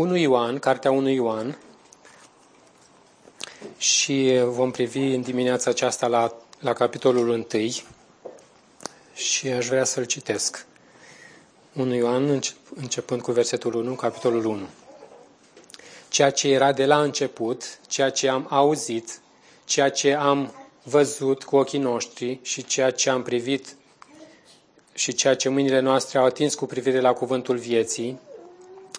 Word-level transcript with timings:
1 0.00 0.16
Ioan, 0.16 0.58
cartea 0.58 0.90
1 0.90 1.08
Ioan, 1.08 1.58
și 3.78 4.40
vom 4.44 4.70
privi 4.70 5.14
în 5.14 5.22
dimineața 5.22 5.70
aceasta 5.70 6.06
la, 6.06 6.34
la 6.60 6.72
capitolul 6.72 7.28
1 7.28 7.46
și 9.14 9.48
aș 9.48 9.66
vrea 9.66 9.84
să-l 9.84 10.04
citesc. 10.04 10.66
1 11.72 11.94
Ioan, 11.94 12.40
începând 12.74 13.20
cu 13.20 13.32
versetul 13.32 13.74
1, 13.74 13.94
capitolul 13.94 14.44
1. 14.44 14.66
Ceea 16.08 16.30
ce 16.30 16.48
era 16.48 16.72
de 16.72 16.86
la 16.86 17.02
început, 17.02 17.78
ceea 17.86 18.10
ce 18.10 18.28
am 18.28 18.46
auzit, 18.50 19.20
ceea 19.64 19.90
ce 19.90 20.14
am 20.14 20.54
văzut 20.82 21.44
cu 21.44 21.56
ochii 21.56 21.78
noștri 21.78 22.38
și 22.42 22.64
ceea 22.64 22.90
ce 22.90 23.10
am 23.10 23.22
privit 23.22 23.76
și 24.94 25.12
ceea 25.12 25.34
ce 25.36 25.48
mâinile 25.48 25.80
noastre 25.80 26.18
au 26.18 26.24
atins 26.24 26.54
cu 26.54 26.66
privire 26.66 27.00
la 27.00 27.12
cuvântul 27.12 27.56
vieții, 27.56 28.18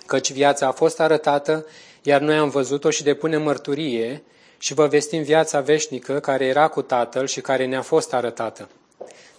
căci 0.06 0.32
viața 0.32 0.68
a 0.68 0.72
fost 0.72 1.00
arătată, 1.00 1.66
iar 2.02 2.22
noi 2.22 2.38
am 2.38 2.50
văzut-o 2.50 2.90
și 2.90 3.04
depunem 3.04 3.42
mărturie 3.42 4.24
și 4.58 4.74
vă 4.74 4.88
vestim 4.88 5.24
viața 5.24 5.60
veșnică 5.60 6.20
care 6.20 6.46
era 6.46 6.68
cu 6.68 6.82
Tatăl 6.82 7.28
și 7.28 7.42
care 7.42 7.66
ne-a 7.66 7.82
fost 7.82 8.14
arătată. 8.14 8.70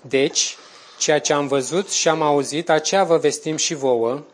Deci, 0.00 0.56
ceea 0.98 1.20
ce 1.20 1.32
am 1.32 1.46
văzut 1.46 1.90
și 1.90 2.08
am 2.08 2.22
auzit, 2.22 2.70
aceea 2.70 3.04
vă 3.04 3.16
vestim 3.16 3.56
și 3.56 3.74
vouă, 3.74 4.24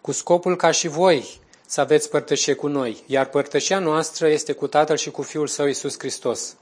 cu 0.00 0.12
scopul 0.12 0.56
ca 0.56 0.70
și 0.70 0.88
voi 0.88 1.40
să 1.66 1.80
aveți 1.80 2.10
părtășie 2.10 2.54
cu 2.54 2.66
noi, 2.66 3.02
iar 3.06 3.26
părtășia 3.26 3.78
noastră 3.78 4.28
este 4.28 4.52
cu 4.52 4.66
Tatăl 4.66 4.96
și 4.96 5.10
cu 5.10 5.22
Fiul 5.22 5.46
Său 5.46 5.66
Iisus 5.66 5.98
Hristos. 5.98 6.56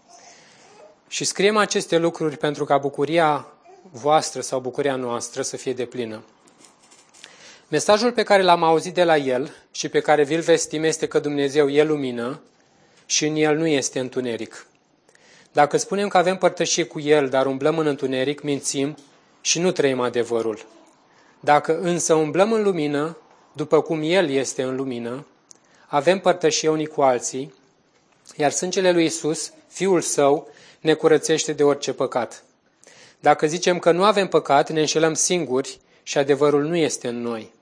Și 1.08 1.24
scriem 1.24 1.56
aceste 1.56 1.98
lucruri 1.98 2.36
pentru 2.36 2.64
ca 2.64 2.78
bucuria 2.78 3.46
voastră 3.90 4.40
sau 4.40 4.60
bucuria 4.60 4.96
noastră 4.96 5.42
să 5.42 5.56
fie 5.56 5.72
deplină. 5.72 6.22
Mesajul 7.68 8.12
pe 8.12 8.22
care 8.22 8.42
l-am 8.42 8.62
auzit 8.62 8.94
de 8.94 9.04
la 9.04 9.16
El 9.16 9.54
și 9.70 9.88
pe 9.88 10.00
care 10.00 10.24
vi-l 10.24 10.40
vestim 10.40 10.84
este 10.84 11.06
că 11.06 11.18
Dumnezeu 11.18 11.68
e 11.68 11.82
lumină 11.82 12.40
și 13.06 13.26
în 13.26 13.36
El 13.36 13.56
nu 13.56 13.66
este 13.66 13.98
întuneric. 13.98 14.66
Dacă 15.52 15.76
spunem 15.76 16.08
că 16.08 16.18
avem 16.18 16.36
părtășie 16.36 16.84
cu 16.84 17.00
El, 17.00 17.28
dar 17.28 17.46
umblăm 17.46 17.78
în 17.78 17.86
întuneric, 17.86 18.42
mințim 18.42 18.96
și 19.40 19.58
nu 19.58 19.70
trăim 19.70 20.00
adevărul. 20.00 20.66
Dacă 21.40 21.78
însă 21.78 22.14
umblăm 22.14 22.52
în 22.52 22.62
lumină, 22.62 23.16
după 23.52 23.80
cum 23.80 24.00
El 24.02 24.30
este 24.30 24.62
în 24.62 24.76
lumină, 24.76 25.26
avem 25.86 26.18
părtășie 26.18 26.68
unii 26.68 26.86
cu 26.86 27.02
alții, 27.02 27.54
iar 28.36 28.50
sângele 28.50 28.92
lui 28.92 29.04
Isus, 29.04 29.52
Fiul 29.68 30.00
Său, 30.00 30.48
ne 30.80 30.94
curățește 30.94 31.52
de 31.52 31.62
orice 31.62 31.92
păcat. 31.92 32.44
Dacă 33.20 33.46
zicem 33.46 33.78
că 33.78 33.92
nu 33.92 34.04
avem 34.04 34.26
păcat, 34.26 34.70
ne 34.70 34.80
înșelăm 34.80 35.14
singuri 35.14 35.78
și 36.02 36.18
adevărul 36.18 36.62
nu 36.64 36.76
este 36.76 37.08
în 37.08 37.20
noi. 37.20 37.54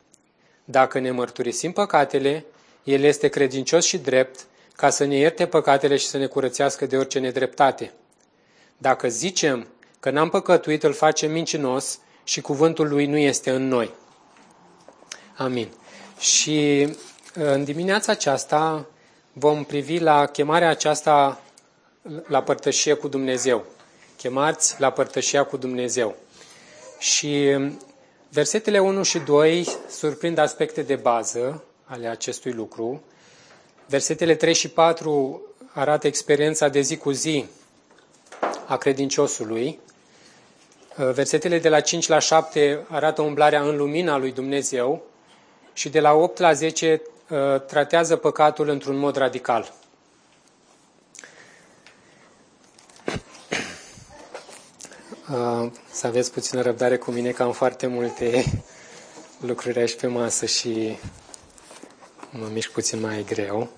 Dacă 0.64 0.98
ne 0.98 1.10
mărturisim 1.10 1.72
păcatele, 1.72 2.44
El 2.84 3.02
este 3.02 3.28
credincios 3.28 3.84
și 3.84 3.98
drept 3.98 4.46
ca 4.76 4.90
să 4.90 5.04
ne 5.04 5.16
ierte 5.16 5.46
păcatele 5.46 5.96
și 5.96 6.06
să 6.06 6.18
ne 6.18 6.26
curățească 6.26 6.86
de 6.86 6.96
orice 6.96 7.18
nedreptate. 7.18 7.92
Dacă 8.78 9.08
zicem 9.08 9.66
că 10.00 10.10
n-am 10.10 10.28
păcătuit, 10.28 10.82
îl 10.82 10.92
facem 10.92 11.30
mincinos 11.30 11.98
și 12.24 12.40
cuvântul 12.40 12.88
lui 12.88 13.06
nu 13.06 13.16
este 13.16 13.50
în 13.50 13.68
noi. 13.68 13.90
Amin. 15.36 15.68
Și 16.18 16.88
în 17.34 17.64
dimineața 17.64 18.12
aceasta 18.12 18.86
vom 19.32 19.64
privi 19.64 19.98
la 19.98 20.26
chemarea 20.26 20.68
aceasta 20.68 21.40
la 22.26 22.42
părtășie 22.42 22.94
cu 22.94 23.08
Dumnezeu. 23.08 23.64
Chemați 24.16 24.80
la 24.80 24.90
părtășia 24.90 25.44
cu 25.44 25.56
Dumnezeu. 25.56 26.16
Și 26.98 27.56
versetele 28.34 28.78
1 28.78 29.02
și 29.02 29.18
2 29.18 29.68
surprind 29.88 30.38
aspecte 30.38 30.82
de 30.82 30.94
bază 30.96 31.64
ale 31.84 32.06
acestui 32.06 32.53
lucru. 32.53 33.03
Versetele 33.86 34.34
3 34.34 34.54
și 34.54 34.69
4 34.69 35.42
arată 35.72 36.06
experiența 36.06 36.69
de 36.69 36.81
zi 36.81 36.97
cu 36.97 37.10
zi 37.10 37.44
a 38.66 38.76
credinciosului. 38.76 39.78
Versetele 40.97 41.59
de 41.59 41.69
la 41.69 41.81
5 41.81 42.09
la 42.09 42.19
7 42.19 42.86
arată 42.88 43.22
umblarea 43.22 43.62
în 43.62 43.76
lumina 43.76 44.16
lui 44.16 44.32
Dumnezeu 44.32 45.03
și 45.72 45.88
de 45.88 46.00
la 46.00 46.12
8 46.12 46.38
la 46.38 46.53
10 46.53 47.03
uh, 47.28 47.60
tratează 47.66 48.16
păcatul 48.16 48.69
într-un 48.69 48.97
mod 48.97 49.16
radical. 49.16 49.72
Să 55.90 56.06
aveți 56.06 56.32
puțină 56.32 56.60
răbdare 56.62 56.96
cu 56.96 57.10
mine, 57.10 57.30
că 57.30 57.42
am 57.42 57.52
foarte 57.52 57.86
multe 57.86 58.44
lucruri 59.48 59.78
aici 59.78 59.96
pe 59.96 60.06
masă 60.06 60.46
și 60.46 60.98
mă 62.30 62.48
mișc 62.52 62.70
puțin 62.70 63.00
mai 63.00 63.24
greu. 63.28 63.70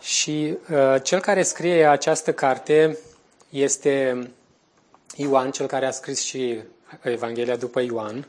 Și 0.00 0.58
uh, 0.70 1.02
cel 1.02 1.20
care 1.20 1.42
scrie 1.42 1.86
această 1.86 2.32
carte 2.32 2.98
este 3.50 4.26
Ioan, 5.16 5.50
cel 5.50 5.66
care 5.66 5.86
a 5.86 5.90
scris 5.90 6.20
și 6.20 6.58
Evanghelia 7.02 7.56
după 7.56 7.80
Ioan. 7.80 8.28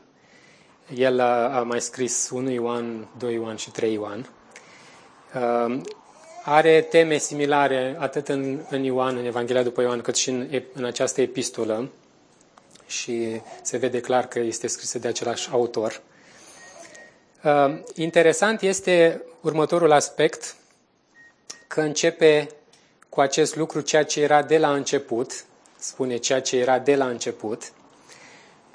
El 0.92 1.20
a, 1.20 1.58
a 1.58 1.62
mai 1.62 1.80
scris 1.80 2.30
1 2.30 2.50
Ioan, 2.50 3.08
2 3.18 3.34
Ioan 3.34 3.56
și 3.56 3.70
3 3.70 3.92
Ioan. 3.92 4.28
Uh, 5.34 5.80
are 6.44 6.80
teme 6.80 7.18
similare 7.18 7.96
atât 7.98 8.28
în, 8.28 8.60
în 8.70 8.82
Ioan, 8.82 9.16
în 9.16 9.24
Evanghelia 9.24 9.62
după 9.62 9.82
Ioan, 9.82 10.00
cât 10.00 10.16
și 10.16 10.30
în, 10.30 10.62
în 10.72 10.84
această 10.84 11.20
epistolă. 11.20 11.90
Și 12.86 13.40
se 13.62 13.76
vede 13.76 14.00
clar 14.00 14.26
că 14.26 14.38
este 14.38 14.66
scrisă 14.66 14.98
de 14.98 15.08
același 15.08 15.48
autor. 15.50 16.02
Uh, 17.44 17.78
interesant 17.94 18.60
este 18.60 19.22
următorul 19.40 19.92
aspect, 19.92 20.56
că 21.66 21.80
începe 21.80 22.48
cu 23.08 23.20
acest 23.20 23.56
lucru 23.56 23.80
ceea 23.80 24.04
ce 24.04 24.22
era 24.22 24.42
de 24.42 24.58
la 24.58 24.72
început, 24.72 25.44
spune 25.78 26.16
ceea 26.16 26.40
ce 26.40 26.56
era 26.56 26.78
de 26.78 26.96
la 26.96 27.06
început, 27.06 27.72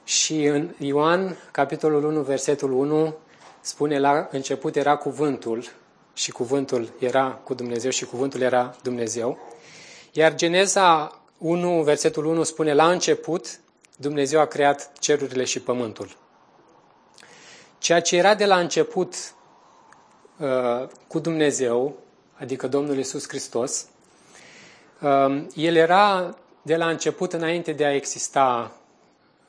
și 0.10 0.46
în 0.46 0.70
Ioan, 0.78 1.38
capitolul 1.52 2.04
1, 2.04 2.22
versetul 2.22 2.72
1, 2.72 3.16
spune 3.62 4.00
la 4.00 4.28
început 4.32 4.76
era 4.76 4.96
cuvântul 4.96 5.64
și 6.14 6.32
cuvântul 6.32 6.94
era 7.00 7.32
cu 7.44 7.54
Dumnezeu 7.54 7.92
și 7.92 8.06
cuvântul 8.06 8.42
era 8.42 8.76
Dumnezeu. 8.84 9.38
Iar 10.12 10.36
Geneza 10.36 11.20
1, 11.38 11.82
versetul 11.82 12.26
1 12.26 12.44
spune 12.44 12.74
la 12.74 12.92
început 12.92 13.60
Dumnezeu 13.98 14.40
a 14.40 14.46
creat 14.46 14.92
cerurile 15.00 15.44
și 15.44 15.60
pământul. 15.60 16.18
Ceea 17.78 18.02
ce 18.02 18.16
era 18.18 18.36
de 18.36 18.46
la 18.46 18.60
început 18.60 19.16
uh, 20.38 20.88
cu 21.08 21.20
Dumnezeu, 21.20 21.96
adică 22.38 22.68
Domnul 22.68 22.98
Isus 22.98 23.28
Hristos, 23.28 23.86
uh, 25.02 25.44
el 25.56 25.76
era 25.76 26.36
de 26.62 26.76
la 26.76 26.90
început 26.90 27.34
înainte 27.34 27.72
de 27.72 27.86
a 27.86 27.94
exista 27.94 28.74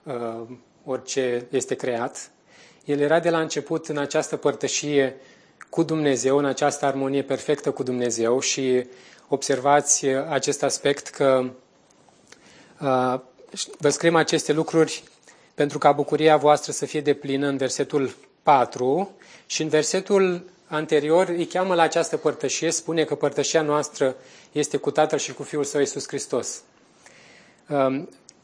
uh, 0.03 0.43
orice 0.85 1.47
este 1.51 1.75
creat. 1.75 2.31
El 2.85 3.01
era 3.01 3.21
de 3.21 3.31
la 3.31 3.41
început 3.41 3.89
în 3.89 3.99
această 3.99 4.37
părtășie 4.37 5.17
cu 5.71 5.83
Dumnezeu, 5.83 6.37
în 6.37 6.45
această 6.45 6.85
armonie 6.87 7.23
perfectă 7.23 7.71
cu 7.71 7.83
Dumnezeu 7.83 8.41
și 8.41 8.87
observați 9.29 10.07
acest 10.07 10.63
aspect 10.63 11.09
că 11.09 11.51
uh, 12.81 13.21
vă 13.79 13.89
scriem 13.89 14.17
aceste 14.17 14.53
lucruri 14.53 15.03
pentru 15.55 15.79
ca 15.79 15.93
bucuria 15.93 16.37
voastră 16.37 16.73
să 16.73 16.87
fie 16.87 17.01
deplină 17.01 17.47
în 17.47 17.57
versetul 17.57 18.15
4 18.43 19.11
și 19.47 19.63
în 19.63 19.69
versetul 19.69 20.45
anterior 20.67 21.29
îi 21.29 21.47
cheamă 21.47 21.75
la 21.75 21.83
această 21.83 22.17
părtășie, 22.17 22.71
spune 22.71 23.05
că 23.05 23.15
părtășia 23.15 23.63
noastră 23.63 24.17
este 24.53 24.77
cu 24.77 24.91
Tatăl 24.91 25.19
și 25.19 25.33
cu 25.33 25.43
Fiul 25.43 25.65
Său 25.65 25.81
Iisus 25.81 26.07
Hristos. 26.07 26.63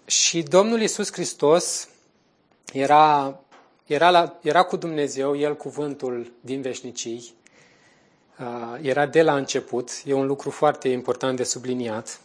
Um, 0.07 0.13
și 0.13 0.43
Domnul 0.43 0.81
Iisus 0.81 1.13
Hristos 1.13 1.89
era, 2.73 3.39
era, 3.87 4.11
la, 4.11 4.39
era 4.43 4.63
cu 4.63 4.77
Dumnezeu, 4.77 5.37
El 5.37 5.57
cuvântul 5.57 6.33
din 6.41 6.61
veșnicii, 6.61 7.35
uh, 8.39 8.79
era 8.81 9.07
de 9.07 9.23
la 9.23 9.37
început, 9.37 9.91
e 10.05 10.13
un 10.13 10.27
lucru 10.27 10.51
foarte 10.51 10.89
important 10.89 11.37
de 11.37 11.45
subliniat. 11.45 12.21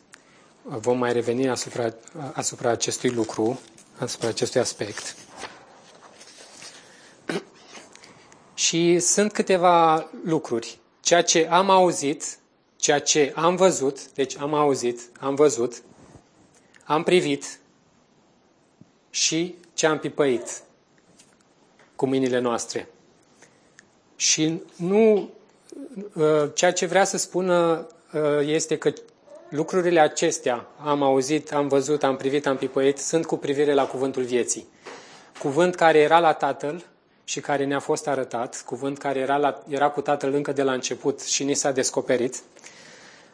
Vom 0.63 0.97
mai 0.97 1.13
reveni 1.13 1.49
asupra, 1.49 1.93
asupra 2.33 2.69
acestui 2.69 3.09
lucru, 3.09 3.59
asupra 3.97 4.27
acestui 4.27 4.59
aspect. 4.59 5.15
Și 8.53 8.99
sunt 8.99 9.31
câteva 9.31 10.09
lucruri. 10.23 10.79
Ceea 10.99 11.23
ce 11.23 11.47
am 11.49 11.69
auzit, 11.69 12.37
ceea 12.75 12.99
ce 12.99 13.33
am 13.35 13.55
văzut, 13.55 14.11
deci 14.11 14.37
am 14.37 14.53
auzit, 14.53 15.01
am 15.19 15.35
văzut, 15.35 15.81
am 16.83 17.03
privit 17.03 17.59
și 19.11 19.55
ce 19.73 19.85
am 19.85 19.99
pipăit 19.99 20.61
cu 21.95 22.05
mâinile 22.05 22.39
noastre. 22.39 22.87
Și 24.15 24.61
nu, 24.75 25.29
ă, 26.17 26.47
ceea 26.53 26.73
ce 26.73 26.85
vrea 26.85 27.03
să 27.03 27.17
spună 27.17 27.87
ă, 28.13 28.43
este 28.43 28.77
că 28.77 28.93
lucrurile 29.49 29.99
acestea, 29.99 30.67
am 30.83 31.03
auzit, 31.03 31.53
am 31.53 31.67
văzut, 31.67 32.03
am 32.03 32.15
privit, 32.15 32.47
am 32.47 32.57
pipăit, 32.57 32.97
sunt 32.97 33.25
cu 33.25 33.37
privire 33.37 33.73
la 33.73 33.85
cuvântul 33.85 34.23
vieții. 34.23 34.67
Cuvânt 35.39 35.75
care 35.75 35.99
era 35.99 36.19
la 36.19 36.33
Tatăl 36.33 36.85
și 37.23 37.39
care 37.39 37.65
ne-a 37.65 37.79
fost 37.79 38.07
arătat, 38.07 38.63
cuvânt 38.65 38.97
care 38.97 39.19
era, 39.19 39.37
la, 39.37 39.63
era 39.67 39.89
cu 39.89 40.01
Tatăl 40.01 40.33
încă 40.33 40.51
de 40.51 40.63
la 40.63 40.73
început 40.73 41.21
și 41.21 41.43
ni 41.43 41.53
s-a 41.53 41.71
descoperit, 41.71 42.35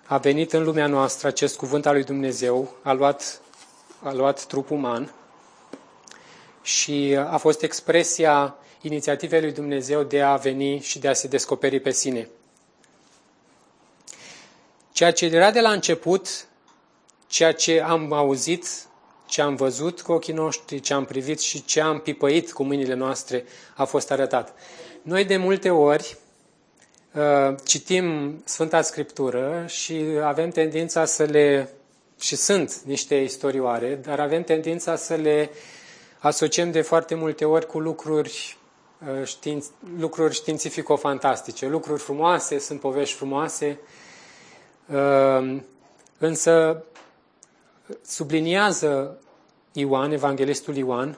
a 0.05 0.17
venit 0.17 0.53
în 0.53 0.63
lumea 0.63 0.87
noastră 0.87 1.27
acest 1.27 1.57
cuvânt 1.57 1.85
al 1.85 1.93
lui 1.93 2.03
Dumnezeu, 2.03 2.73
a 2.81 2.93
luat, 2.93 3.41
a 4.03 4.13
luat 4.13 4.45
trup 4.45 4.69
uman 4.69 5.11
și 6.67 7.17
a 7.29 7.37
fost 7.37 7.61
expresia 7.61 8.55
inițiativei 8.81 9.41
lui 9.41 9.51
Dumnezeu 9.51 10.03
de 10.03 10.21
a 10.21 10.35
veni 10.35 10.79
și 10.79 10.99
de 10.99 11.07
a 11.07 11.13
se 11.13 11.27
descoperi 11.27 11.79
pe 11.79 11.91
sine. 11.91 12.29
Ceea 14.91 15.11
ce 15.11 15.25
era 15.25 15.51
de 15.51 15.59
la 15.61 15.71
început, 15.71 16.47
ceea 17.27 17.51
ce 17.51 17.81
am 17.81 18.13
auzit, 18.13 18.67
ce 19.25 19.41
am 19.41 19.55
văzut 19.55 20.01
cu 20.01 20.11
ochii 20.11 20.33
noștri, 20.33 20.79
ce 20.79 20.93
am 20.93 21.05
privit 21.05 21.39
și 21.39 21.65
ce 21.65 21.81
am 21.81 21.99
pipăit 21.99 22.51
cu 22.51 22.63
mâinile 22.63 22.93
noastre 22.93 23.45
a 23.75 23.85
fost 23.85 24.11
arătat. 24.11 24.53
Noi 25.01 25.25
de 25.25 25.37
multe 25.37 25.69
ori 25.69 26.17
uh, 27.13 27.55
citim 27.63 28.37
Sfânta 28.45 28.81
Scriptură 28.81 29.65
și 29.67 30.05
avem 30.23 30.49
tendința 30.49 31.05
să 31.05 31.23
le, 31.23 31.69
și 32.19 32.35
sunt 32.35 32.81
niște 32.85 33.15
istorioare, 33.15 33.95
dar 33.95 34.19
avem 34.19 34.43
tendința 34.43 34.95
să 34.95 35.15
le 35.15 35.49
asociem 36.19 36.71
de 36.71 36.81
foarte 36.81 37.15
multe 37.15 37.45
ori 37.45 37.65
cu 37.65 37.79
lucruri, 37.79 38.57
uh, 39.19 39.25
științ, 39.25 39.65
lucruri 39.97 40.33
științifico-fantastice, 40.33 41.67
lucruri 41.67 42.01
frumoase, 42.01 42.59
sunt 42.59 42.79
povești 42.79 43.15
frumoase, 43.15 43.79
uh, 44.85 45.61
însă 46.17 46.83
subliniază 48.05 49.19
Ioan, 49.71 50.11
evanghelistul 50.11 50.75
Ioan, 50.75 51.17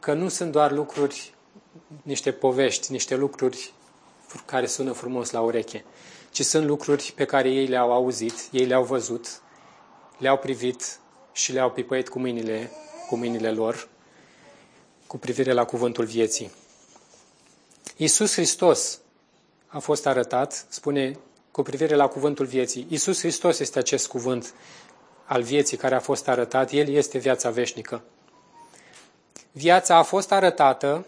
că 0.00 0.12
nu 0.12 0.28
sunt 0.28 0.52
doar 0.52 0.72
lucruri, 0.72 1.34
niște 2.02 2.32
povești, 2.32 2.92
niște 2.92 3.16
lucruri 3.16 3.72
care 4.44 4.66
sună 4.66 4.92
frumos 4.92 5.30
la 5.30 5.40
ureche, 5.40 5.84
ci 6.30 6.40
sunt 6.44 6.66
lucruri 6.66 7.12
pe 7.16 7.24
care 7.24 7.50
ei 7.50 7.66
le-au 7.66 7.92
auzit, 7.92 8.48
ei 8.50 8.64
le-au 8.64 8.84
văzut, 8.84 9.40
le-au 10.18 10.36
privit 10.36 10.98
și 11.32 11.52
le-au 11.52 11.70
pipăit 11.70 12.08
cu 12.08 12.18
mâinile, 12.18 12.70
cu 13.08 13.16
mâinile 13.16 13.50
lor 13.50 13.88
cu 15.06 15.18
privire 15.18 15.52
la 15.52 15.64
cuvântul 15.64 16.04
vieții. 16.04 16.50
Iisus 17.96 18.32
Hristos 18.32 18.98
a 19.66 19.78
fost 19.78 20.06
arătat, 20.06 20.66
spune 20.68 21.18
cu 21.50 21.62
privire 21.62 21.94
la 21.94 22.06
cuvântul 22.06 22.46
vieții. 22.46 22.86
Iisus 22.88 23.18
Hristos 23.18 23.58
este 23.58 23.78
acest 23.78 24.06
cuvânt 24.06 24.54
al 25.24 25.42
vieții 25.42 25.76
care 25.76 25.94
a 25.94 26.00
fost 26.00 26.28
arătat, 26.28 26.72
El 26.72 26.88
este 26.88 27.18
viața 27.18 27.50
veșnică. 27.50 28.02
Viața 29.52 29.96
a 29.96 30.02
fost 30.02 30.32
arătată, 30.32 31.06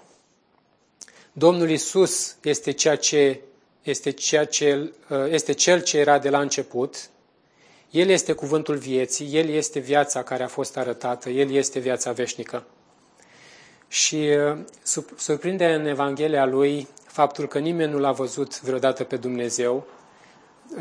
Domnul 1.32 1.70
Isus 1.70 2.36
este, 2.42 2.70
ceea 2.70 2.96
ce, 2.96 3.40
este, 3.82 4.10
ceea 4.10 4.44
ce, 4.44 4.92
este 5.28 5.52
Cel 5.52 5.82
ce 5.82 5.98
era 5.98 6.18
de 6.18 6.28
la 6.28 6.40
început, 6.40 7.10
El 7.90 8.08
este 8.08 8.32
cuvântul 8.32 8.76
vieții, 8.76 9.36
El 9.36 9.48
este 9.48 9.78
viața 9.78 10.22
care 10.22 10.42
a 10.42 10.48
fost 10.48 10.76
arătată, 10.76 11.28
El 11.28 11.50
este 11.52 11.78
viața 11.78 12.12
veșnică. 12.12 12.64
Și 13.88 14.28
surprinde 15.16 15.74
în 15.74 15.86
Evanghelia 15.86 16.46
lui 16.46 16.88
faptul 17.06 17.48
că 17.48 17.58
nimeni 17.58 17.92
nu 17.92 17.98
l-a 17.98 18.12
văzut 18.12 18.60
vreodată 18.60 19.04
pe 19.04 19.16
Dumnezeu. 19.16 19.86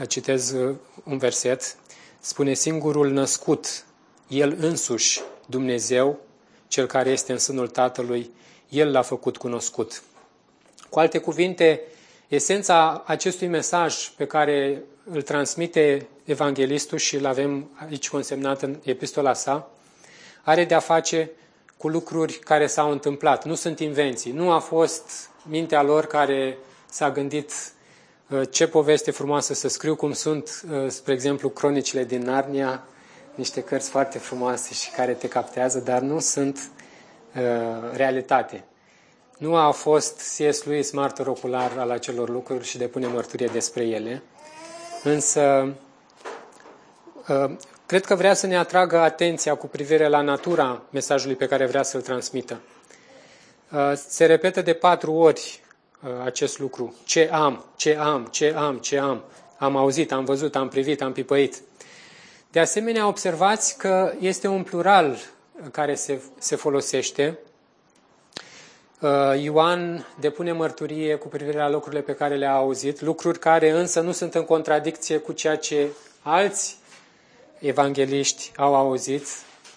Citez 0.08 0.56
un 1.04 1.18
verset 1.18 1.76
spune 2.20 2.54
singurul 2.54 3.12
născut, 3.12 3.86
El 4.28 4.58
însuși, 4.60 5.22
Dumnezeu, 5.46 6.20
Cel 6.68 6.86
care 6.86 7.10
este 7.10 7.32
în 7.32 7.38
sânul 7.38 7.68
Tatălui, 7.68 8.32
El 8.70 8.92
l-a 8.92 9.02
făcut 9.02 9.38
cunoscut. 9.38 10.04
Cu 10.90 11.00
alte 11.00 11.18
cuvinte, 11.18 11.82
esența 12.28 13.04
acestui 13.06 13.48
mesaj 13.48 14.08
pe 14.08 14.26
care 14.26 14.84
îl 15.04 15.22
transmite 15.22 16.08
evanghelistul 16.24 16.98
și 16.98 17.16
îl 17.16 17.26
avem 17.26 17.70
aici 17.88 18.10
consemnat 18.10 18.62
în 18.62 18.80
epistola 18.84 19.34
sa, 19.34 19.72
are 20.44 20.66
de 20.66 20.74
a 20.74 20.80
face 20.80 21.32
cu 21.78 21.88
lucruri 21.88 22.34
care 22.34 22.68
s-au 22.68 22.92
întâmplat. 22.92 23.46
Nu 23.46 23.56
sunt 23.56 23.80
invenții. 23.80 24.32
Nu 24.32 24.52
a 24.52 24.60
fost 24.60 25.30
mintea 25.44 25.82
lor 25.82 26.06
care 26.06 26.58
s-a 26.90 27.12
gândit 27.12 27.52
Uh, 28.30 28.42
ce 28.50 28.68
poveste 28.68 29.12
frumoasă 29.12 29.54
să 29.54 29.68
scriu, 29.68 29.96
cum 29.96 30.14
sunt, 30.14 30.64
uh, 30.72 30.90
spre 30.90 31.14
exemplu, 31.14 31.50
cronicile 31.50 32.04
din 32.04 32.22
Narnia, 32.22 32.84
niște 33.36 33.62
cărți 33.64 33.90
foarte 33.90 34.18
frumoase 34.18 34.74
și 34.74 34.92
care 34.92 35.14
te 35.14 35.28
captează, 35.28 35.80
dar 35.80 36.02
nu 36.02 36.20
sunt 36.20 36.70
uh, 37.36 37.42
realitate. 37.94 38.64
Nu 39.38 39.56
a 39.56 39.72
fost 39.72 40.16
C.S. 40.16 40.64
Lewis 40.64 40.92
martor 40.92 41.28
ocular 41.28 41.72
al 41.78 41.92
acelor 41.92 42.30
lucruri 42.30 42.66
și 42.66 42.78
depune 42.78 43.08
mărturie 43.08 43.50
despre 43.52 43.84
ele, 43.84 44.24
însă 45.04 45.74
uh, 47.28 47.52
cred 47.88 48.06
că 48.06 48.16
vrea 48.16 48.34
să 48.34 48.48
ne 48.48 48.58
atragă 48.58 48.98
atenția 49.00 49.56
cu 49.56 49.68
privire 49.68 50.08
la 50.08 50.22
natura 50.22 50.82
mesajului 50.90 51.36
pe 51.36 51.46
care 51.48 51.66
vrea 51.66 51.84
să-l 51.84 52.02
transmită. 52.02 52.60
Uh, 53.72 53.94
se 53.96 54.26
repetă 54.26 54.62
de 54.62 54.74
patru 54.74 55.14
ori 55.14 55.62
Uh, 56.04 56.10
acest 56.24 56.60
lucru. 56.60 56.96
Ce 57.06 57.30
am, 57.32 57.66
ce 57.76 57.96
am, 57.96 58.28
ce 58.32 58.54
am, 58.58 58.78
ce 58.78 58.98
am. 58.98 59.24
Am 59.58 59.76
auzit, 59.76 60.12
am 60.12 60.26
văzut, 60.26 60.56
am 60.56 60.68
privit, 60.68 61.02
am 61.02 61.12
pipăit. 61.12 61.62
De 62.52 62.60
asemenea, 62.60 63.08
observați 63.08 63.78
că 63.78 64.14
este 64.20 64.48
un 64.48 64.64
plural 64.64 65.18
care 65.72 65.96
se, 65.96 66.22
se 66.38 66.56
folosește. 66.56 67.40
Uh, 69.02 69.42
Ioan 69.42 70.08
depune 70.20 70.52
mărturie 70.52 71.16
cu 71.16 71.28
privire 71.28 71.58
la 71.58 71.70
lucrurile 71.70 72.02
pe 72.02 72.14
care 72.14 72.36
le-a 72.36 72.54
auzit, 72.54 73.02
lucruri 73.02 73.40
care 73.40 73.70
însă 73.70 74.00
nu 74.02 74.12
sunt 74.12 74.36
în 74.36 74.44
contradicție 74.44 75.18
cu 75.18 75.32
ceea 75.32 75.56
ce 75.58 75.88
alți 76.22 76.77
evangeliști 77.60 78.52
au 78.56 78.76
auzit, 78.76 79.26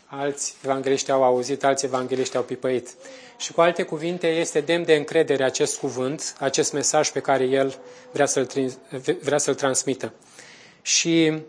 alți 0.07 0.55
evangeliști 0.65 1.11
au 1.11 1.23
auzit, 1.23 1.65
alți 1.65 1.85
evangeliști 1.85 2.37
au 2.37 2.43
pipăit. 2.43 2.89
Și 3.37 3.53
cu 3.53 3.61
alte 3.61 3.83
cuvinte, 3.83 4.27
este 4.27 4.61
demn 4.61 4.85
de 4.85 4.95
încredere 4.95 5.45
acest 5.45 5.79
cuvânt, 5.79 6.37
acest 6.39 6.73
mesaj 6.73 7.11
pe 7.11 7.21
care 7.21 7.45
el 7.45 7.79
vrea 8.13 8.27
să-l, 8.27 8.49
vrea 9.23 9.39
să-l 9.39 9.55
transmită. 9.55 10.13
Și 10.83 11.43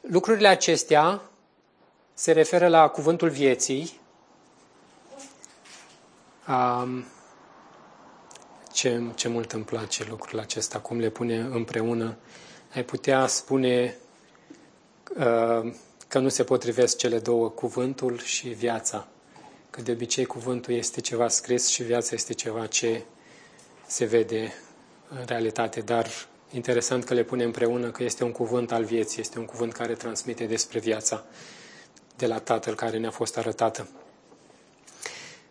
lucrurile 0.00 0.48
acestea 0.48 1.22
se 2.14 2.32
referă 2.32 2.68
la 2.68 2.88
cuvântul 2.88 3.28
vieții. 3.28 4.00
Um, 6.48 7.04
ce, 8.72 9.02
ce 9.14 9.28
mult 9.28 9.52
îmi 9.52 9.64
place 9.64 10.04
lucrul 10.08 10.38
acesta, 10.38 10.78
cum 10.78 10.98
le 10.98 11.08
pune 11.08 11.36
împreună. 11.36 12.16
Ai 12.74 12.82
putea 12.82 13.26
spune 13.26 13.96
uh, 13.98 14.03
că 16.08 16.18
nu 16.18 16.28
se 16.28 16.44
potrivesc 16.44 16.96
cele 16.96 17.18
două, 17.18 17.48
cuvântul 17.48 18.18
și 18.18 18.48
viața 18.48 19.08
că 19.70 19.82
de 19.82 19.92
obicei 19.92 20.24
cuvântul 20.24 20.74
este 20.74 21.00
ceva 21.00 21.28
scris 21.28 21.68
și 21.68 21.82
viața 21.82 22.10
este 22.14 22.32
ceva 22.32 22.66
ce 22.66 23.02
se 23.86 24.04
vede 24.04 24.52
în 25.08 25.24
realitate, 25.26 25.80
dar 25.80 26.06
interesant 26.50 27.04
că 27.04 27.14
le 27.14 27.22
pune 27.22 27.44
împreună 27.44 27.90
că 27.90 28.02
este 28.02 28.24
un 28.24 28.32
cuvânt 28.32 28.72
al 28.72 28.84
vieții, 28.84 29.20
este 29.20 29.38
un 29.38 29.44
cuvânt 29.44 29.72
care 29.72 29.94
transmite 29.94 30.44
despre 30.44 30.78
viața 30.78 31.24
de 32.16 32.26
la 32.26 32.38
Tatăl 32.38 32.74
care 32.74 32.98
ne-a 32.98 33.10
fost 33.10 33.36
arătată. 33.36 33.88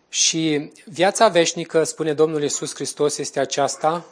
Și 0.08 0.70
viața 0.84 1.28
veșnică, 1.28 1.84
spune 1.84 2.12
Domnul 2.12 2.42
Iisus 2.42 2.74
Hristos, 2.74 3.18
este 3.18 3.40
aceasta, 3.40 4.06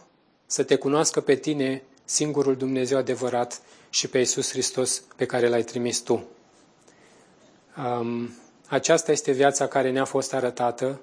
să 0.46 0.62
te 0.62 0.76
cunoască 0.76 1.20
pe 1.20 1.34
tine, 1.34 1.82
singurul 2.04 2.56
Dumnezeu 2.56 2.98
adevărat, 2.98 3.60
și 3.92 4.08
pe 4.08 4.18
Iisus 4.18 4.50
Hristos 4.50 5.02
pe 5.16 5.26
care 5.26 5.48
l-ai 5.48 5.62
trimis 5.62 5.98
tu. 5.98 6.24
Um, 7.76 8.34
aceasta 8.66 9.12
este 9.12 9.32
viața 9.32 9.66
care 9.66 9.90
ne-a 9.90 10.04
fost 10.04 10.34
arătată, 10.34 11.00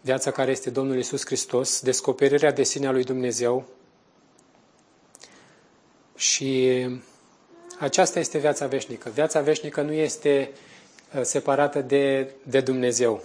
viața 0.00 0.30
care 0.30 0.50
este 0.50 0.70
Domnul 0.70 0.98
Isus 0.98 1.24
Hristos, 1.24 1.80
descoperirea 1.80 2.52
de 2.52 2.62
sine 2.62 2.86
a 2.86 2.90
lui 2.90 3.04
Dumnezeu. 3.04 3.66
Și 6.16 6.86
aceasta 7.78 8.18
este 8.18 8.38
viața 8.38 8.66
veșnică. 8.66 9.10
Viața 9.10 9.40
veșnică 9.40 9.82
nu 9.82 9.92
este 9.92 10.50
uh, 11.14 11.22
separată 11.22 11.80
de, 11.80 12.30
de 12.42 12.60
Dumnezeu. 12.60 13.22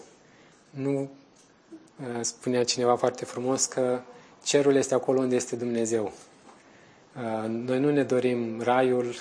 Nu 0.70 1.00
uh, 1.02 2.20
spunea 2.22 2.64
cineva 2.64 2.96
foarte 2.96 3.26
frumos 3.26 3.66
că 3.66 4.02
cerul 4.44 4.76
este 4.76 4.94
acolo 4.94 5.20
unde 5.20 5.36
este 5.36 5.56
Dumnezeu. 5.56 6.14
Uh, 7.16 7.46
noi 7.48 7.80
nu 7.80 7.92
ne 7.92 8.04
dorim 8.04 8.62
raiul 8.62 9.16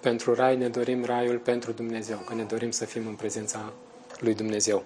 pentru 0.00 0.34
rai, 0.34 0.56
ne 0.56 0.68
dorim 0.68 1.04
raiul 1.04 1.38
pentru 1.38 1.72
Dumnezeu, 1.72 2.18
că 2.18 2.34
ne 2.34 2.42
dorim 2.42 2.70
să 2.70 2.84
fim 2.84 3.06
în 3.06 3.14
prezența 3.14 3.72
lui 4.18 4.34
Dumnezeu. 4.34 4.82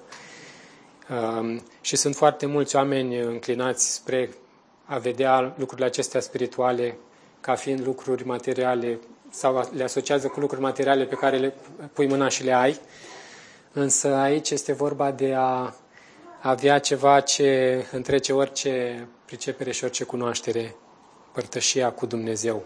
Um, 1.11 1.63
și 1.81 1.97
sunt 1.97 2.15
foarte 2.17 2.47
mulți 2.47 2.77
oameni 2.77 3.19
înclinați 3.21 3.93
spre 3.95 4.31
a 4.85 4.99
vedea 4.99 5.55
lucrurile 5.59 5.87
acestea 5.87 6.21
spirituale 6.21 6.97
ca 7.41 7.55
fiind 7.55 7.87
lucruri 7.87 8.27
materiale 8.27 8.99
sau 9.31 9.69
le 9.75 9.83
asociază 9.83 10.29
cu 10.29 10.41
lucruri 10.41 10.63
materiale 10.63 11.05
pe 11.05 11.15
care 11.15 11.37
le 11.37 11.55
pui 11.93 12.07
mâna 12.07 12.29
și 12.29 12.45
le 12.45 12.53
ai. 12.53 12.81
Însă 13.73 14.15
aici 14.15 14.51
este 14.51 14.73
vorba 14.73 15.11
de 15.11 15.35
a 15.37 15.75
avea 16.41 16.79
ceva 16.79 17.21
ce 17.21 17.85
întrece 17.93 18.33
orice 18.33 19.07
pricepere 19.25 19.71
și 19.71 19.85
orice 19.85 20.05
cunoaștere, 20.05 20.75
părtășia 21.33 21.93
cu 21.93 22.07
Dumnezeu. 22.07 22.63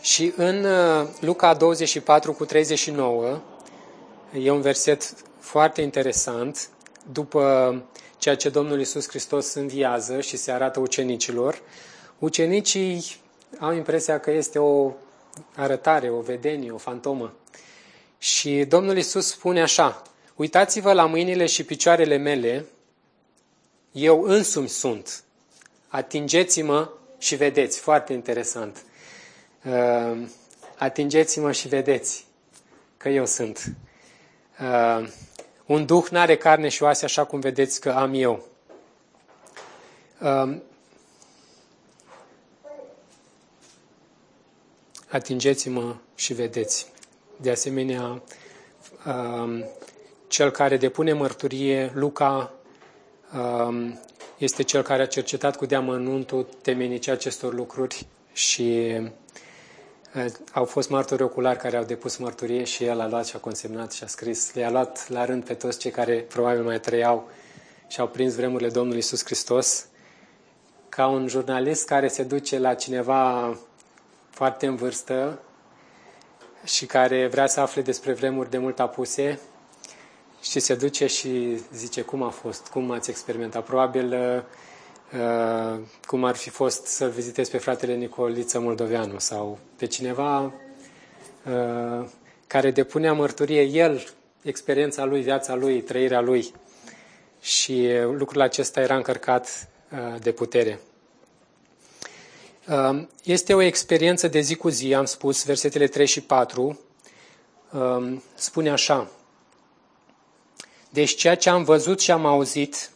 Și 0.00 0.32
în 0.36 0.64
uh, 0.64 1.06
Luca 1.20 1.54
24 1.54 2.32
cu 2.32 2.44
39 2.44 3.40
e 4.32 4.50
un 4.50 4.60
verset 4.60 5.14
foarte 5.38 5.80
interesant 5.80 6.68
după 7.12 7.74
ceea 8.18 8.36
ce 8.36 8.48
Domnul 8.48 8.80
Isus 8.80 9.08
Hristos 9.08 9.54
înviază 9.54 10.20
și 10.20 10.36
se 10.36 10.52
arată 10.52 10.80
ucenicilor. 10.80 11.60
Ucenicii 12.18 13.16
au 13.58 13.72
impresia 13.72 14.20
că 14.20 14.30
este 14.30 14.58
o 14.58 14.92
arătare, 15.54 16.10
o 16.10 16.20
vedenie, 16.20 16.70
o 16.70 16.78
fantomă. 16.78 17.32
Și 18.18 18.64
Domnul 18.64 18.96
Isus 18.96 19.26
spune 19.26 19.62
așa, 19.62 20.02
uitați-vă 20.36 20.92
la 20.92 21.06
mâinile 21.06 21.46
și 21.46 21.64
picioarele 21.64 22.16
mele, 22.16 22.66
eu 23.92 24.22
însumi 24.22 24.68
sunt. 24.68 25.22
Atingeți-mă 25.88 26.90
și 27.20 27.34
vedeți. 27.36 27.80
Foarte 27.80 28.12
interesant. 28.12 28.82
Uh, 29.64 30.26
atingeți-mă 30.76 31.52
și 31.52 31.68
vedeți 31.68 32.26
că 32.96 33.08
eu 33.08 33.26
sunt. 33.26 33.72
Uh, 34.60 35.08
un 35.66 35.86
duh 35.86 36.06
n-are 36.10 36.36
carne 36.36 36.68
și 36.68 36.82
oase 36.82 37.04
așa 37.04 37.24
cum 37.24 37.40
vedeți 37.40 37.80
că 37.80 37.90
am 37.90 38.14
eu. 38.14 38.46
Uh, 40.20 40.56
atingeți-mă 45.08 45.96
și 46.14 46.32
vedeți. 46.32 46.86
De 47.36 47.50
asemenea, 47.50 48.22
um, 49.06 49.64
cel 50.28 50.50
care 50.50 50.76
depune 50.76 51.12
mărturie, 51.12 51.92
Luca, 51.94 52.52
um, 53.34 53.98
este 54.40 54.62
cel 54.62 54.82
care 54.82 55.02
a 55.02 55.06
cercetat 55.06 55.56
cu 55.56 55.66
deamănuntul 55.66 56.46
temenicii 56.62 57.12
acestor 57.12 57.54
lucruri 57.54 58.06
și 58.32 58.96
uh, 60.14 60.24
au 60.52 60.64
fost 60.64 60.90
martori 60.90 61.22
oculari 61.22 61.58
care 61.58 61.76
au 61.76 61.84
depus 61.84 62.16
mărturie 62.16 62.64
și 62.64 62.84
el 62.84 63.00
a 63.00 63.08
luat 63.08 63.26
și 63.26 63.36
a 63.36 63.38
consemnat 63.38 63.92
și 63.92 64.04
a 64.04 64.06
scris. 64.06 64.54
Le-a 64.54 64.70
luat 64.70 65.08
la 65.08 65.24
rând 65.24 65.44
pe 65.44 65.54
toți 65.54 65.78
cei 65.78 65.90
care 65.90 66.14
probabil 66.14 66.62
mai 66.62 66.80
trăiau 66.80 67.28
și 67.88 68.00
au 68.00 68.08
prins 68.08 68.34
vremurile 68.34 68.68
Domnului 68.68 68.98
Isus 68.98 69.24
Hristos. 69.24 69.86
Ca 70.88 71.06
un 71.06 71.28
jurnalist 71.28 71.86
care 71.86 72.08
se 72.08 72.22
duce 72.22 72.58
la 72.58 72.74
cineva 72.74 73.56
foarte 74.30 74.66
în 74.66 74.76
vârstă 74.76 75.38
și 76.64 76.86
care 76.86 77.26
vrea 77.26 77.46
să 77.46 77.60
afle 77.60 77.82
despre 77.82 78.12
vremuri 78.12 78.50
de 78.50 78.58
mult 78.58 78.80
apuse 78.80 79.38
și 80.42 80.60
se 80.60 80.74
duce 80.74 81.06
și 81.06 81.60
zice 81.74 82.02
cum 82.02 82.22
a 82.22 82.28
fost, 82.28 82.66
cum 82.66 82.90
ați 82.90 83.10
experimentat. 83.10 83.64
Probabil 83.64 84.12
uh, 85.12 85.78
cum 86.06 86.24
ar 86.24 86.36
fi 86.36 86.50
fost 86.50 86.86
să 86.86 87.08
vizitezi 87.08 87.50
pe 87.50 87.58
fratele 87.58 87.94
Nicoliță 87.94 88.60
Moldoveanu 88.60 89.18
sau 89.18 89.58
pe 89.76 89.86
cineva 89.86 90.44
uh, 90.44 92.06
care 92.46 92.70
depunea 92.70 93.12
mărturie 93.12 93.62
el, 93.62 94.08
experiența 94.42 95.04
lui, 95.04 95.22
viața 95.22 95.54
lui, 95.54 95.82
trăirea 95.82 96.20
lui. 96.20 96.52
Și 97.40 97.88
lucrul 98.12 98.40
acesta 98.40 98.80
era 98.80 98.96
încărcat 98.96 99.68
uh, 99.92 100.20
de 100.20 100.32
putere. 100.32 100.80
Um, 102.68 103.08
este 103.24 103.54
o 103.54 103.60
experiență 103.60 104.28
de 104.28 104.40
zi 104.40 104.54
cu 104.54 104.68
zi, 104.68 104.94
am 104.94 105.04
spus, 105.04 105.44
versetele 105.44 105.86
3 105.86 106.06
și 106.06 106.20
4, 106.20 106.80
um, 107.72 108.22
spune 108.34 108.70
așa. 108.70 109.10
Deci 110.90 111.14
ceea 111.14 111.34
ce 111.34 111.50
am 111.50 111.64
văzut 111.64 112.00
și 112.00 112.10
am 112.10 112.26
auzit, 112.26 112.90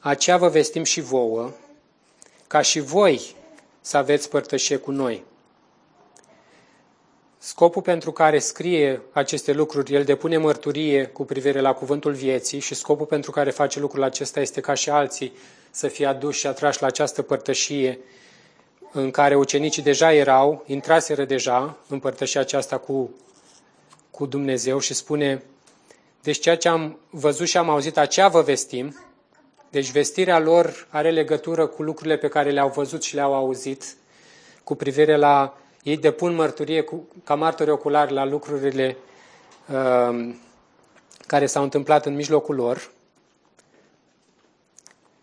aceea 0.00 0.36
vă 0.36 0.48
vestim 0.48 0.82
și 0.82 1.00
vouă, 1.00 1.50
ca 2.46 2.60
și 2.60 2.80
voi 2.80 3.34
să 3.80 3.96
aveți 3.96 4.28
părtășie 4.28 4.76
cu 4.76 4.90
noi. 4.90 5.24
Scopul 7.38 7.82
pentru 7.82 8.12
care 8.12 8.38
scrie 8.38 9.02
aceste 9.12 9.52
lucruri, 9.52 9.94
el 9.94 10.04
depune 10.04 10.36
mărturie 10.36 11.06
cu 11.06 11.24
privire 11.24 11.60
la 11.60 11.72
cuvântul 11.72 12.12
vieții 12.12 12.58
și 12.58 12.74
scopul 12.74 13.06
pentru 13.06 13.30
care 13.30 13.50
face 13.50 13.80
lucrul 13.80 14.02
acesta 14.02 14.40
este 14.40 14.60
ca 14.60 14.74
și 14.74 14.90
alții 14.90 15.32
să 15.70 15.88
fie 15.88 16.06
aduși 16.06 16.38
și 16.38 16.46
atrași 16.46 16.80
la 16.80 16.86
această 16.86 17.22
părtășie 17.22 17.98
în 18.92 19.10
care 19.10 19.36
ucenicii 19.36 19.82
deja 19.82 20.12
erau, 20.12 20.64
intraseră 20.66 21.24
deja, 21.24 21.76
împărtășea 21.88 22.40
aceasta 22.40 22.78
cu, 22.78 23.10
cu 24.10 24.26
Dumnezeu 24.26 24.78
și 24.78 24.94
spune, 24.94 25.42
deci 26.22 26.40
ceea 26.40 26.56
ce 26.56 26.68
am 26.68 26.98
văzut 27.10 27.46
și 27.46 27.56
am 27.56 27.70
auzit, 27.70 27.98
aceea 27.98 28.28
vă 28.28 28.40
vestim, 28.40 28.96
deci 29.70 29.90
vestirea 29.90 30.38
lor 30.38 30.86
are 30.90 31.10
legătură 31.10 31.66
cu 31.66 31.82
lucrurile 31.82 32.16
pe 32.16 32.28
care 32.28 32.50
le-au 32.50 32.68
văzut 32.68 33.02
și 33.02 33.14
le-au 33.14 33.34
auzit, 33.34 33.84
cu 34.64 34.74
privire 34.74 35.16
la, 35.16 35.58
ei 35.82 35.96
depun 35.96 36.34
mărturie 36.34 36.80
cu, 36.80 37.08
ca 37.24 37.34
martori 37.34 37.70
oculari 37.70 38.12
la 38.12 38.24
lucrurile 38.24 38.96
uh, 39.72 40.34
care 41.26 41.46
s-au 41.46 41.62
întâmplat 41.62 42.06
în 42.06 42.14
mijlocul 42.14 42.54
lor 42.54 42.90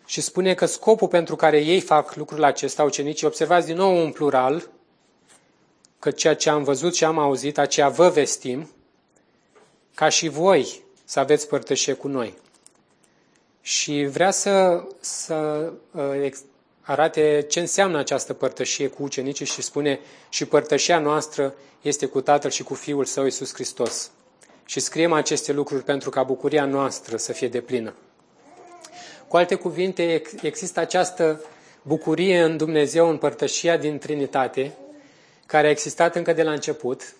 și 0.06 0.22
spune 0.22 0.54
că 0.54 0.66
scopul 0.66 1.08
pentru 1.08 1.36
care 1.36 1.62
ei 1.62 1.80
fac 1.80 2.16
lucrul 2.16 2.44
acesta, 2.44 2.84
ucenicii, 2.84 3.28
observați 3.28 3.66
din 3.66 3.76
nou 3.76 4.04
în 4.04 4.12
plural, 4.12 4.70
că 6.00 6.12
ceea 6.12 6.36
ce 6.36 6.50
am 6.50 6.64
văzut 6.64 6.96
și 6.96 7.04
am 7.04 7.18
auzit, 7.20 7.58
aceea 7.58 7.90
vă 7.90 8.10
vestim, 8.10 8.70
ca 9.96 10.10
și 10.10 10.28
voi 10.28 10.86
să 11.10 11.20
aveți 11.20 11.48
părtășie 11.48 11.94
cu 11.94 12.08
noi. 12.08 12.34
Și 13.62 14.08
vrea 14.12 14.32
să, 14.32 14.84
să 15.00 15.72
uh, 15.92 16.32
arate 16.82 17.46
ce 17.50 17.60
înseamnă 17.60 17.98
această 17.98 18.34
părtășie 18.34 18.88
cu 18.88 19.04
ucenicii 19.04 19.46
și 19.46 19.62
spune 19.62 20.00
și 20.30 20.46
părtășia 20.46 21.00
noastră 21.00 21.54
este 21.82 22.06
cu 22.06 22.22
Tatăl 22.22 22.50
și 22.50 22.64
cu 22.64 22.74
Fiul 22.74 23.06
Său 23.06 23.24
Iisus 23.24 23.54
Hristos. 23.54 24.12
Și 24.66 24.80
scriem 24.80 25.14
aceste 25.14 25.52
lucruri 25.52 25.84
pentru 25.84 26.10
ca 26.10 26.24
bucuria 26.24 26.66
noastră 26.66 27.18
să 27.18 27.34
fie 27.34 27.48
deplină. 27.48 27.94
Cu 29.28 29.38
alte 29.38 29.56
cuvinte, 29.56 30.22
există 30.42 30.80
această 30.80 31.42
bucurie 31.82 32.42
în 32.42 32.58
Dumnezeu, 32.58 33.10
în 33.10 33.18
părtășia 33.18 33.78
din 33.78 33.98
Trinitate, 33.98 34.78
care 35.46 35.68
a 35.68 35.70
existat 35.70 36.16
încă 36.16 36.34
de 36.34 36.44
la 36.44 36.52
început. 36.52 37.16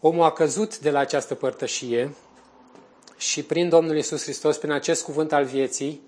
Omul 0.00 0.24
a 0.24 0.32
căzut 0.32 0.78
de 0.78 0.90
la 0.90 0.98
această 0.98 1.34
părtășie 1.34 2.14
și 3.20 3.42
prin 3.42 3.68
Domnul 3.68 3.96
Isus 3.96 4.22
Hristos, 4.22 4.56
prin 4.56 4.72
acest 4.72 5.04
cuvânt 5.04 5.32
al 5.32 5.44
vieții, 5.44 6.00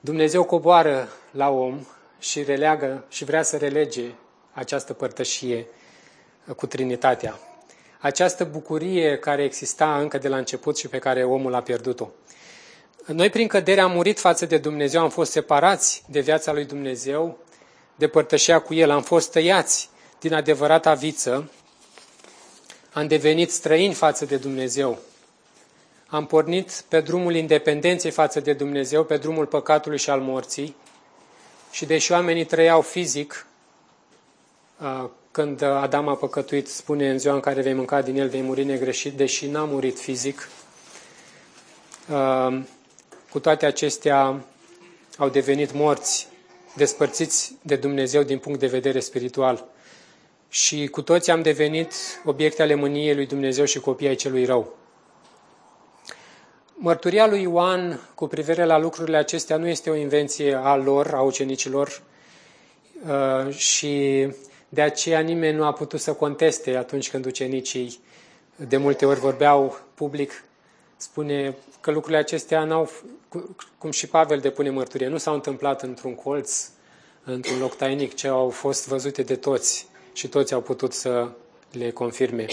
Dumnezeu 0.00 0.44
coboară 0.44 1.08
la 1.30 1.50
om 1.50 1.86
și 2.18 2.42
releagă 2.42 3.04
și 3.08 3.24
vrea 3.24 3.42
să 3.42 3.56
relege 3.56 4.04
această 4.52 4.92
părtășie 4.92 5.66
cu 6.56 6.66
Trinitatea. 6.66 7.38
Această 8.00 8.44
bucurie 8.44 9.18
care 9.18 9.44
exista 9.44 9.98
încă 9.98 10.18
de 10.18 10.28
la 10.28 10.36
început 10.36 10.78
și 10.78 10.88
pe 10.88 10.98
care 10.98 11.24
omul 11.24 11.54
a 11.54 11.62
pierdut-o. 11.62 12.08
Noi 13.06 13.30
prin 13.30 13.48
cădere 13.48 13.80
am 13.80 13.92
murit 13.92 14.18
față 14.18 14.46
de 14.46 14.58
Dumnezeu, 14.58 15.00
am 15.00 15.10
fost 15.10 15.30
separați 15.30 16.02
de 16.08 16.20
viața 16.20 16.52
lui 16.52 16.64
Dumnezeu, 16.64 17.38
de 17.94 18.08
părtășia 18.08 18.58
cu 18.58 18.74
El, 18.74 18.90
am 18.90 19.02
fost 19.02 19.30
tăiați 19.30 19.90
din 20.20 20.34
adevărata 20.34 20.94
viță, 20.94 21.50
am 22.92 23.06
devenit 23.06 23.52
străini 23.52 23.94
față 23.94 24.24
de 24.24 24.36
Dumnezeu. 24.36 24.98
Am 26.06 26.26
pornit 26.26 26.84
pe 26.88 27.00
drumul 27.00 27.34
independenței 27.34 28.10
față 28.10 28.40
de 28.40 28.52
Dumnezeu, 28.52 29.04
pe 29.04 29.16
drumul 29.16 29.46
păcatului 29.46 29.98
și 29.98 30.10
al 30.10 30.20
morții. 30.20 30.76
Și 31.70 31.84
deși 31.86 32.12
oamenii 32.12 32.44
trăiau 32.44 32.80
fizic, 32.80 33.46
când 35.30 35.62
Adam 35.62 36.08
a 36.08 36.14
păcătuit, 36.14 36.68
spune 36.68 37.10
în 37.10 37.18
ziua 37.18 37.34
în 37.34 37.40
care 37.40 37.62
vei 37.62 37.72
mânca 37.72 38.02
din 38.02 38.16
el, 38.16 38.28
vei 38.28 38.42
muri 38.42 38.64
negreșit, 38.64 39.12
deși 39.12 39.46
n-a 39.46 39.64
murit 39.64 39.98
fizic, 39.98 40.48
cu 43.30 43.38
toate 43.40 43.66
acestea 43.66 44.44
au 45.18 45.28
devenit 45.28 45.72
morți, 45.72 46.28
despărțiți 46.76 47.54
de 47.62 47.76
Dumnezeu 47.76 48.22
din 48.22 48.38
punct 48.38 48.58
de 48.58 48.66
vedere 48.66 49.00
spiritual. 49.00 49.64
Și 50.48 50.86
cu 50.86 51.02
toți 51.02 51.30
am 51.30 51.42
devenit 51.42 51.92
obiecte 52.24 52.62
ale 52.62 52.74
mâniei 52.74 53.14
lui 53.14 53.26
Dumnezeu 53.26 53.64
și 53.64 53.80
copii 53.80 54.08
ai 54.08 54.14
celui 54.14 54.44
rău. 54.44 54.76
Mărturia 56.78 57.26
lui 57.26 57.42
Ioan 57.42 58.00
cu 58.14 58.26
privire 58.26 58.64
la 58.64 58.78
lucrurile 58.78 59.16
acestea 59.16 59.56
nu 59.56 59.66
este 59.68 59.90
o 59.90 59.94
invenție 59.94 60.54
a 60.54 60.76
lor, 60.76 61.14
a 61.14 61.20
ucenicilor, 61.20 62.02
uh, 63.06 63.54
și 63.54 64.26
de 64.68 64.80
aceea 64.80 65.20
nimeni 65.20 65.56
nu 65.56 65.64
a 65.64 65.72
putut 65.72 66.00
să 66.00 66.12
conteste 66.12 66.76
atunci 66.76 67.10
când 67.10 67.26
ucenicii 67.26 67.98
de 68.56 68.76
multe 68.76 69.06
ori 69.06 69.20
vorbeau 69.20 69.78
public 69.94 70.44
spune 70.96 71.56
că 71.80 71.90
lucrurile 71.90 72.18
acestea 72.20 72.64
n-au, 72.64 72.90
cum 73.78 73.90
și 73.90 74.06
Pavel 74.06 74.38
depune 74.38 74.70
mărturie, 74.70 75.08
nu 75.08 75.18
s-au 75.18 75.34
întâmplat 75.34 75.82
într-un 75.82 76.14
colț, 76.14 76.68
într-un 77.24 77.58
loc 77.58 77.76
tainic, 77.76 78.14
ce 78.14 78.28
au 78.28 78.50
fost 78.50 78.88
văzute 78.88 79.22
de 79.22 79.36
toți 79.36 79.88
și 80.12 80.28
toți 80.28 80.54
au 80.54 80.60
putut 80.60 80.92
să 80.92 81.28
le 81.72 81.90
confirme. 81.90 82.46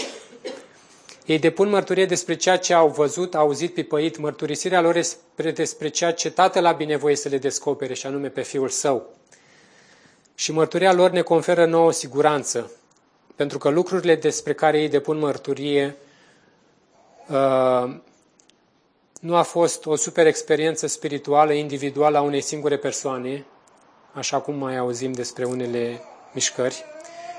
Ei 1.24 1.38
depun 1.38 1.68
mărturie 1.68 2.06
despre 2.06 2.36
ceea 2.36 2.58
ce 2.58 2.74
au 2.74 2.88
văzut, 2.88 3.34
auzit, 3.34 3.74
pipăit. 3.74 4.18
Mărturisirea 4.18 4.80
lor 4.80 4.96
este 4.96 5.50
despre 5.50 5.88
ceea 5.88 6.12
ce 6.12 6.30
Tatăl 6.30 6.66
a 6.66 6.72
binevoie 6.72 7.16
să 7.16 7.28
le 7.28 7.38
descopere, 7.38 7.94
și 7.94 8.06
anume 8.06 8.28
pe 8.28 8.42
Fiul 8.42 8.68
Său. 8.68 9.10
Și 10.34 10.52
mărturia 10.52 10.92
lor 10.92 11.10
ne 11.10 11.22
conferă 11.22 11.66
nouă 11.66 11.92
siguranță, 11.92 12.70
pentru 13.36 13.58
că 13.58 13.68
lucrurile 13.68 14.14
despre 14.14 14.54
care 14.54 14.80
ei 14.80 14.88
depun 14.88 15.18
mărturie 15.18 15.96
uh, 17.28 17.96
nu 19.20 19.36
a 19.36 19.42
fost 19.42 19.86
o 19.86 19.96
super 19.96 20.26
experiență 20.26 20.86
spirituală 20.86 21.52
individuală 21.52 22.18
a 22.18 22.22
unei 22.22 22.40
singure 22.40 22.76
persoane, 22.76 23.44
așa 24.12 24.40
cum 24.40 24.54
mai 24.54 24.76
auzim 24.76 25.12
despre 25.12 25.44
unele 25.44 26.00
mișcări, 26.32 26.84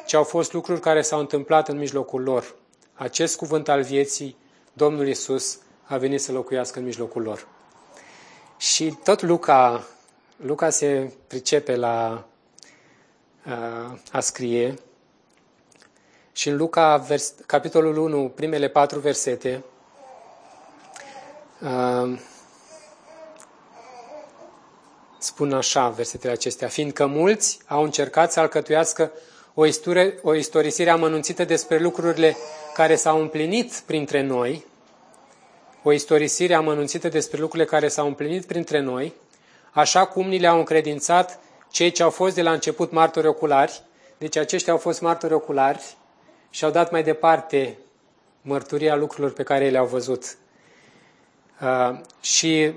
ci 0.05 0.13
au 0.13 0.23
fost 0.23 0.53
lucruri 0.53 0.79
care 0.79 1.01
s-au 1.01 1.19
întâmplat 1.19 1.67
în 1.69 1.77
mijlocul 1.77 2.21
lor. 2.21 2.55
Acest 2.97 3.37
cuvânt 3.37 3.69
al 3.69 3.81
vieții, 3.81 4.37
Domnul 4.73 5.07
Isus, 5.07 5.57
a 5.83 5.97
venit 5.97 6.21
să 6.21 6.31
locuiască 6.31 6.79
în 6.79 6.85
mijlocul 6.85 7.21
lor. 7.21 7.47
Și 8.57 8.97
tot 9.03 9.21
Luca, 9.21 9.87
Luca 10.37 10.69
se 10.69 11.13
pricepe 11.27 11.75
la 11.75 12.27
a, 13.45 13.99
a 14.11 14.19
scrie 14.19 14.73
și 16.31 16.49
în 16.49 16.57
Luca, 16.57 16.97
vers, 16.97 17.33
capitolul 17.45 17.97
1, 17.97 18.29
primele 18.29 18.67
patru 18.67 18.99
versete, 18.99 19.63
a, 21.61 22.07
spun 25.19 25.53
așa 25.53 25.89
versetele 25.89 26.33
acestea, 26.33 26.67
fiindcă 26.67 27.05
mulți 27.05 27.59
au 27.67 27.83
încercat 27.83 28.31
să 28.31 28.39
alcătuiască 28.39 29.11
o, 29.55 29.65
istorie, 29.65 30.19
o 30.21 30.33
istorisire 30.35 30.89
amănunțită 30.89 31.45
despre 31.45 31.77
lucrurile 31.79 32.35
care 32.73 32.95
s-au 32.95 33.21
împlinit 33.21 33.83
printre 33.85 34.21
noi, 34.21 34.65
o 35.83 35.91
istorisire 35.91 36.53
amănunțită 36.53 37.07
despre 37.09 37.39
lucrurile 37.39 37.69
care 37.69 37.87
s-au 37.87 38.07
împlinit 38.07 38.45
printre 38.45 38.79
noi, 38.79 39.13
așa 39.71 40.05
cum 40.05 40.27
ni 40.27 40.39
le-au 40.39 40.57
încredințat 40.57 41.39
cei 41.69 41.91
ce 41.91 42.03
au 42.03 42.09
fost 42.09 42.35
de 42.35 42.41
la 42.41 42.51
început 42.51 42.91
martori 42.91 43.27
oculari, 43.27 43.81
deci 44.17 44.35
aceștia 44.35 44.73
au 44.73 44.79
fost 44.79 45.01
martori 45.01 45.33
oculari 45.33 45.95
și 46.49 46.63
au 46.65 46.71
dat 46.71 46.91
mai 46.91 47.03
departe 47.03 47.77
mărturia 48.41 48.95
lucrurilor 48.95 49.31
pe 49.33 49.43
care 49.43 49.69
le-au 49.69 49.85
văzut. 49.85 50.37
Uh, 51.61 51.99
și 52.21 52.73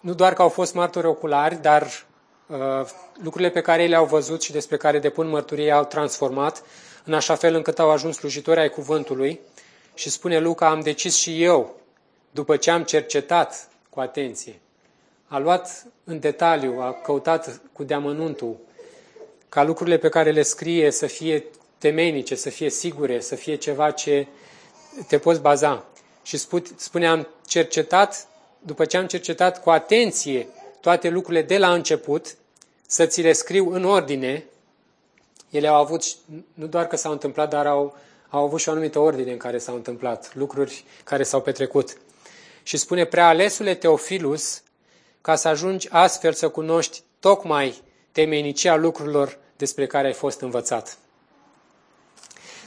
nu 0.00 0.14
doar 0.14 0.32
că 0.32 0.42
au 0.42 0.48
fost 0.48 0.74
martori 0.74 1.06
oculari, 1.06 1.60
dar 1.62 1.82
uh, 1.82 2.11
lucrurile 3.22 3.50
pe 3.50 3.60
care 3.60 3.82
ei 3.82 3.88
le-au 3.88 4.04
văzut 4.04 4.42
și 4.42 4.52
despre 4.52 4.76
care 4.76 4.98
depun 4.98 5.28
mărturie 5.28 5.70
au 5.70 5.84
transformat 5.84 6.62
în 7.04 7.14
așa 7.14 7.34
fel 7.34 7.54
încât 7.54 7.78
au 7.78 7.90
ajuns 7.90 8.16
slujitori 8.16 8.60
ai 8.60 8.68
cuvântului. 8.68 9.40
Și 9.94 10.10
spune 10.10 10.38
Luca, 10.38 10.68
am 10.68 10.80
decis 10.80 11.16
și 11.16 11.42
eu, 11.42 11.74
după 12.30 12.56
ce 12.56 12.70
am 12.70 12.82
cercetat 12.82 13.68
cu 13.90 14.00
atenție, 14.00 14.60
a 15.26 15.38
luat 15.38 15.86
în 16.04 16.20
detaliu, 16.20 16.80
a 16.80 16.92
căutat 16.92 17.60
cu 17.72 17.84
deamănuntul, 17.84 18.56
ca 19.48 19.62
lucrurile 19.62 19.96
pe 19.96 20.08
care 20.08 20.30
le 20.30 20.42
scrie 20.42 20.90
să 20.90 21.06
fie 21.06 21.44
temeinice, 21.78 22.34
să 22.34 22.50
fie 22.50 22.70
sigure, 22.70 23.20
să 23.20 23.34
fie 23.34 23.54
ceva 23.54 23.90
ce 23.90 24.26
te 25.08 25.18
poți 25.18 25.40
baza. 25.40 25.84
Și 26.22 26.36
spune, 26.76 27.06
am 27.06 27.28
cercetat, 27.46 28.26
după 28.58 28.84
ce 28.84 28.96
am 28.96 29.06
cercetat 29.06 29.62
cu 29.62 29.70
atenție 29.70 30.48
toate 30.80 31.08
lucrurile 31.08 31.42
de 31.42 31.58
la 31.58 31.72
început, 31.72 32.36
să 32.92 33.06
ți 33.06 33.20
le 33.20 33.32
scriu 33.32 33.70
în 33.70 33.84
ordine, 33.84 34.44
ele 35.50 35.66
au 35.68 35.74
avut, 35.74 36.02
nu 36.54 36.66
doar 36.66 36.86
că 36.86 36.96
s-au 36.96 37.12
întâmplat, 37.12 37.50
dar 37.50 37.66
au, 37.66 37.96
au 38.28 38.44
avut 38.44 38.60
și 38.60 38.68
o 38.68 38.72
anumită 38.72 38.98
ordine 38.98 39.32
în 39.32 39.38
care 39.38 39.58
s-au 39.58 39.74
întâmplat, 39.74 40.34
lucruri 40.34 40.84
care 41.04 41.22
s-au 41.22 41.40
petrecut. 41.40 41.96
Și 42.62 42.76
spune, 42.76 43.04
prealesule 43.04 43.74
Teofilus, 43.74 44.62
ca 45.20 45.34
să 45.34 45.48
ajungi 45.48 45.88
astfel 45.90 46.32
să 46.32 46.48
cunoști 46.48 47.02
tocmai 47.20 47.82
temenicia 48.10 48.76
lucrurilor 48.76 49.38
despre 49.56 49.86
care 49.86 50.06
ai 50.06 50.12
fost 50.12 50.40
învățat. 50.40 50.98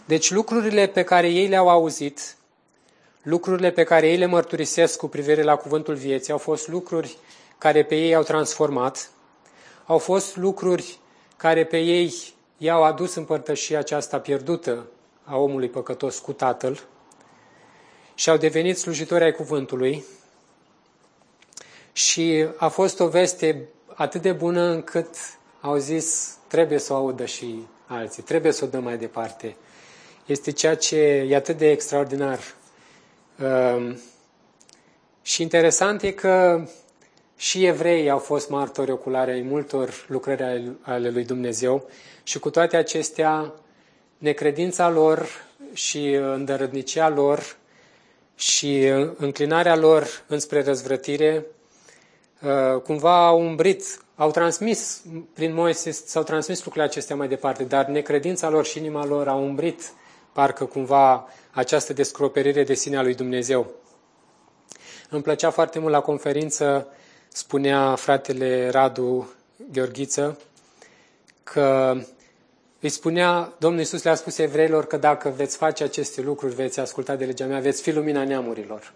Deci 0.06 0.32
lucrurile 0.32 0.88
pe 0.88 1.04
care 1.04 1.30
ei 1.30 1.48
le-au 1.48 1.70
auzit, 1.70 2.36
lucrurile 3.22 3.72
pe 3.72 3.84
care 3.84 4.08
ei 4.08 4.18
le 4.18 4.26
mărturisesc 4.26 4.98
cu 4.98 5.08
privire 5.08 5.44
la 5.44 5.56
cuvântul 5.56 5.96
vieții, 5.96 6.32
au 6.32 6.40
fost 6.40 6.68
lucruri 6.68 7.18
care 7.58 7.84
pe 7.84 7.96
ei 7.96 8.16
au 8.16 8.24
transformat, 8.24 9.10
au 9.86 9.98
fost 9.98 10.36
lucruri 10.36 11.00
care 11.38 11.66
pe 11.66 11.78
ei 11.78 12.14
i-au 12.58 12.84
adus 12.84 13.16
împărtășia 13.16 13.80
aceasta 13.80 14.20
pierdută 14.20 14.86
a 15.24 15.38
omului 15.38 15.70
păcătos 15.70 16.20
cu 16.20 16.34
Tatăl 16.34 16.80
și 18.16 18.30
au 18.30 18.38
devenit 18.38 18.78
slujitori 18.78 19.24
ai 19.24 19.32
cuvântului. 19.32 20.04
Și 21.92 22.46
a 22.58 22.68
fost 22.68 23.00
o 23.00 23.08
veste 23.08 23.68
atât 23.94 24.22
de 24.22 24.32
bună 24.32 24.62
încât 24.62 25.08
au 25.62 25.78
zis, 25.78 26.36
trebuie 26.48 26.80
să 26.80 26.94
o 26.94 26.96
audă 26.96 27.26
și 27.26 27.68
alții, 27.88 28.24
trebuie 28.24 28.52
să 28.52 28.64
o 28.64 28.68
dăm 28.68 28.84
mai 28.84 28.98
departe. 28.98 29.56
Este 30.26 30.52
ceea 30.52 30.76
ce 30.76 30.98
e 31.30 31.36
atât 31.36 31.58
de 31.58 31.70
extraordinar. 31.72 32.40
Um, 33.40 34.00
și 35.22 35.42
interesant 35.42 36.02
e 36.02 36.12
că 36.12 36.66
și 37.38 37.66
evreii 37.66 38.10
au 38.10 38.20
fost 38.20 38.50
martori 38.50 38.92
oculare 38.92 39.32
ai 39.32 39.42
multor 39.42 40.06
lucrări 40.08 40.72
ale 40.82 41.10
lui 41.10 41.26
Dumnezeu 41.26 41.90
și 42.24 42.40
cu 42.40 42.50
toate 42.50 42.78
acestea, 42.78 43.54
necredința 44.18 44.90
lor 44.90 45.28
și 45.74 46.08
îndărădnicia 46.14 47.10
lor 47.10 47.58
și 48.36 48.86
înclinarea 49.18 49.76
lor 49.76 50.08
înspre 50.28 50.64
răzvrătire 50.64 51.46
uh, 52.42 52.82
cumva 52.82 53.28
au 53.28 53.40
umbrit, 53.42 54.00
au 54.16 54.32
transmis 54.32 55.02
prin 55.34 55.54
Moise, 55.54 55.92
s-au 55.92 56.24
transmis 56.24 56.58
lucrurile 56.58 56.92
acestea 56.92 57.16
mai 57.16 57.28
departe, 57.28 57.64
dar 57.64 57.86
necredința 57.86 58.50
lor 58.50 58.66
și 58.66 58.78
inima 58.78 59.06
lor 59.06 59.28
au 59.28 59.44
umbrit 59.44 59.94
parcă 60.34 60.66
cumva 60.66 61.28
această 61.52 61.94
descoperire 61.94 62.64
de 62.64 62.74
sine 62.74 62.98
a 62.98 63.02
lui 63.02 63.16
Dumnezeu. 63.16 63.72
Îmi 65.10 65.22
plăcea 65.22 65.50
foarte 65.50 65.80
mult 65.80 65.92
la 65.92 66.00
conferință, 66.02 66.88
spunea 67.36 67.96
fratele 67.96 68.70
Radu 68.70 69.30
Gheorghiță, 69.72 70.40
că 71.44 71.98
îi 72.80 72.90
spunea, 72.90 73.54
Domnul 73.58 73.80
Iisus 73.80 74.04
le-a 74.04 74.16
spus 74.16 74.38
evreilor 74.38 74.86
că 74.86 74.98
dacă 74.98 75.30
veți 75.30 75.58
face 75.58 75.84
aceste 75.84 76.22
lucruri, 76.22 76.54
veți 76.54 76.80
asculta 76.80 77.16
de 77.16 77.26
legea 77.26 77.46
mea, 77.46 77.60
veți 77.60 77.82
fi 77.82 77.92
lumina 77.92 78.24
neamurilor. 78.24 78.94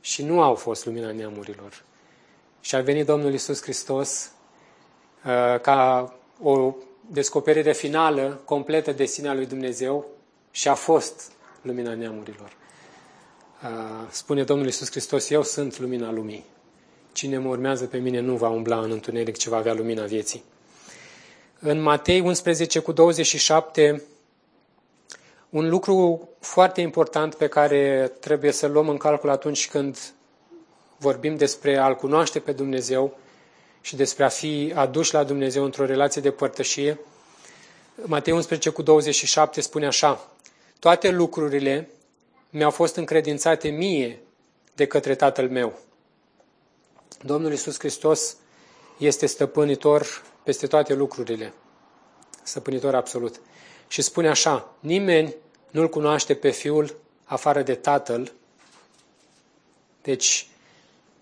Și 0.00 0.24
nu 0.24 0.42
au 0.42 0.54
fost 0.54 0.84
lumina 0.84 1.12
neamurilor. 1.12 1.82
Și 2.60 2.74
a 2.76 2.80
venit 2.80 3.06
Domnul 3.06 3.32
Iisus 3.32 3.62
Hristos 3.62 4.30
uh, 5.24 5.60
ca 5.60 6.12
o 6.42 6.74
descoperire 7.06 7.72
finală, 7.72 8.40
completă 8.44 8.92
de 8.92 9.04
sinea 9.04 9.34
lui 9.34 9.46
Dumnezeu 9.46 10.06
și 10.50 10.68
a 10.68 10.74
fost 10.74 11.32
lumina 11.62 11.94
neamurilor. 11.94 12.52
Uh, 13.62 14.06
spune 14.10 14.42
Domnul 14.42 14.66
Iisus 14.66 14.90
Hristos, 14.90 15.30
eu 15.30 15.42
sunt 15.42 15.78
lumina 15.78 16.10
lumii. 16.10 16.44
Cine 17.18 17.38
mă 17.38 17.48
urmează 17.48 17.84
pe 17.84 17.96
mine 17.98 18.20
nu 18.20 18.36
va 18.36 18.48
umbla 18.48 18.78
în 18.80 18.90
întuneric, 18.90 19.36
ci 19.36 19.46
va 19.46 19.56
avea 19.56 19.74
lumina 19.74 20.04
vieții. 20.04 20.44
În 21.58 21.80
Matei 21.80 22.20
11 22.20 22.78
cu 22.78 22.92
27, 22.92 24.02
un 25.50 25.68
lucru 25.68 26.28
foarte 26.40 26.80
important 26.80 27.34
pe 27.34 27.46
care 27.46 28.12
trebuie 28.20 28.52
să-l 28.52 28.70
luăm 28.72 28.88
în 28.88 28.96
calcul 28.96 29.30
atunci 29.30 29.68
când 29.68 29.98
vorbim 30.98 31.36
despre 31.36 31.76
a-L 31.76 31.94
cunoaște 31.96 32.38
pe 32.38 32.52
Dumnezeu 32.52 33.18
și 33.80 33.96
despre 33.96 34.24
a 34.24 34.28
fi 34.28 34.72
aduși 34.74 35.14
la 35.14 35.24
Dumnezeu 35.24 35.64
într-o 35.64 35.84
relație 35.84 36.20
de 36.20 36.30
părtășie, 36.30 36.98
Matei 38.04 38.32
11 38.32 38.70
cu 38.70 38.82
27 38.82 39.60
spune 39.60 39.86
așa, 39.86 40.30
toate 40.78 41.10
lucrurile 41.10 41.88
mi-au 42.50 42.70
fost 42.70 42.96
încredințate 42.96 43.68
mie 43.68 44.18
de 44.74 44.86
către 44.86 45.14
Tatăl 45.14 45.48
meu. 45.48 45.86
Domnul 47.24 47.50
Iisus 47.50 47.78
Hristos 47.78 48.36
este 48.98 49.26
stăpânitor 49.26 50.22
peste 50.42 50.66
toate 50.66 50.94
lucrurile. 50.94 51.52
Stăpânitor 52.42 52.94
absolut. 52.94 53.40
Și 53.88 54.02
spune 54.02 54.28
așa, 54.28 54.74
nimeni 54.80 55.34
nu-L 55.70 55.88
cunoaște 55.88 56.34
pe 56.34 56.50
Fiul 56.50 56.96
afară 57.24 57.62
de 57.62 57.74
Tatăl. 57.74 58.32
Deci, 60.02 60.48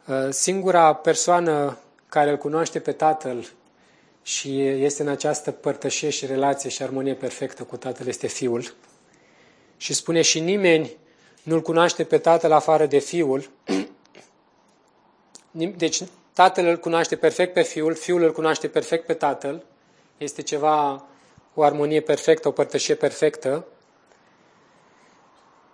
ă, 0.08 0.30
singura 0.30 0.94
persoană 0.94 1.78
care 2.08 2.30
îl 2.30 2.36
cunoaște 2.36 2.80
pe 2.80 2.92
Tatăl 2.92 3.48
și 4.22 4.66
este 4.66 5.02
în 5.02 5.08
această 5.08 5.50
părtășie 5.50 6.10
și 6.10 6.26
relație 6.26 6.70
și 6.70 6.82
armonie 6.82 7.14
perfectă 7.14 7.62
cu 7.62 7.76
Tatăl 7.76 8.06
este 8.06 8.26
Fiul. 8.26 8.74
Și 9.76 9.94
spune 9.94 10.22
și 10.22 10.40
nimeni 10.40 10.96
nu-L 11.42 11.62
cunoaște 11.62 12.04
pe 12.04 12.18
Tatăl 12.18 12.52
afară 12.52 12.86
de 12.86 12.98
Fiul. 12.98 13.50
Deci 15.56 16.02
Tatăl 16.32 16.66
îl 16.66 16.76
cunoaște 16.76 17.16
perfect 17.16 17.52
pe 17.52 17.62
Fiul, 17.62 17.94
Fiul 17.94 18.22
îl 18.22 18.32
cunoaște 18.32 18.68
perfect 18.68 19.06
pe 19.06 19.14
Tatăl. 19.14 19.64
Este 20.18 20.42
ceva 20.42 21.06
o 21.54 21.62
armonie 21.62 22.00
perfectă, 22.00 22.48
o 22.48 22.50
părtășie 22.50 22.94
perfectă 22.94 23.66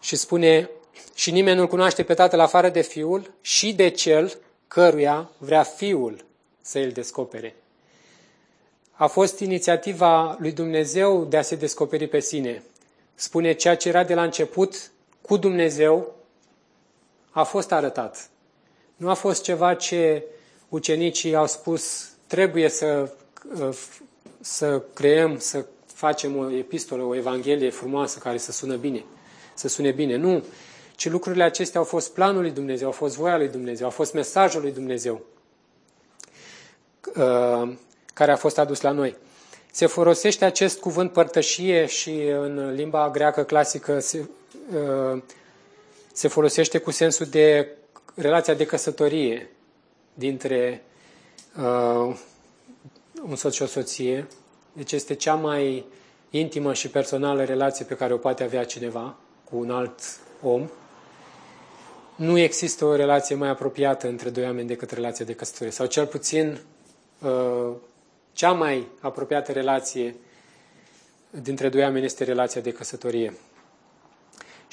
și 0.01 0.17
spune 0.17 0.71
și 1.15 1.31
nimeni 1.31 1.57
nu-L 1.57 1.67
cunoaște 1.67 2.03
pe 2.03 2.15
Tatăl 2.15 2.41
afară 2.41 2.69
de 2.69 2.81
Fiul 2.81 3.35
și 3.41 3.75
de 3.75 3.89
Cel 3.89 4.39
căruia 4.69 5.31
vrea 5.39 5.63
Fiul 5.63 6.25
să 6.61 6.79
îl 6.79 6.91
descopere. 6.91 7.57
A 8.93 9.07
fost 9.07 9.39
inițiativa 9.39 10.37
lui 10.39 10.53
Dumnezeu 10.53 11.25
de 11.25 11.37
a 11.37 11.43
se 11.43 11.57
descoperi 11.57 12.09
pe 12.09 12.21
sine. 12.21 12.63
Spune, 13.15 13.53
ceea 13.53 13.77
ce 13.77 13.89
era 13.89 14.05
de 14.05 14.15
la 14.15 14.23
început 14.23 14.91
cu 15.21 15.37
Dumnezeu 15.37 16.15
a 17.31 17.43
fost 17.43 17.73
arătat. 17.73 18.31
Nu 19.03 19.11
a 19.11 19.15
fost 19.15 19.43
ceva 19.43 19.75
ce 19.75 20.25
ucenicii 20.69 21.35
au 21.35 21.47
spus, 21.47 22.11
trebuie 22.27 22.69
să, 22.69 23.13
să 24.41 24.83
creăm, 24.95 25.39
să 25.39 25.65
facem 25.87 26.37
o 26.37 26.51
epistolă, 26.51 27.03
o 27.03 27.15
evanghelie 27.15 27.71
frumoasă 27.71 28.19
care 28.19 28.39
să 28.39 28.53
sună 28.53 28.77
bine, 28.77 29.05
să 29.55 29.69
sune 29.69 29.91
bine. 29.91 30.17
Nu, 30.17 30.45
ci 30.97 31.09
lucrurile 31.09 31.43
acestea 31.43 31.81
au 31.81 31.87
fost 31.87 32.13
planul 32.13 32.41
lui 32.41 32.51
Dumnezeu, 32.51 32.87
au 32.87 32.93
fost 32.93 33.17
voia 33.17 33.37
lui 33.37 33.49
Dumnezeu, 33.49 33.87
au 33.87 33.93
fost 33.93 34.13
mesajul 34.13 34.61
lui 34.61 34.73
Dumnezeu 34.73 35.25
uh, 37.17 37.73
care 38.15 38.33
a 38.33 38.37
fost 38.37 38.59
adus 38.59 38.81
la 38.81 38.91
noi. 38.91 39.17
Se 39.73 39.87
folosește 39.87 40.45
acest 40.45 40.81
cuvânt 40.81 41.13
părtășie 41.13 41.87
și 41.87 42.23
în 42.27 42.75
limba 42.75 43.11
greacă 43.11 43.43
clasică 43.43 43.99
se, 43.99 44.29
uh, 44.75 45.23
se 46.13 46.29
folosește 46.29 46.79
cu 46.79 46.91
sensul 46.91 47.27
de 47.27 47.77
relația 48.15 48.55
de 48.55 48.67
căsătorie 48.67 49.51
dintre 50.15 50.83
uh, 51.59 52.17
un 53.23 53.37
soț 53.37 53.55
și 53.55 53.63
o 53.63 53.67
soție. 53.67 54.27
Deci 54.73 54.93
este 54.93 55.15
cea 55.15 55.35
mai 55.35 55.85
intimă 56.31 56.73
și 56.73 56.89
personală 56.89 57.45
relație 57.45 57.85
pe 57.85 57.95
care 57.95 58.13
o 58.13 58.17
poate 58.17 58.43
avea 58.43 58.65
cineva 58.65 59.17
cu 59.51 59.57
un 59.57 59.71
alt 59.71 60.01
om. 60.43 60.69
Nu 62.17 62.39
există 62.39 62.85
o 62.85 62.97
relație 62.97 63.35
mai 63.35 63.49
apropiată 63.49 64.09
între 64.09 64.31
doi 64.31 64.45
oameni 64.45 64.67
decât 64.69 64.91
relația 64.91 65.25
de 65.25 65.35
căsătorie. 65.35 65.73
Sau 65.73 65.87
cel 65.87 66.07
puțin 66.07 66.59
uh, 67.21 67.73
cea 68.33 68.53
mai 68.53 68.87
apropiată 69.01 69.53
relație 69.53 70.15
dintre 71.31 71.69
doi 71.69 71.83
oameni 71.83 72.05
este 72.05 72.25
relația 72.25 72.61
de 72.61 72.73
căsătorie. 72.73 73.33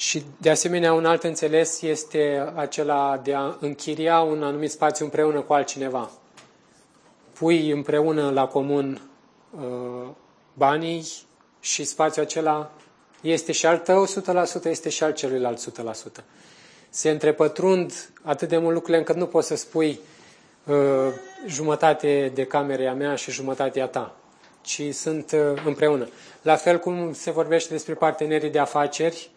Și 0.00 0.24
de 0.40 0.50
asemenea 0.50 0.92
un 0.92 1.04
alt 1.04 1.22
înțeles 1.24 1.82
este 1.82 2.52
acela 2.54 3.20
de 3.22 3.34
a 3.34 3.56
închiria 3.60 4.20
un 4.20 4.42
anumit 4.42 4.70
spațiu 4.70 5.04
împreună 5.04 5.40
cu 5.40 5.52
altcineva. 5.52 6.10
Pui 7.32 7.70
împreună 7.70 8.30
la 8.30 8.46
comun 8.46 9.00
uh, 9.50 10.08
banii 10.54 11.06
și 11.60 11.84
spațiul 11.84 12.24
acela 12.24 12.72
este 13.20 13.52
și 13.52 13.66
al 13.66 13.78
tău 13.78 14.06
100%, 14.06 14.08
este 14.64 14.88
și 14.88 15.02
al 15.02 15.12
celuilalt 15.12 15.72
100%. 16.20 16.24
Se 16.90 17.10
întrepătrund 17.10 18.10
atât 18.22 18.48
de 18.48 18.58
mult 18.58 18.72
lucrurile 18.72 18.98
încât 18.98 19.16
nu 19.16 19.26
poți 19.26 19.46
să 19.46 19.56
spui 19.56 20.00
uh, 20.66 20.76
jumătate 21.46 22.30
de 22.34 22.44
camere 22.44 22.86
a 22.86 22.94
mea 22.94 23.14
și 23.14 23.30
jumătate 23.30 23.80
a 23.80 23.86
ta, 23.86 24.16
ci 24.60 24.82
sunt 24.92 25.32
uh, 25.32 25.62
împreună. 25.64 26.08
La 26.42 26.56
fel 26.56 26.78
cum 26.78 27.12
se 27.12 27.30
vorbește 27.30 27.72
despre 27.72 27.94
partenerii 27.94 28.50
de 28.50 28.58
afaceri, 28.58 29.30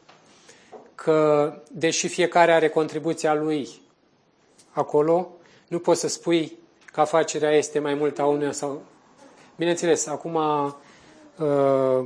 că 0.95 1.53
deși 1.71 2.07
fiecare 2.07 2.53
are 2.53 2.69
contribuția 2.69 3.33
lui 3.33 3.69
acolo, 4.71 5.31
nu 5.67 5.79
poți 5.79 5.99
să 5.99 6.07
spui 6.07 6.57
că 6.91 7.01
afacerea 7.01 7.51
este 7.51 7.79
mai 7.79 7.93
mult 7.93 8.19
a 8.19 8.25
unuia 8.25 8.51
sau... 8.51 8.81
Bineînțeles, 9.55 10.07
acum 10.07 10.35
uh, 10.35 10.73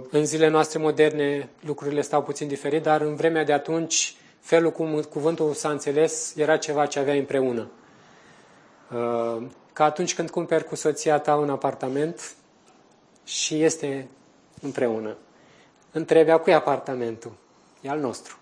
în 0.10 0.26
zilele 0.26 0.52
noastre 0.52 0.80
moderne 0.80 1.50
lucrurile 1.60 2.02
stau 2.02 2.24
puțin 2.24 2.48
diferit, 2.48 2.84
dar 2.84 3.02
în 3.02 3.16
vremea 3.16 3.44
de 3.44 3.54
atunci 3.54 4.16
felul 4.40 4.72
cum 4.72 5.02
cuvântul 5.02 5.54
s-a 5.54 5.70
înțeles 5.70 6.36
era 6.36 6.58
ceva 6.58 6.86
ce 6.86 7.00
avea 7.00 7.14
împreună. 7.14 7.70
Uh, 8.92 9.44
ca 9.74 9.84
atunci 9.84 10.16
când 10.16 10.30
cumperi 10.30 10.64
cu 10.64 10.76
soția 10.76 11.20
ta 11.20 11.36
un 11.36 11.50
apartament 11.50 12.36
și 13.24 13.64
este 13.64 14.08
împreună. 14.62 15.18
Întrebi 15.92 16.30
a 16.30 16.38
cui 16.38 16.54
apartamentul? 16.54 17.32
E 17.82 17.90
al 17.90 18.00
nostru 18.00 18.38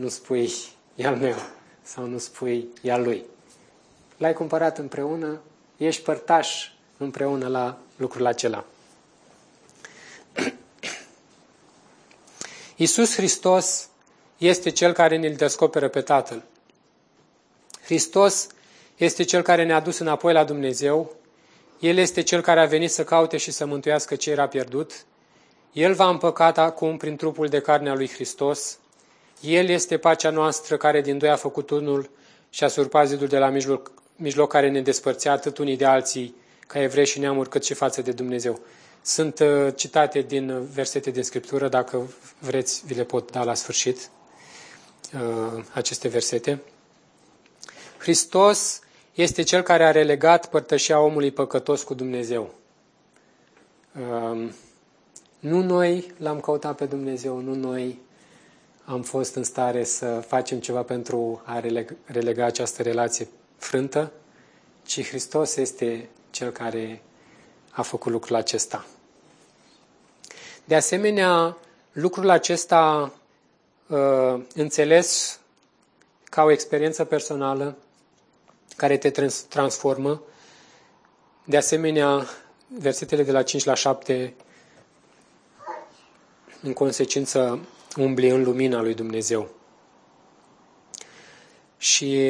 nu 0.00 0.08
spui 0.08 0.52
e 0.94 1.06
al 1.06 1.16
meu 1.16 1.36
sau 1.82 2.06
nu 2.06 2.18
spui 2.18 2.68
e 2.82 2.92
al 2.92 3.02
lui. 3.02 3.24
L-ai 4.16 4.32
cumpărat 4.32 4.78
împreună, 4.78 5.40
ești 5.76 6.02
părtaș 6.02 6.70
împreună 6.96 7.48
la 7.48 7.78
lucrul 7.96 8.26
acela. 8.26 8.64
Iisus 12.76 13.14
Hristos 13.14 13.88
este 14.38 14.70
Cel 14.70 14.92
care 14.92 15.16
ne-L 15.16 15.34
descoperă 15.34 15.88
pe 15.88 16.00
Tatăl. 16.00 16.42
Hristos 17.84 18.46
este 18.96 19.22
Cel 19.22 19.42
care 19.42 19.64
ne-a 19.64 19.80
dus 19.80 19.98
înapoi 19.98 20.32
la 20.32 20.44
Dumnezeu. 20.44 21.14
El 21.78 21.96
este 21.96 22.22
Cel 22.22 22.40
care 22.40 22.60
a 22.60 22.66
venit 22.66 22.90
să 22.90 23.04
caute 23.04 23.36
și 23.36 23.50
să 23.50 23.66
mântuiască 23.66 24.16
ce 24.16 24.30
era 24.30 24.48
pierdut. 24.48 25.04
El 25.72 25.94
va 25.94 26.08
împăcat 26.08 26.58
acum 26.58 26.96
prin 26.96 27.16
trupul 27.16 27.48
de 27.48 27.60
carne 27.60 27.90
a 27.90 27.94
lui 27.94 28.08
Hristos 28.08 28.78
el 29.40 29.68
este 29.68 29.98
pacea 29.98 30.30
noastră 30.30 30.76
care 30.76 31.00
din 31.00 31.18
doi 31.18 31.30
a 31.30 31.36
făcut 31.36 31.70
unul 31.70 32.10
și 32.50 32.64
a 32.64 32.68
surpat 32.68 33.08
zidul 33.08 33.26
de 33.26 33.38
la 33.38 33.48
mijloc, 33.48 33.92
mijloc 34.16 34.50
care 34.50 34.70
ne 34.70 34.82
despărțea 34.82 35.32
atât 35.32 35.58
unii 35.58 35.76
de 35.76 35.84
alții, 35.84 36.34
ca 36.66 36.82
evrei 36.82 37.06
și 37.06 37.18
neamuri, 37.18 37.48
cât 37.48 37.64
și 37.64 37.74
față 37.74 38.02
de 38.02 38.12
Dumnezeu. 38.12 38.60
Sunt 39.02 39.38
uh, 39.38 39.72
citate 39.74 40.20
din 40.20 40.68
versete 40.72 41.10
din 41.10 41.22
Scriptură, 41.22 41.68
dacă 41.68 42.10
vreți, 42.38 42.82
vi 42.86 42.94
le 42.94 43.04
pot 43.04 43.30
da 43.30 43.44
la 43.44 43.54
sfârșit, 43.54 44.10
uh, 45.14 45.64
aceste 45.72 46.08
versete. 46.08 46.62
Hristos 47.98 48.80
este 49.14 49.42
Cel 49.42 49.62
care 49.62 49.84
a 49.84 49.90
relegat 49.90 50.50
părtășia 50.50 51.00
omului 51.00 51.30
păcătos 51.30 51.82
cu 51.82 51.94
Dumnezeu. 51.94 52.54
Uh, 53.94 54.48
nu 55.38 55.62
noi 55.62 56.12
l-am 56.18 56.40
căutat 56.40 56.76
pe 56.76 56.84
Dumnezeu, 56.84 57.38
nu 57.38 57.54
noi 57.54 57.98
am 58.90 59.02
fost 59.02 59.34
în 59.34 59.44
stare 59.44 59.84
să 59.84 60.20
facem 60.26 60.60
ceva 60.60 60.82
pentru 60.82 61.42
a 61.44 61.60
relega 62.04 62.44
această 62.44 62.82
relație 62.82 63.28
frântă, 63.56 64.12
ci 64.82 65.06
Hristos 65.08 65.56
este 65.56 66.08
Cel 66.30 66.50
care 66.50 67.02
a 67.70 67.82
făcut 67.82 68.12
lucrul 68.12 68.36
acesta. 68.36 68.86
De 70.64 70.74
asemenea, 70.74 71.56
lucrul 71.92 72.28
acesta 72.30 73.12
uh, 73.86 74.40
înțeles 74.54 75.38
ca 76.24 76.42
o 76.42 76.50
experiență 76.50 77.04
personală 77.04 77.76
care 78.76 78.96
te 78.96 79.10
transformă. 79.48 80.22
De 81.44 81.56
asemenea, 81.56 82.26
versetele 82.78 83.22
de 83.22 83.32
la 83.32 83.42
5 83.42 83.64
la 83.64 83.74
7, 83.74 84.34
în 86.62 86.72
consecință, 86.72 87.58
umbli 87.96 88.28
în 88.28 88.42
lumina 88.42 88.80
lui 88.80 88.94
Dumnezeu. 88.94 89.48
Și 91.76 92.28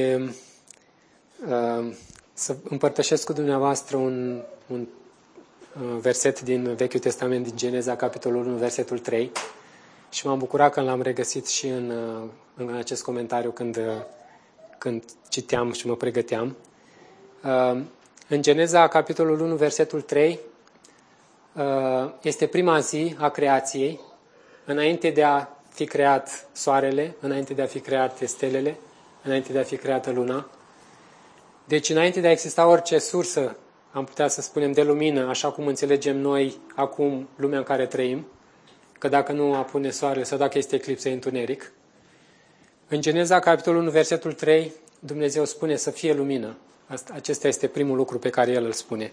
uh, 1.49 1.95
să 2.33 2.57
împărtășesc 2.69 3.25
cu 3.25 3.33
dumneavoastră 3.33 3.97
un, 3.97 4.43
un 4.67 4.81
uh, 4.81 5.99
verset 6.01 6.41
din 6.41 6.75
Vechiul 6.75 7.01
Testament, 7.01 7.47
din 7.47 7.57
Geneza, 7.57 7.97
capitolul 7.97 8.47
1, 8.47 8.57
versetul 8.57 8.99
3. 8.99 9.31
Și 10.11 10.27
m-am 10.27 10.39
bucurat 10.39 10.73
că 10.73 10.81
l-am 10.81 11.03
regăsit 11.03 11.47
și 11.47 11.67
în, 11.67 11.91
uh, 11.91 12.29
în 12.57 12.75
acest 12.75 13.03
comentariu 13.03 13.51
când, 13.51 13.77
uh, 13.77 13.83
când 14.79 15.05
citeam 15.29 15.73
și 15.73 15.87
mă 15.87 15.97
pregăteam. 15.97 16.57
În 18.29 18.43
Geneza, 18.43 18.89
capitolul 18.89 19.41
1, 19.41 19.55
versetul 19.55 20.01
3, 20.01 20.39
este 22.23 22.47
prima 22.47 22.79
zi 22.79 23.17
a 23.19 23.29
creației 23.29 24.01
înainte 24.71 25.11
de 25.11 25.23
a 25.23 25.47
fi 25.73 25.85
creat 25.85 26.49
soarele, 26.53 27.15
înainte 27.21 27.55
de 27.55 27.63
a 27.63 27.67
fi 27.67 27.81
create 27.81 28.27
stelele, 28.27 28.77
înainte 29.23 29.53
de 29.53 29.59
a 29.59 29.63
fi 29.63 29.77
creată 29.77 30.11
luna. 30.11 30.51
Deci, 31.65 31.89
înainte 31.89 32.21
de 32.21 32.27
a 32.27 32.31
exista 32.31 32.67
orice 32.67 32.99
sursă, 32.99 33.57
am 33.93 34.05
putea 34.05 34.29
să 34.29 34.41
spunem, 34.41 34.73
de 34.73 34.83
lumină, 34.83 35.29
așa 35.29 35.51
cum 35.51 35.67
înțelegem 35.67 36.17
noi 36.17 36.57
acum 36.75 37.29
lumea 37.37 37.59
în 37.59 37.65
care 37.65 37.87
trăim, 37.87 38.27
că 38.99 39.09
dacă 39.09 39.33
nu 39.33 39.55
apune 39.55 39.91
soarele 39.91 40.25
sau 40.25 40.39
dacă 40.39 40.59
este 40.59 40.75
eclipsă, 40.75 41.09
e 41.09 41.13
întuneric. 41.13 41.73
În 42.89 43.01
Geneza, 43.01 43.39
capitolul 43.39 43.81
1, 43.81 43.91
versetul 43.91 44.33
3, 44.33 44.73
Dumnezeu 44.99 45.45
spune 45.45 45.77
să 45.77 45.91
fie 45.91 46.13
lumină. 46.13 46.57
Acesta 47.13 47.49
este 47.49 47.67
primul 47.67 47.97
lucru 47.97 48.19
pe 48.19 48.31
care 48.31 48.51
El 48.51 48.65
îl 48.65 48.73
spune. 48.73 49.13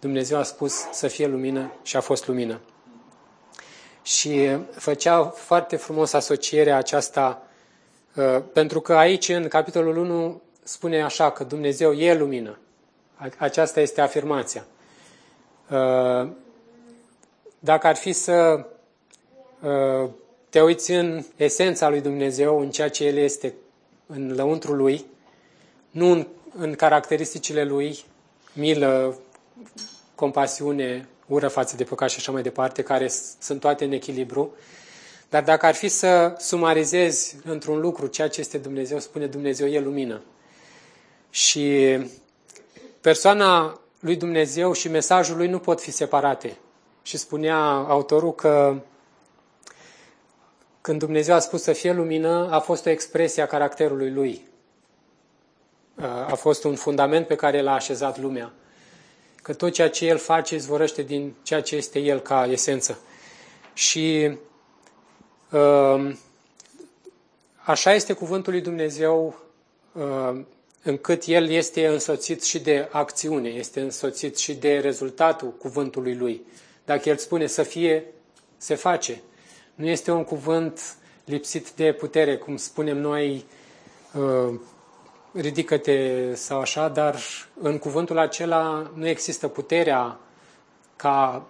Dumnezeu 0.00 0.38
a 0.38 0.42
spus 0.42 0.74
să 0.92 1.08
fie 1.08 1.26
lumină 1.26 1.72
și 1.82 1.96
a 1.96 2.00
fost 2.00 2.26
lumină 2.26 2.60
și 4.02 4.58
făcea 4.70 5.24
foarte 5.24 5.76
frumos 5.76 6.12
asocierea 6.12 6.76
aceasta, 6.76 7.42
uh, 8.14 8.42
pentru 8.52 8.80
că 8.80 8.94
aici, 8.94 9.28
în 9.28 9.48
capitolul 9.48 9.96
1, 9.96 10.40
spune 10.62 11.02
așa 11.02 11.30
că 11.30 11.44
Dumnezeu 11.44 11.92
e 11.92 12.14
lumină. 12.14 12.58
Aceasta 13.36 13.80
este 13.80 14.00
afirmația. 14.00 14.64
Uh, 15.70 16.28
dacă 17.58 17.86
ar 17.86 17.96
fi 17.96 18.12
să 18.12 18.66
uh, 19.60 20.10
te 20.48 20.60
uiți 20.60 20.92
în 20.92 21.24
esența 21.36 21.88
lui 21.88 22.00
Dumnezeu, 22.00 22.60
în 22.60 22.70
ceea 22.70 22.88
ce 22.88 23.04
El 23.04 23.16
este, 23.16 23.54
în 24.06 24.34
lăuntru 24.34 24.72
Lui, 24.72 25.04
nu 25.90 26.10
în, 26.10 26.26
în 26.58 26.74
caracteristicile 26.74 27.64
Lui, 27.64 28.04
milă, 28.52 29.18
compasiune, 30.14 31.08
ură 31.34 31.48
față 31.48 31.76
de 31.76 31.84
păcat 31.84 32.10
și 32.10 32.16
așa 32.18 32.32
mai 32.32 32.42
departe, 32.42 32.82
care 32.82 33.10
sunt 33.40 33.60
toate 33.60 33.84
în 33.84 33.92
echilibru. 33.92 34.54
Dar 35.28 35.42
dacă 35.42 35.66
ar 35.66 35.74
fi 35.74 35.88
să 35.88 36.34
sumarizezi 36.38 37.36
într-un 37.44 37.80
lucru 37.80 38.06
ceea 38.06 38.28
ce 38.28 38.40
este 38.40 38.58
Dumnezeu, 38.58 38.98
spune 38.98 39.26
Dumnezeu 39.26 39.66
e 39.66 39.80
lumină. 39.80 40.22
Și 41.30 41.98
persoana 43.00 43.80
lui 44.00 44.16
Dumnezeu 44.16 44.72
și 44.72 44.88
mesajul 44.88 45.36
lui 45.36 45.48
nu 45.48 45.58
pot 45.58 45.80
fi 45.80 45.90
separate. 45.90 46.56
Și 47.02 47.16
spunea 47.16 47.56
autorul 47.66 48.34
că 48.34 48.82
când 50.80 50.98
Dumnezeu 50.98 51.34
a 51.34 51.38
spus 51.38 51.62
să 51.62 51.72
fie 51.72 51.92
lumină, 51.92 52.48
a 52.50 52.58
fost 52.58 52.86
o 52.86 52.90
expresie 52.90 53.42
a 53.42 53.46
caracterului 53.46 54.10
lui. 54.10 54.48
A 56.26 56.34
fost 56.34 56.64
un 56.64 56.74
fundament 56.74 57.26
pe 57.26 57.34
care 57.34 57.62
l-a 57.62 57.74
așezat 57.74 58.18
lumea. 58.18 58.52
Că 59.42 59.52
tot 59.54 59.72
ceea 59.72 59.90
ce 59.90 60.06
El 60.06 60.18
face 60.18 60.54
izvorăște 60.54 61.02
din 61.02 61.34
ceea 61.42 61.62
ce 61.62 61.76
este 61.76 61.98
El 61.98 62.20
ca 62.20 62.46
esență. 62.46 62.98
Și 63.72 64.38
um, 65.52 66.18
așa 67.56 67.94
este 67.94 68.12
cuvântul 68.12 68.52
lui 68.52 68.62
Dumnezeu 68.62 69.40
um, 69.92 70.46
încât 70.82 71.24
el 71.24 71.48
este 71.48 71.86
însoțit 71.86 72.42
și 72.42 72.58
de 72.58 72.88
acțiune, 72.90 73.48
este 73.48 73.80
însoțit 73.80 74.38
și 74.38 74.54
de 74.54 74.78
rezultatul 74.78 75.52
cuvântului 75.52 76.14
lui. 76.14 76.42
Dacă 76.84 77.08
el 77.08 77.16
spune 77.16 77.46
să 77.46 77.62
fie, 77.62 78.04
se 78.56 78.74
face. 78.74 79.22
Nu 79.74 79.88
este 79.88 80.10
un 80.10 80.24
cuvânt 80.24 80.96
lipsit 81.24 81.70
de 81.70 81.92
putere, 81.92 82.36
cum 82.36 82.56
spunem 82.56 82.98
noi, 82.98 83.44
uh, 84.14 84.60
ridică-te 85.32 86.34
sau 86.34 86.60
așa, 86.60 86.88
dar 86.88 87.16
în 87.60 87.78
cuvântul 87.78 88.18
acela 88.18 88.90
nu 88.94 89.08
există 89.08 89.48
puterea 89.48 90.18
ca 90.96 91.42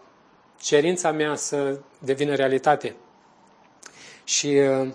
cerința 0.60 1.10
mea 1.12 1.34
să 1.34 1.78
devină 1.98 2.34
realitate. 2.34 2.94
Și 4.24 4.46
uh, 4.46 4.88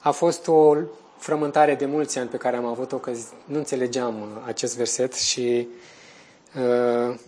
a 0.00 0.10
fost 0.10 0.48
o 0.48 0.76
frământare 1.18 1.74
de 1.74 1.86
mulți 1.86 2.18
ani 2.18 2.28
pe 2.28 2.36
care 2.36 2.56
am 2.56 2.64
avut-o, 2.64 2.96
că 2.96 3.12
nu 3.44 3.56
înțelegeam 3.58 4.20
uh, 4.20 4.28
acest 4.46 4.76
verset 4.76 5.14
și 5.14 5.68
uh, 6.56 7.18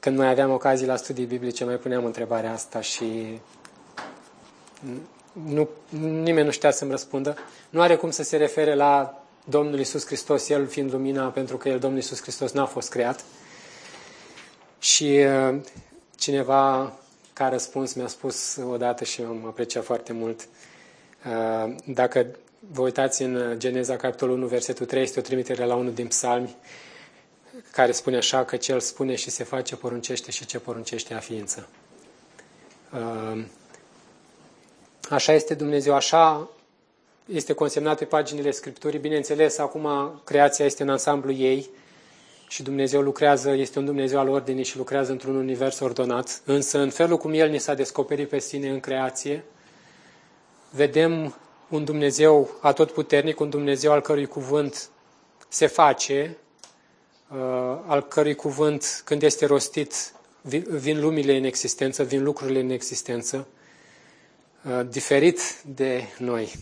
când 0.00 0.18
mai 0.18 0.30
aveam 0.30 0.50
ocazii 0.50 0.86
la 0.86 0.96
studii 0.96 1.24
biblice, 1.24 1.64
mai 1.64 1.76
puneam 1.76 2.04
întrebarea 2.04 2.52
asta 2.52 2.80
și 2.80 3.40
nu, 5.32 5.68
nimeni 6.00 6.44
nu 6.46 6.50
știa 6.50 6.70
să-mi 6.70 6.90
răspundă. 6.90 7.36
Nu 7.70 7.80
are 7.80 7.96
cum 7.96 8.10
să 8.10 8.22
se 8.22 8.36
refere 8.36 8.74
la 8.74 9.22
Domnul 9.50 9.78
Isus 9.78 10.06
Hristos, 10.06 10.48
El 10.48 10.66
fiind 10.66 10.92
lumina, 10.92 11.28
pentru 11.28 11.56
că 11.56 11.68
El, 11.68 11.78
Domnul 11.78 11.98
Isus 11.98 12.20
Hristos, 12.20 12.52
n-a 12.52 12.66
fost 12.66 12.90
creat. 12.90 13.24
Și 14.78 15.04
uh, 15.04 15.60
cineva 16.16 16.92
ca 17.32 17.44
a 17.44 17.48
răspuns 17.48 17.92
mi-a 17.92 18.06
spus 18.06 18.56
odată 18.56 19.04
și 19.04 19.20
am 19.20 19.46
apreciat 19.46 19.84
foarte 19.84 20.12
mult, 20.12 20.48
uh, 21.26 21.74
dacă 21.84 22.26
vă 22.72 22.82
uitați 22.82 23.22
în 23.22 23.54
Geneza, 23.58 23.96
capitolul 23.96 24.36
1, 24.36 24.46
versetul 24.46 24.86
3, 24.86 25.02
este 25.02 25.18
o 25.18 25.22
trimitere 25.22 25.64
la 25.64 25.74
unul 25.74 25.92
din 25.92 26.06
psalmi, 26.06 26.56
care 27.72 27.92
spune 27.92 28.16
așa 28.16 28.44
că 28.44 28.56
cel 28.56 28.80
spune 28.80 29.14
și 29.14 29.30
se 29.30 29.44
face, 29.44 29.76
poruncește 29.76 30.30
și 30.30 30.46
ce 30.46 30.58
poruncește 30.58 31.14
a 31.14 31.18
ființă. 31.18 31.68
Uh, 32.92 33.44
așa 35.10 35.32
este 35.32 35.54
Dumnezeu, 35.54 35.94
așa 35.94 36.50
este 37.32 37.52
consemnat 37.52 37.98
pe 37.98 38.04
paginile 38.04 38.50
Scripturii. 38.50 38.98
Bineînțeles, 38.98 39.58
acum 39.58 39.88
creația 40.24 40.64
este 40.64 40.82
în 40.82 40.88
ansamblu 40.88 41.32
ei 41.32 41.70
și 42.48 42.62
Dumnezeu 42.62 43.00
lucrează, 43.00 43.50
este 43.50 43.78
un 43.78 43.84
Dumnezeu 43.84 44.18
al 44.18 44.28
ordinii 44.28 44.64
și 44.64 44.76
lucrează 44.76 45.10
într-un 45.10 45.36
univers 45.36 45.80
ordonat. 45.80 46.40
Însă, 46.44 46.78
în 46.78 46.90
felul 46.90 47.16
cum 47.16 47.32
El 47.32 47.50
ni 47.50 47.58
s-a 47.58 47.74
descoperit 47.74 48.28
pe 48.28 48.38
sine 48.38 48.68
în 48.68 48.80
creație, 48.80 49.44
vedem 50.70 51.36
un 51.68 51.84
Dumnezeu 51.84 52.50
atotputernic, 52.60 53.40
un 53.40 53.50
Dumnezeu 53.50 53.92
al 53.92 54.00
cărui 54.00 54.26
cuvânt 54.26 54.88
se 55.48 55.66
face, 55.66 56.36
uh, 57.30 57.38
al 57.86 58.02
cărui 58.02 58.34
cuvânt, 58.34 59.02
când 59.04 59.22
este 59.22 59.46
rostit, 59.46 60.12
vin 60.68 61.00
lumile 61.00 61.36
în 61.36 61.44
existență, 61.44 62.02
vin 62.02 62.22
lucrurile 62.22 62.60
în 62.60 62.70
existență, 62.70 63.46
uh, 64.64 64.86
diferit 64.88 65.62
de 65.62 66.02
noi. 66.18 66.52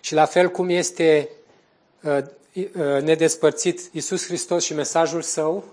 Și 0.00 0.14
la 0.14 0.24
fel 0.24 0.48
cum 0.48 0.68
este 0.68 1.28
uh, 2.02 2.18
nedespărțit 3.02 3.80
Isus 3.92 4.26
Hristos 4.26 4.64
și 4.64 4.74
mesajul 4.74 5.22
său, 5.22 5.64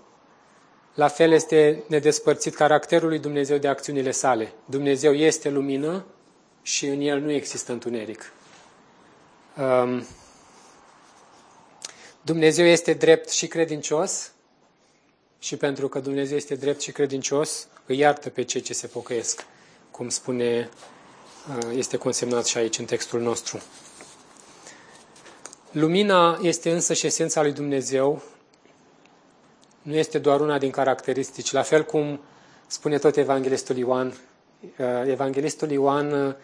la 0.94 1.08
fel 1.08 1.32
este 1.32 1.82
nedespărțit 1.86 2.54
caracterul 2.54 3.08
lui 3.08 3.18
Dumnezeu 3.18 3.56
de 3.56 3.68
acțiunile 3.68 4.10
sale. 4.10 4.52
Dumnezeu 4.64 5.12
este 5.14 5.48
lumină, 5.48 6.04
și 6.68 6.86
în 6.86 7.00
el 7.00 7.20
nu 7.20 7.30
există 7.30 7.72
întuneric. 7.72 8.32
Um, 9.56 10.06
Dumnezeu 12.22 12.66
este 12.66 12.92
drept 12.92 13.28
și 13.28 13.46
credincios 13.46 14.32
și 15.38 15.56
pentru 15.56 15.88
că 15.88 16.00
Dumnezeu 16.00 16.36
este 16.36 16.54
drept 16.54 16.80
și 16.80 16.92
credincios, 16.92 17.68
îi 17.86 17.98
iartă 17.98 18.28
pe 18.28 18.42
cei 18.42 18.60
ce 18.60 18.72
se 18.72 18.86
pocăiesc, 18.86 19.44
cum 19.90 20.08
spune, 20.08 20.68
uh, 21.56 21.76
este 21.76 21.96
consemnat 21.96 22.46
și 22.46 22.56
aici 22.56 22.78
în 22.78 22.84
textul 22.84 23.20
nostru. 23.20 23.62
Lumina 25.78 26.38
este 26.42 26.70
însă 26.70 26.92
și 26.92 27.06
esența 27.06 27.42
lui 27.42 27.52
Dumnezeu, 27.52 28.22
nu 29.82 29.96
este 29.96 30.18
doar 30.18 30.40
una 30.40 30.58
din 30.58 30.70
caracteristici, 30.70 31.52
la 31.52 31.62
fel 31.62 31.84
cum 31.84 32.20
spune 32.66 32.98
tot 32.98 33.16
Evanghelistul 33.16 33.76
Ioan. 33.76 34.06
Uh, 34.06 34.86
Evanghelistul 35.06 35.70
Ioan 35.70 36.12
uh, 36.12 36.34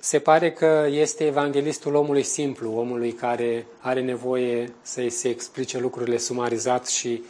se 0.00 0.18
pare 0.18 0.52
că 0.52 0.86
este 0.90 1.24
evanghelistul 1.24 1.94
omului 1.94 2.22
simplu, 2.22 2.72
omului 2.72 3.12
care 3.12 3.66
are 3.80 4.00
nevoie 4.02 4.72
să-i 4.82 5.10
se 5.10 5.28
explice 5.28 5.78
lucrurile 5.78 6.18
sumarizat 6.18 6.86
și 6.86 7.22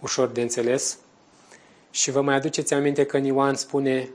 ușor 0.00 0.28
de 0.28 0.40
înțeles. 0.40 0.98
Și 1.90 2.10
vă 2.10 2.20
mai 2.20 2.34
aduceți 2.34 2.74
aminte 2.74 3.04
că 3.04 3.16
Ioan 3.16 3.54
spune 3.54 4.08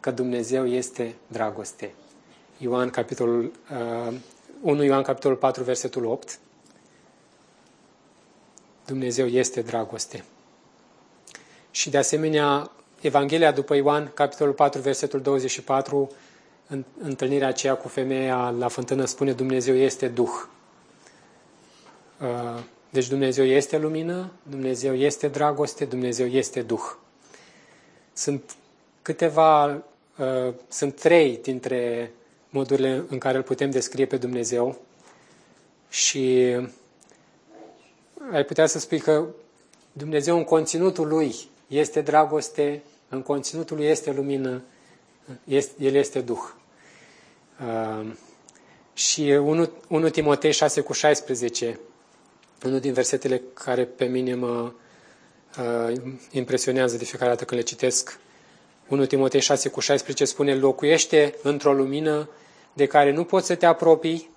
că 0.00 0.10
Dumnezeu 0.10 0.66
este 0.66 1.14
dragoste. 1.26 1.94
Ioan, 2.58 2.90
capitolul, 2.90 3.52
uh, 3.70 4.14
1 4.64 4.82
Ioan, 4.82 5.02
capitolul 5.02 5.36
4, 5.36 5.62
versetul 5.62 6.04
8. 6.04 6.38
Dumnezeu 8.86 9.26
este 9.26 9.60
dragoste. 9.62 10.24
Și 11.70 11.90
de 11.90 11.98
asemenea, 11.98 12.70
Evanghelia 13.00 13.52
după 13.52 13.74
Ioan, 13.74 14.10
capitolul 14.14 14.52
4, 14.52 14.80
versetul 14.80 15.20
24, 15.20 16.10
în 16.66 16.84
întâlnirea 16.98 17.48
aceea 17.48 17.76
cu 17.76 17.88
femeia 17.88 18.50
la 18.50 18.68
fântână 18.68 19.04
spune 19.04 19.32
Dumnezeu 19.32 19.74
este 19.74 20.08
Duh. 20.08 20.32
Uh, 22.20 22.62
deci 22.90 23.08
Dumnezeu 23.08 23.44
este 23.44 23.78
lumină, 23.78 24.32
Dumnezeu 24.42 24.94
este 24.94 25.28
dragoste, 25.28 25.84
Dumnezeu 25.84 26.26
este 26.26 26.62
Duh. 26.62 26.92
Sunt 28.12 28.54
câteva, 29.02 29.64
uh, 29.66 30.54
sunt 30.68 31.00
trei 31.00 31.38
dintre 31.42 32.12
modurile 32.54 33.04
în 33.08 33.18
care 33.18 33.36
îl 33.36 33.42
putem 33.42 33.70
descrie 33.70 34.06
pe 34.06 34.16
Dumnezeu 34.16 34.80
și 35.88 36.56
ai 38.32 38.44
putea 38.44 38.66
să 38.66 38.78
spui 38.78 38.98
că 38.98 39.26
Dumnezeu 39.92 40.36
în 40.36 40.44
conținutul 40.44 41.08
lui 41.08 41.34
este 41.66 42.00
dragoste, 42.00 42.82
în 43.08 43.22
conținutul 43.22 43.76
lui 43.76 43.86
este 43.86 44.12
lumină, 44.12 44.62
este, 45.44 45.84
el 45.84 45.94
este 45.94 46.20
Duh. 46.20 46.42
Uh, 47.60 48.12
și 48.92 49.22
1, 49.22 49.70
1 49.88 50.08
Timotei 50.08 50.52
6 50.52 50.80
cu 50.80 50.92
16, 50.92 51.80
unul 52.64 52.80
din 52.80 52.92
versetele 52.92 53.42
care 53.54 53.84
pe 53.84 54.04
mine 54.04 54.34
mă 54.34 54.72
uh, 55.58 55.96
impresionează 56.30 56.96
de 56.96 57.04
fiecare 57.04 57.30
dată 57.30 57.44
când 57.44 57.60
le 57.60 57.66
citesc. 57.66 58.18
1 58.88 59.06
Timotei 59.06 59.40
6 59.40 59.68
cu 59.68 59.80
16 59.80 60.24
spune, 60.24 60.54
locuiește 60.54 61.34
într-o 61.42 61.72
lumină 61.72 62.28
de 62.74 62.86
care 62.86 63.10
nu 63.12 63.24
poți 63.24 63.46
să 63.46 63.54
te 63.54 63.66
apropii, 63.66 64.30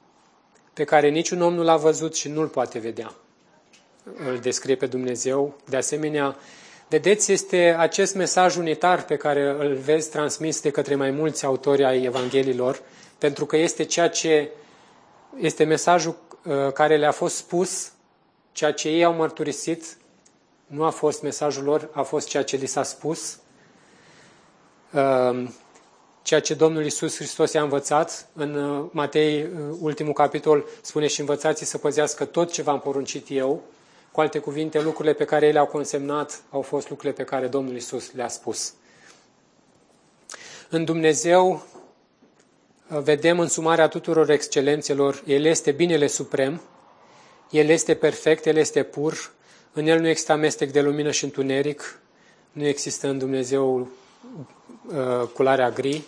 pe 0.74 0.84
care 0.84 1.10
niciun 1.10 1.42
om 1.42 1.54
nu 1.54 1.64
l-a 1.64 1.78
văzut 1.78 2.16
și 2.16 2.28
nu-l 2.30 2.48
poate 2.48 2.80
vedea. 2.80 3.14
Îl 4.30 4.38
descrie 4.38 4.76
pe 4.76 4.86
Dumnezeu. 4.86 5.56
De 5.70 5.78
asemenea, 5.78 6.36
Vedeți, 6.90 7.32
este 7.32 7.76
acest 7.78 8.16
mesaj 8.16 8.56
unitar 8.56 9.06
pe 9.06 9.16
care 9.16 9.50
îl 9.60 9.74
vezi 9.74 10.10
transmis 10.10 10.62
de 10.62 10.70
către 10.70 10.96
mai 10.96 11.12
mulți 11.12 11.46
autori 11.46 11.84
ai 11.86 12.04
Evanghelilor, 12.04 12.82
pentru 13.18 13.46
că 13.46 13.58
este 13.58 13.84
ceea 13.84 14.10
ce 14.10 14.50
este 15.38 15.64
mesajul 15.64 16.16
uh, 16.46 16.72
care 16.74 16.98
le-a 16.98 17.12
fost 17.12 17.36
spus, 17.36 17.92
ceea 18.52 18.72
ce 18.74 18.90
ei 18.90 19.04
au 19.04 19.14
mărturisit, 19.14 19.98
nu 20.68 20.84
a 20.84 20.90
fost 20.90 21.22
mesajul 21.22 21.64
lor, 21.64 21.90
a 21.92 22.02
fost 22.02 22.28
ceea 22.28 22.44
ce 22.44 22.56
li 22.56 22.66
s-a 22.66 22.84
spus. 22.84 23.40
Uh, 26.28 26.34
ceea 26.34 26.40
ce 26.40 26.54
Domnul 26.54 26.86
Isus 26.86 27.16
Hristos 27.16 27.54
i-a 27.54 27.62
învățat. 27.62 28.28
În 28.34 28.56
uh, 28.56 28.86
Matei, 28.92 29.44
uh, 29.44 29.50
ultimul 29.80 30.14
capitol, 30.14 30.66
spune 30.82 31.08
și 31.08 31.20
învățați 31.20 31.66
să 31.66 31.78
păzească 31.78 32.26
tot 32.26 32.52
ce 32.52 32.62
v-am 32.62 32.80
poruncit 32.80 33.26
eu. 33.30 33.64
Cu 34.12 34.20
alte 34.20 34.40
cuvinte, 34.40 34.82
lucrurile 34.82 35.14
pe 35.14 35.26
care 35.26 35.48
ele 35.48 35.60
au 35.60 35.66
consemnat 35.66 36.42
au 36.50 36.62
fost 36.62 36.90
lucrurile 36.90 37.24
pe 37.24 37.30
care 37.30 37.48
Domnul 37.48 37.76
Isus 37.76 38.12
le-a 38.12 38.28
spus. 38.28 38.74
În 40.70 40.86
Dumnezeu 40.86 41.66
uh, 42.90 43.00
vedem 43.00 43.40
însumarea 43.40 43.88
tuturor 43.88 44.30
excelențelor. 44.30 45.24
El 45.26 45.46
este 45.46 45.72
binele 45.72 46.08
suprem, 46.08 46.62
El 47.50 47.70
este 47.70 47.96
perfect, 47.96 48.46
El 48.46 48.56
este 48.56 48.84
pur, 48.84 49.32
în 49.74 49.88
El 49.88 50.00
nu 50.00 50.08
există 50.08 50.32
amestec 50.32 50.72
de 50.72 50.82
lumină 50.82 51.12
și 51.12 51.24
întuneric, 51.24 52.00
nu 52.52 52.66
există 52.66 53.08
în 53.08 53.18
Dumnezeu 53.18 53.80
uh, 54.88 55.28
culoarea 55.34 55.70
gri, 55.70 56.04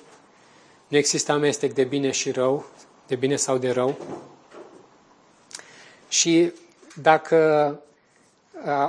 nu 0.90 0.98
există 0.98 1.32
amestec 1.32 1.74
de 1.74 1.84
bine 1.84 2.12
și 2.12 2.32
rău, 2.32 2.66
de 3.08 3.16
bine 3.16 3.36
sau 3.36 3.58
de 3.58 3.72
rău. 3.72 3.98
Și 6.10 6.54
dacă 6.96 7.80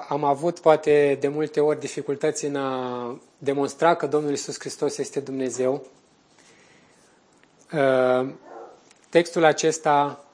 am 0.08 0.24
avut 0.24 0.58
poate 0.58 1.16
de 1.20 1.28
multe 1.28 1.60
ori 1.60 1.80
dificultăți 1.80 2.44
în 2.44 2.56
a 2.56 3.20
demonstra 3.38 3.94
că 3.94 4.06
Domnul 4.06 4.32
Isus 4.32 4.58
Hristos 4.58 4.98
este 4.98 5.20
Dumnezeu, 5.20 5.86
textul 9.08 9.44
acesta 9.44 10.24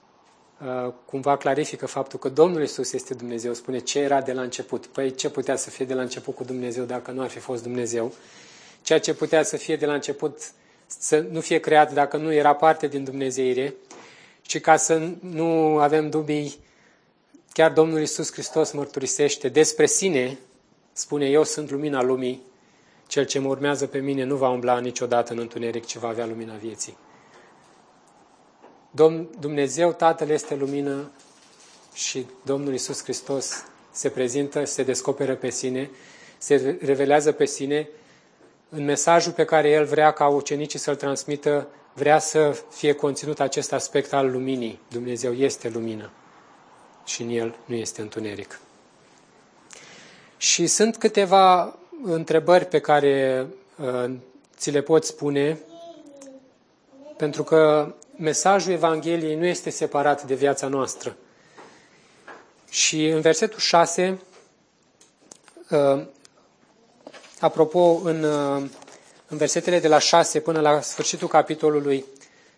cumva 1.04 1.36
clarifică 1.36 1.86
faptul 1.86 2.18
că 2.18 2.28
Domnul 2.28 2.62
Isus 2.62 2.92
este 2.92 3.14
Dumnezeu, 3.14 3.54
spune 3.54 3.78
ce 3.78 3.98
era 3.98 4.20
de 4.20 4.32
la 4.32 4.42
început. 4.42 4.86
Păi 4.86 5.14
ce 5.14 5.30
putea 5.30 5.56
să 5.56 5.70
fie 5.70 5.84
de 5.84 5.94
la 5.94 6.02
început 6.02 6.34
cu 6.34 6.44
Dumnezeu 6.44 6.84
dacă 6.84 7.10
nu 7.10 7.22
ar 7.22 7.28
fi 7.28 7.38
fost 7.38 7.62
Dumnezeu? 7.62 8.12
Ceea 8.82 9.00
ce 9.00 9.14
putea 9.14 9.42
să 9.42 9.56
fie 9.56 9.76
de 9.76 9.86
la 9.86 9.94
început 9.94 10.50
să 10.86 11.26
nu 11.30 11.40
fie 11.40 11.58
creat 11.58 11.92
dacă 11.92 12.16
nu 12.16 12.32
era 12.32 12.54
parte 12.54 12.86
din 12.86 13.04
Dumnezeire 13.04 13.74
și 14.42 14.60
ca 14.60 14.76
să 14.76 15.10
nu 15.20 15.78
avem 15.78 16.10
dubii, 16.10 16.58
chiar 17.52 17.72
Domnul 17.72 18.00
Isus 18.00 18.32
Hristos 18.32 18.72
mărturisește 18.72 19.48
despre 19.48 19.86
sine, 19.86 20.38
spune, 20.92 21.26
eu 21.26 21.44
sunt 21.44 21.70
lumina 21.70 22.02
lumii, 22.02 22.42
cel 23.06 23.24
ce 23.24 23.38
mă 23.38 23.48
urmează 23.48 23.86
pe 23.86 23.98
mine 23.98 24.24
nu 24.24 24.36
va 24.36 24.48
umbla 24.48 24.78
niciodată 24.78 25.32
în 25.32 25.38
întuneric, 25.38 25.84
ci 25.84 25.96
va 25.96 26.08
avea 26.08 26.26
lumina 26.26 26.54
vieții. 26.54 26.96
Domn, 28.90 29.28
Dumnezeu 29.40 29.92
Tatăl 29.92 30.28
este 30.28 30.54
lumină 30.54 31.10
și 31.94 32.26
Domnul 32.44 32.74
Isus 32.74 33.02
Hristos 33.02 33.64
se 33.90 34.08
prezintă, 34.08 34.64
se 34.64 34.82
descoperă 34.82 35.34
pe 35.34 35.50
sine, 35.50 35.90
se 36.38 36.78
revelează 36.80 37.32
pe 37.32 37.44
sine 37.44 37.88
în 38.68 38.84
mesajul 38.84 39.32
pe 39.32 39.44
care 39.44 39.70
el 39.70 39.84
vrea 39.84 40.10
ca 40.10 40.28
ucenicii 40.28 40.78
să-l 40.78 40.96
transmită, 40.96 41.68
vrea 41.92 42.18
să 42.18 42.62
fie 42.70 42.92
conținut 42.92 43.40
acest 43.40 43.72
aspect 43.72 44.12
al 44.12 44.30
luminii. 44.30 44.80
Dumnezeu 44.88 45.32
este 45.32 45.68
lumină 45.68 46.10
și 47.04 47.22
în 47.22 47.28
el 47.28 47.56
nu 47.64 47.74
este 47.74 48.00
întuneric. 48.00 48.60
Și 50.36 50.66
sunt 50.66 50.96
câteva 50.96 51.78
întrebări 52.02 52.64
pe 52.64 52.80
care 52.80 53.46
uh, 53.76 54.10
ți 54.56 54.70
le 54.70 54.80
pot 54.80 55.04
spune, 55.04 55.58
pentru 57.16 57.42
că 57.42 57.94
mesajul 58.16 58.72
Evangheliei 58.72 59.36
nu 59.36 59.44
este 59.44 59.70
separat 59.70 60.22
de 60.22 60.34
viața 60.34 60.68
noastră. 60.68 61.16
Și 62.70 63.06
în 63.06 63.20
versetul 63.20 63.58
6, 63.58 64.20
Apropo, 67.40 68.00
în, 68.04 68.22
uh, 68.22 68.62
în 69.28 69.36
versetele 69.36 69.78
de 69.80 69.88
la 69.88 69.98
6 69.98 70.40
până 70.40 70.60
la 70.60 70.80
sfârșitul 70.80 71.28
capitolului 71.28 72.04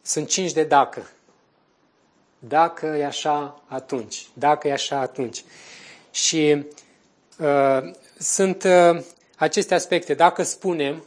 sunt 0.03 0.29
cinci 0.29 0.53
de 0.53 0.65
dacă. 0.65 1.11
Dacă 2.39 2.87
e 2.87 3.05
așa, 3.07 3.63
atunci. 3.67 4.27
Dacă 4.33 4.69
e 4.69 4.73
așa, 4.73 4.99
atunci. 4.99 5.45
Și 6.11 6.65
uh, 7.39 7.91
sunt 8.19 8.63
uh, 8.63 9.01
aceste 9.37 9.75
aspecte. 9.75 10.15
Dacă 10.15 10.43
spunem 10.43 11.05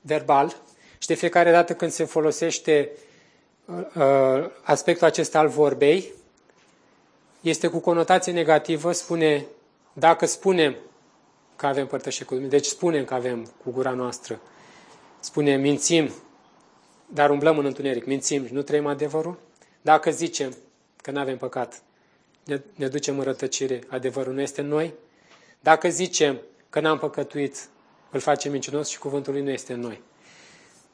verbal 0.00 0.56
și 0.98 1.08
de 1.08 1.14
fiecare 1.14 1.50
dată 1.50 1.74
când 1.74 1.90
se 1.90 2.04
folosește 2.04 2.90
uh, 3.64 4.50
aspectul 4.62 5.06
acesta 5.06 5.38
al 5.38 5.48
vorbei, 5.48 6.12
este 7.40 7.66
cu 7.66 7.78
conotație 7.78 8.32
negativă, 8.32 8.92
spune, 8.92 9.46
dacă 9.92 10.26
spunem 10.26 10.76
că 11.56 11.66
avem 11.66 11.86
părtășie 11.86 12.24
cu 12.24 12.32
Dumnezeu. 12.32 12.58
Deci 12.58 12.68
spunem 12.68 13.04
că 13.04 13.14
avem 13.14 13.52
cu 13.62 13.70
gura 13.70 13.90
noastră. 13.90 14.40
Spunem, 15.20 15.60
mințim, 15.60 16.12
dar 17.06 17.30
umblăm 17.30 17.58
în 17.58 17.64
întuneric. 17.64 18.04
Mințim 18.04 18.46
și 18.46 18.52
nu 18.52 18.62
trăim 18.62 18.86
adevărul. 18.86 19.38
Dacă 19.82 20.10
zicem 20.10 20.56
că 21.02 21.10
nu 21.10 21.18
avem 21.18 21.36
păcat, 21.36 21.82
ne, 22.44 22.60
ne 22.74 22.88
ducem 22.88 23.18
în 23.18 23.24
rătăcire, 23.24 23.80
adevărul 23.88 24.32
nu 24.32 24.40
este 24.40 24.60
în 24.60 24.68
noi. 24.68 24.94
Dacă 25.60 25.88
zicem 25.88 26.40
că 26.70 26.80
n-am 26.80 26.98
păcătuit, 26.98 27.68
îl 28.10 28.20
facem 28.20 28.52
mincinos 28.52 28.88
și 28.88 28.98
cuvântul 28.98 29.32
lui 29.32 29.42
nu 29.42 29.50
este 29.50 29.72
în 29.72 29.80
noi. 29.80 30.00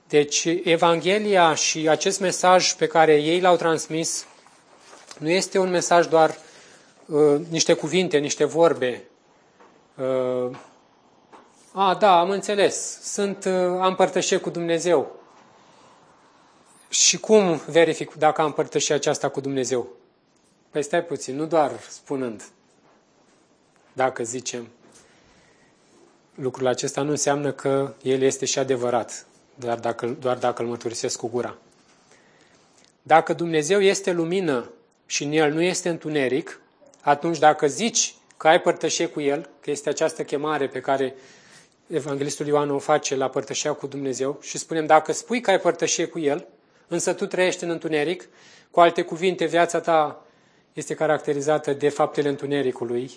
Deci, 0.09 0.45
Evanghelia 0.65 1.55
și 1.55 1.89
acest 1.89 2.21
mesaj 2.21 2.73
pe 2.73 2.87
care 2.87 3.15
ei 3.17 3.41
l-au 3.41 3.57
transmis 3.57 4.27
nu 5.19 5.31
este 5.31 5.59
un 5.59 5.71
mesaj 5.71 6.07
doar 6.07 6.39
uh, 7.07 7.41
niște 7.49 7.73
cuvinte, 7.73 8.19
niște 8.19 8.45
vorbe, 8.45 9.03
Uh, 10.01 10.57
a, 11.73 11.95
da, 11.95 12.19
am 12.19 12.31
înțeles. 12.31 13.01
Sunt, 13.03 13.45
uh, 13.45 13.53
am 13.81 13.95
părtășie 13.95 14.37
cu 14.37 14.51
Dumnezeu. 14.51 15.17
Și 16.89 17.19
cum 17.19 17.61
verific 17.67 18.15
dacă 18.15 18.41
am 18.41 18.53
părtășie 18.53 18.95
aceasta 18.95 19.29
cu 19.29 19.41
Dumnezeu? 19.41 19.89
Păi 20.71 20.83
stai 20.83 21.05
puțin, 21.05 21.37
nu 21.37 21.47
doar 21.47 21.71
spunând. 21.89 22.45
Dacă 23.93 24.23
zicem 24.23 24.69
lucrul 26.35 26.67
acesta 26.67 27.03
nu 27.03 27.11
înseamnă 27.11 27.53
că 27.53 27.95
el 28.03 28.23
este 28.23 28.45
și 28.45 28.59
adevărat, 28.59 29.27
doar 29.55 29.79
dacă, 29.79 30.07
doar 30.07 30.37
dacă 30.39 30.63
îl 30.63 30.69
mărturisesc 30.69 31.19
cu 31.19 31.29
gura. 31.29 31.57
Dacă 33.03 33.33
Dumnezeu 33.33 33.81
este 33.81 34.13
lumină 34.13 34.71
și 35.07 35.25
în 35.25 35.33
el 35.33 35.53
nu 35.53 35.63
este 35.63 35.89
întuneric, 35.89 36.61
atunci 37.01 37.39
dacă 37.39 37.67
zici 37.67 38.15
că 38.41 38.49
ai 38.49 38.61
părtășie 38.61 39.07
cu 39.07 39.21
El, 39.21 39.49
că 39.61 39.71
este 39.71 39.89
această 39.89 40.25
chemare 40.25 40.69
pe 40.69 40.81
care 40.81 41.15
Evanghelistul 41.87 42.47
Ioan 42.47 42.71
o 42.71 42.79
face 42.79 43.17
la 43.17 43.29
părtășia 43.29 43.73
cu 43.73 43.87
Dumnezeu 43.87 44.39
și 44.41 44.59
spunem, 44.59 44.87
dacă 44.87 45.13
spui 45.13 45.41
că 45.41 45.51
ai 45.51 45.61
părtășie 45.61 46.07
cu 46.07 46.19
El, 46.19 46.47
însă 46.89 47.13
tu 47.13 47.27
trăiești 47.27 47.65
în 47.65 47.71
întuneric, 47.71 48.29
cu 48.71 48.81
alte 48.81 49.03
cuvinte, 49.03 49.45
viața 49.45 49.81
ta 49.81 50.25
este 50.73 50.95
caracterizată 50.95 51.73
de 51.73 51.89
faptele 51.89 52.29
întunericului, 52.29 53.11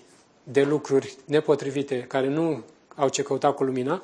de 0.43 0.63
lucruri 0.63 1.15
nepotrivite 1.25 1.99
care 1.99 2.27
nu 2.27 2.63
au 2.95 3.09
ce 3.09 3.21
căuta 3.21 3.51
cu 3.51 3.63
lumina, 3.63 4.03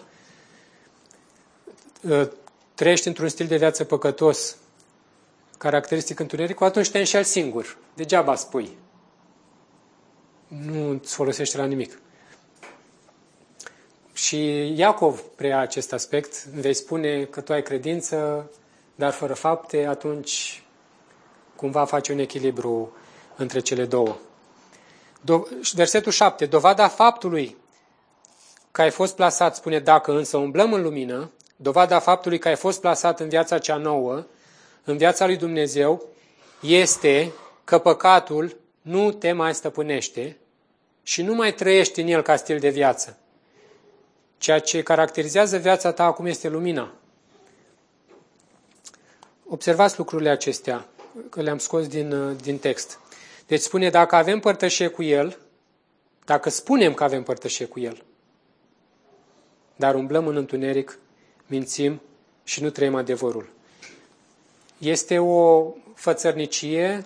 ă, 2.10 2.32
trăiești 2.76 3.08
într-un 3.08 3.28
stil 3.28 3.48
de 3.48 3.58
viață 3.58 3.84
păcătos, 3.84 4.58
caracteristic 5.58 6.20
întuneric, 6.20 6.62
atunci 6.62 6.90
te 6.90 6.98
înșeli 6.98 7.26
singur. 7.26 7.78
Degeaba 7.94 8.36
spui 8.36 8.78
nu 10.50 10.90
îți 10.90 11.14
folosește 11.14 11.58
la 11.58 11.66
nimic. 11.66 12.00
Și 14.14 14.74
Iacov 14.78 15.20
preia 15.20 15.60
acest 15.60 15.94
aspect. 15.94 16.46
Vei 16.46 16.74
spune 16.74 17.24
că 17.24 17.42
tu 17.42 17.54
ai 17.54 17.62
credință, 17.62 18.50
dar 18.96 19.12
fără 19.12 19.34
fapte, 19.34 19.86
atunci 19.86 20.64
cumva 21.56 21.86
face 21.86 22.12
un 22.12 22.20
echilibru 22.20 22.96
între 23.36 23.60
cele 23.60 23.86
două. 23.86 24.18
Do- 25.22 25.72
versetul 25.74 26.12
7. 26.12 26.46
Dovada 26.46 26.88
faptului 26.88 27.58
că 28.72 28.82
ai 28.82 28.92
fost 28.92 29.16
plasat, 29.16 29.56
spune, 29.56 29.80
dacă 29.80 30.12
însă 30.12 30.38
umblăm 30.38 30.74
în 30.74 30.82
lumină, 30.82 31.32
dovada 31.56 32.00
faptului 32.00 32.40
că 32.40 32.48
ai 32.48 32.56
fost 32.56 32.82
plasat 32.82 33.20
în 33.20 33.30
viața 33.30 33.58
cea 33.58 33.76
nouă, 33.76 34.26
în 34.84 34.98
viața 34.98 35.26
lui 35.26 35.38
Dumnezeu, 35.38 36.06
este 36.62 37.32
că 37.64 37.78
păcatul 37.78 38.58
nu 38.90 39.12
te 39.12 39.32
mai 39.32 39.56
stăpânește 39.56 40.38
și 41.04 41.22
nu 41.22 41.34
mai 41.34 41.54
trăiești 41.54 42.02
în 42.02 42.08
el 42.08 42.22
ca 42.22 42.36
stil 42.36 42.60
de 42.60 42.70
viață. 42.70 43.18
Ceea 44.38 44.60
ce 44.60 44.84
caracterizează 44.84 45.58
viața 45.58 45.92
ta 45.92 46.04
acum 46.04 46.26
este 46.26 46.50
lumina. 46.50 46.94
Observați 49.48 49.98
lucrurile 49.98 50.30
acestea, 50.30 50.88
că 51.30 51.42
le-am 51.42 51.58
scos 51.58 51.88
din, 51.88 52.38
din 52.42 52.58
text. 52.58 53.00
Deci 53.48 53.62
spune, 53.62 53.90
dacă 53.90 54.16
avem 54.16 54.40
părtășie 54.40 54.88
cu 54.88 55.04
El, 55.04 55.38
dacă 56.26 56.50
spunem 56.50 56.94
că 56.94 57.04
avem 57.04 57.24
părtășie 57.24 57.66
cu 57.66 57.80
El, 57.80 58.04
dar 59.76 59.96
umblăm 59.96 60.28
în 60.28 60.36
întuneric, 60.36 61.00
mințim 61.48 62.02
și 62.44 62.64
nu 62.64 62.70
trăim 62.70 62.96
adevărul. 62.96 63.50
Este 64.78 65.20
o 65.20 65.74
fățărnicie 65.96 67.06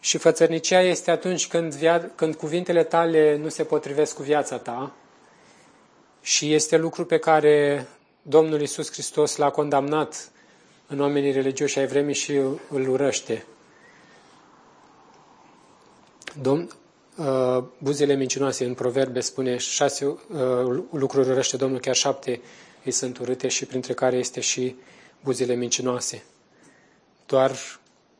și 0.00 0.18
fățărnicia 0.18 0.80
este 0.80 1.10
atunci 1.10 1.46
când, 1.48 1.74
via- 1.74 2.14
când 2.14 2.34
cuvintele 2.34 2.84
tale 2.84 3.36
nu 3.36 3.48
se 3.48 3.64
potrivesc 3.64 4.14
cu 4.14 4.22
viața 4.22 4.58
ta 4.58 4.92
și 6.22 6.52
este 6.54 6.76
lucru 6.76 7.04
pe 7.04 7.18
care 7.18 7.86
Domnul 8.22 8.60
Isus 8.60 8.92
Hristos 8.92 9.36
l-a 9.36 9.50
condamnat 9.50 10.30
în 10.86 11.00
oamenii 11.00 11.32
religioși 11.32 11.78
ai 11.78 11.86
vremii 11.86 12.14
și 12.14 12.32
îl 12.68 12.88
urăște. 12.88 13.44
Domn, 16.40 16.70
uh, 17.16 17.62
buzele 17.78 18.14
mincinoase 18.14 18.64
în 18.64 18.74
proverbe 18.74 19.20
spune 19.20 19.56
șase 19.56 20.04
uh, 20.06 20.18
lucruri 20.90 21.28
urăște 21.30 21.56
Domnul, 21.56 21.80
chiar 21.80 21.94
șapte 21.94 22.40
îi 22.84 22.90
sunt 22.92 23.18
urâte 23.18 23.48
și 23.48 23.66
printre 23.66 23.94
care 23.94 24.16
este 24.16 24.40
și 24.40 24.76
buzele 25.24 25.54
mincinoase. 25.54 26.22
Doar 27.26 27.52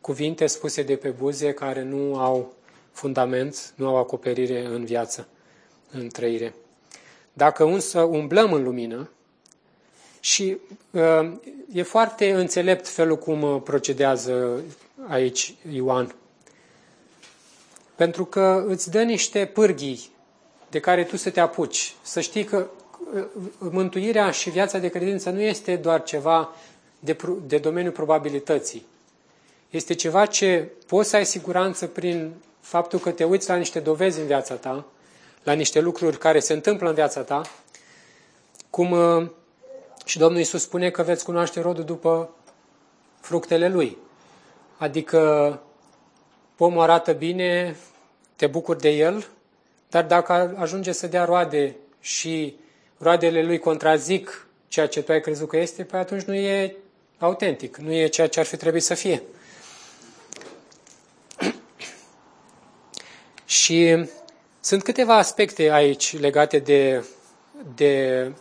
cuvinte 0.00 0.46
spuse 0.46 0.82
de 0.82 0.96
pe 0.96 1.08
buze 1.08 1.52
care 1.52 1.82
nu 1.82 2.18
au 2.18 2.52
fundament, 2.92 3.72
nu 3.76 3.86
au 3.88 3.96
acoperire 3.96 4.64
în 4.64 4.84
viață, 4.84 5.28
în 5.90 6.08
trăire. 6.08 6.54
Dacă 7.32 7.64
însă 7.64 8.00
umblăm 8.00 8.52
în 8.52 8.62
lumină, 8.62 9.10
și 10.20 10.56
uh, 10.90 11.32
e 11.72 11.82
foarte 11.82 12.32
înțelept 12.32 12.88
felul 12.88 13.18
cum 13.18 13.42
uh, 13.42 13.60
procedează 13.64 14.62
aici 15.08 15.54
Ioan. 15.72 16.14
Pentru 17.94 18.24
că 18.24 18.64
îți 18.66 18.90
dă 18.90 19.02
niște 19.02 19.50
pârghii 19.52 20.10
de 20.70 20.80
care 20.80 21.04
tu 21.04 21.16
să 21.16 21.30
te 21.30 21.40
apuci. 21.40 21.94
Să 22.02 22.20
știi 22.20 22.44
că 22.44 22.66
uh, 23.14 23.24
mântuirea 23.58 24.30
și 24.30 24.50
viața 24.50 24.78
de 24.78 24.88
credință 24.88 25.30
nu 25.30 25.40
este 25.40 25.76
doar 25.76 26.02
ceva 26.02 26.54
de, 26.98 27.16
de 27.46 27.58
domeniul 27.58 27.92
probabilității. 27.92 28.86
Este 29.70 29.94
ceva 29.94 30.26
ce 30.26 30.68
poți 30.86 31.08
să 31.08 31.16
ai 31.16 31.26
siguranță 31.26 31.86
prin 31.86 32.32
faptul 32.60 32.98
că 32.98 33.10
te 33.10 33.24
uiți 33.24 33.48
la 33.48 33.56
niște 33.56 33.80
dovezi 33.80 34.20
în 34.20 34.26
viața 34.26 34.54
ta, 34.54 34.86
la 35.42 35.52
niște 35.52 35.80
lucruri 35.80 36.18
care 36.18 36.40
se 36.40 36.52
întâmplă 36.52 36.88
în 36.88 36.94
viața 36.94 37.20
ta, 37.20 37.42
cum 38.70 38.90
uh, 38.90 39.28
și 40.04 40.18
Domnul 40.18 40.38
Iisus 40.38 40.62
spune 40.62 40.90
că 40.90 41.02
veți 41.02 41.24
cunoaște 41.24 41.60
rodul 41.60 41.84
după 41.84 42.34
fructele 43.20 43.68
lui. 43.68 43.96
Adică 44.76 45.60
pomul 46.56 46.82
arată 46.82 47.12
bine, 47.12 47.76
te 48.36 48.46
bucuri 48.46 48.80
de 48.80 48.88
el, 48.88 49.26
dar 49.88 50.04
dacă 50.04 50.54
ajunge 50.58 50.92
să 50.92 51.06
dea 51.06 51.24
roade 51.24 51.76
și 52.00 52.56
roadele 52.98 53.42
lui 53.42 53.58
contrazic 53.58 54.46
ceea 54.68 54.88
ce 54.88 55.02
tu 55.02 55.12
ai 55.12 55.20
crezut 55.20 55.48
că 55.48 55.56
este, 55.56 55.84
păi 55.84 55.98
atunci 55.98 56.22
nu 56.22 56.34
e 56.34 56.76
autentic, 57.18 57.76
nu 57.76 57.92
e 57.92 58.06
ceea 58.06 58.28
ce 58.28 58.40
ar 58.40 58.46
fi 58.46 58.56
trebuit 58.56 58.82
să 58.82 58.94
fie. 58.94 59.22
Și 63.50 64.06
sunt 64.60 64.82
câteva 64.82 65.16
aspecte 65.16 65.70
aici 65.70 66.18
legate 66.18 66.58
de, 66.58 67.04
de 67.74 68.32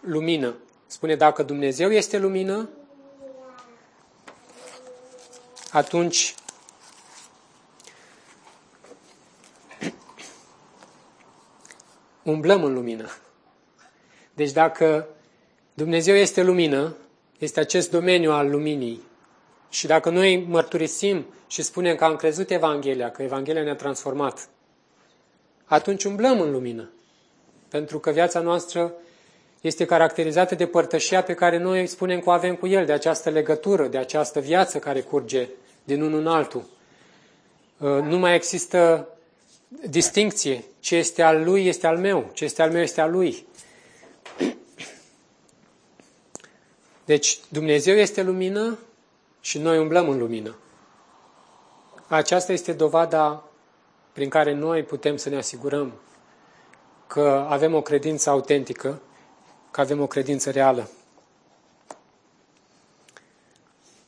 lumină. 0.00 0.54
Spune, 0.86 1.16
dacă 1.16 1.42
Dumnezeu 1.42 1.90
este 1.90 2.18
lumină, 2.18 2.68
atunci 5.72 6.34
umblăm 12.22 12.64
în 12.64 12.72
lumină. 12.74 13.10
Deci 14.34 14.50
dacă 14.50 15.08
Dumnezeu 15.74 16.14
este 16.14 16.42
lumină, 16.42 16.96
este 17.38 17.60
acest 17.60 17.90
domeniu 17.90 18.30
al 18.30 18.50
luminii. 18.50 19.02
Și 19.68 19.86
dacă 19.86 20.10
noi 20.10 20.44
mărturisim 20.48 21.26
și 21.46 21.62
spunem 21.62 21.96
că 21.96 22.04
am 22.04 22.16
crezut 22.16 22.50
Evanghelia, 22.50 23.10
că 23.10 23.22
Evanghelia 23.22 23.62
ne-a 23.62 23.76
transformat, 23.76 24.48
atunci 25.68 26.04
umblăm 26.04 26.40
în 26.40 26.50
lumină. 26.50 26.90
Pentru 27.68 27.98
că 27.98 28.10
viața 28.10 28.40
noastră 28.40 28.92
este 29.60 29.84
caracterizată 29.84 30.54
de 30.54 30.66
părtășia 30.66 31.22
pe 31.22 31.34
care 31.34 31.58
noi 31.58 31.86
spunem 31.86 32.20
că 32.20 32.28
o 32.28 32.32
avem 32.32 32.56
cu 32.56 32.66
El, 32.66 32.86
de 32.86 32.92
această 32.92 33.30
legătură, 33.30 33.86
de 33.86 33.98
această 33.98 34.40
viață 34.40 34.78
care 34.78 35.00
curge 35.00 35.48
din 35.84 36.02
unul 36.02 36.20
în 36.20 36.26
altul. 36.26 36.64
Uh, 37.78 37.88
nu 37.88 38.18
mai 38.18 38.34
există 38.34 39.08
distincție. 39.88 40.64
Ce 40.80 40.96
este 40.96 41.22
al 41.22 41.44
Lui 41.44 41.66
este 41.66 41.86
al 41.86 41.98
meu, 41.98 42.30
ce 42.32 42.44
este 42.44 42.62
al 42.62 42.70
meu 42.70 42.82
este 42.82 43.00
al 43.00 43.10
Lui. 43.10 43.46
Deci 47.04 47.38
Dumnezeu 47.48 47.94
este 47.94 48.22
lumină 48.22 48.78
și 49.40 49.58
noi 49.58 49.78
umblăm 49.78 50.08
în 50.08 50.18
lumină. 50.18 50.56
Aceasta 52.06 52.52
este 52.52 52.72
dovada 52.72 53.47
prin 54.18 54.30
care 54.30 54.52
noi 54.52 54.82
putem 54.82 55.16
să 55.16 55.28
ne 55.28 55.36
asigurăm 55.36 55.92
că 57.06 57.46
avem 57.48 57.74
o 57.74 57.82
credință 57.82 58.30
autentică 58.30 59.00
că 59.70 59.80
avem 59.80 60.00
o 60.00 60.06
credință 60.06 60.50
reală. 60.50 60.90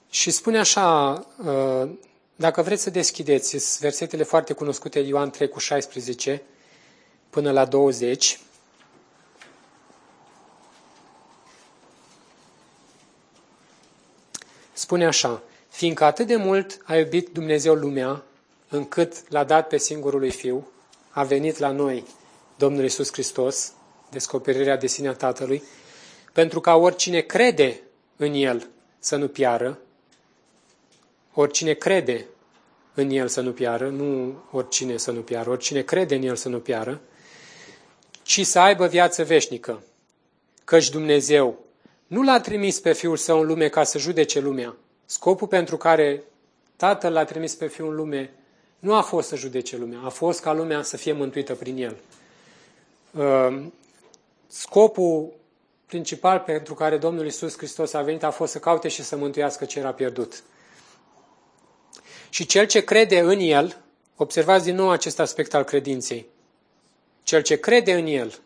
Și 0.09 0.31
spune 0.31 0.59
așa, 0.59 1.13
uh, 1.45 1.91
dacă 2.37 2.63
vreți 2.63 2.83
să 2.83 2.91
deschideți 2.91 3.79
versetele 3.81 4.23
foarte 4.23 4.53
cunoscute, 4.53 4.99
Ioan 4.99 5.31
3 5.31 5.49
cu 5.49 5.59
16 5.59 6.43
până 7.31 7.53
la 7.53 7.65
20, 7.65 8.41
spune 14.73 15.07
așa, 15.07 15.43
fiindcă 15.69 16.05
atât 16.05 16.27
de 16.27 16.37
mult 16.37 16.81
a 16.85 16.97
iubit 16.97 17.29
Dumnezeu 17.29 17.75
lumea, 17.75 18.25
încât 18.71 19.31
l-a 19.31 19.45
dat 19.45 19.69
pe 19.69 19.77
singurul 19.77 20.21
lui 20.21 20.31
Fiu, 20.31 20.69
a 21.11 21.25
venit 21.25 21.59
la 21.59 21.71
noi 21.71 22.05
Domnul 22.57 22.85
Isus 22.85 23.13
Hristos, 23.13 23.73
descoperirea 24.11 24.77
de 24.77 24.87
sine 24.87 25.09
a 25.09 25.13
Tatălui, 25.13 25.63
pentru 26.33 26.61
ca 26.61 26.75
oricine 26.75 27.21
crede 27.21 27.81
în 28.17 28.35
El 28.35 28.69
să 28.99 29.17
nu 29.17 29.29
piară, 29.29 29.79
oricine 31.35 31.73
crede 31.73 32.27
în 32.95 33.11
El 33.11 33.29
să 33.29 33.41
nu 33.41 33.53
piară, 33.53 33.89
nu 33.89 34.43
oricine 34.51 34.97
să 34.97 35.11
nu 35.11 35.21
piară, 35.21 35.51
oricine 35.51 35.83
crede 35.83 36.15
în 36.15 36.23
El 36.23 36.37
să 36.37 36.49
nu 36.49 36.59
piară, 36.59 37.01
ci 38.23 38.47
să 38.47 38.59
aibă 38.59 38.87
viață 38.87 39.25
veșnică. 39.25 39.83
Căci 40.65 40.91
Dumnezeu 40.91 41.59
nu 42.07 42.23
l-a 42.23 42.41
trimis 42.41 42.81
pe 42.81 42.93
Fiul 42.93 43.17
Său 43.17 43.41
în 43.41 43.47
lume 43.47 43.69
ca 43.69 43.85
să 43.85 43.99
judece 43.99 44.41
lumea. 44.41 44.77
Scopul 45.07 45.49
pentru 45.49 45.77
care 45.77 46.23
Tatăl 46.77 47.13
l-a 47.13 47.25
trimis 47.25 47.55
pe 47.55 47.67
Fiul 47.67 47.89
în 47.89 47.95
lume 47.95 48.35
nu 48.81 48.95
a 48.95 49.01
fost 49.01 49.29
să 49.29 49.37
judece 49.37 49.77
lumea, 49.77 49.99
a 50.05 50.09
fost 50.09 50.41
ca 50.41 50.53
lumea 50.53 50.83
să 50.83 50.97
fie 50.97 51.13
mântuită 51.13 51.55
prin 51.55 51.77
El. 51.77 51.97
Ehm, 53.19 53.73
scopul 54.47 55.33
principal 55.87 56.39
pentru 56.39 56.75
care 56.75 56.99
Domnul 56.99 57.27
Isus 57.27 57.57
Hristos 57.57 57.93
a 57.93 58.03
venit 58.03 58.23
a 58.23 58.31
fost 58.31 58.53
să 58.53 58.59
caute 58.59 58.89
și 58.89 59.03
să 59.03 59.17
mântuiască 59.17 59.65
ce 59.65 59.79
era 59.79 59.93
pierdut. 59.93 60.43
Și 62.29 62.47
cel 62.47 62.67
ce 62.67 62.85
crede 62.85 63.19
în 63.19 63.39
El, 63.39 63.77
observați 64.17 64.65
din 64.65 64.75
nou 64.75 64.91
acest 64.91 65.19
aspect 65.19 65.55
al 65.55 65.65
credinței, 65.65 66.27
cel 67.23 67.43
ce 67.43 67.57
crede 67.57 67.93
în 67.93 68.07
El, 68.07 68.39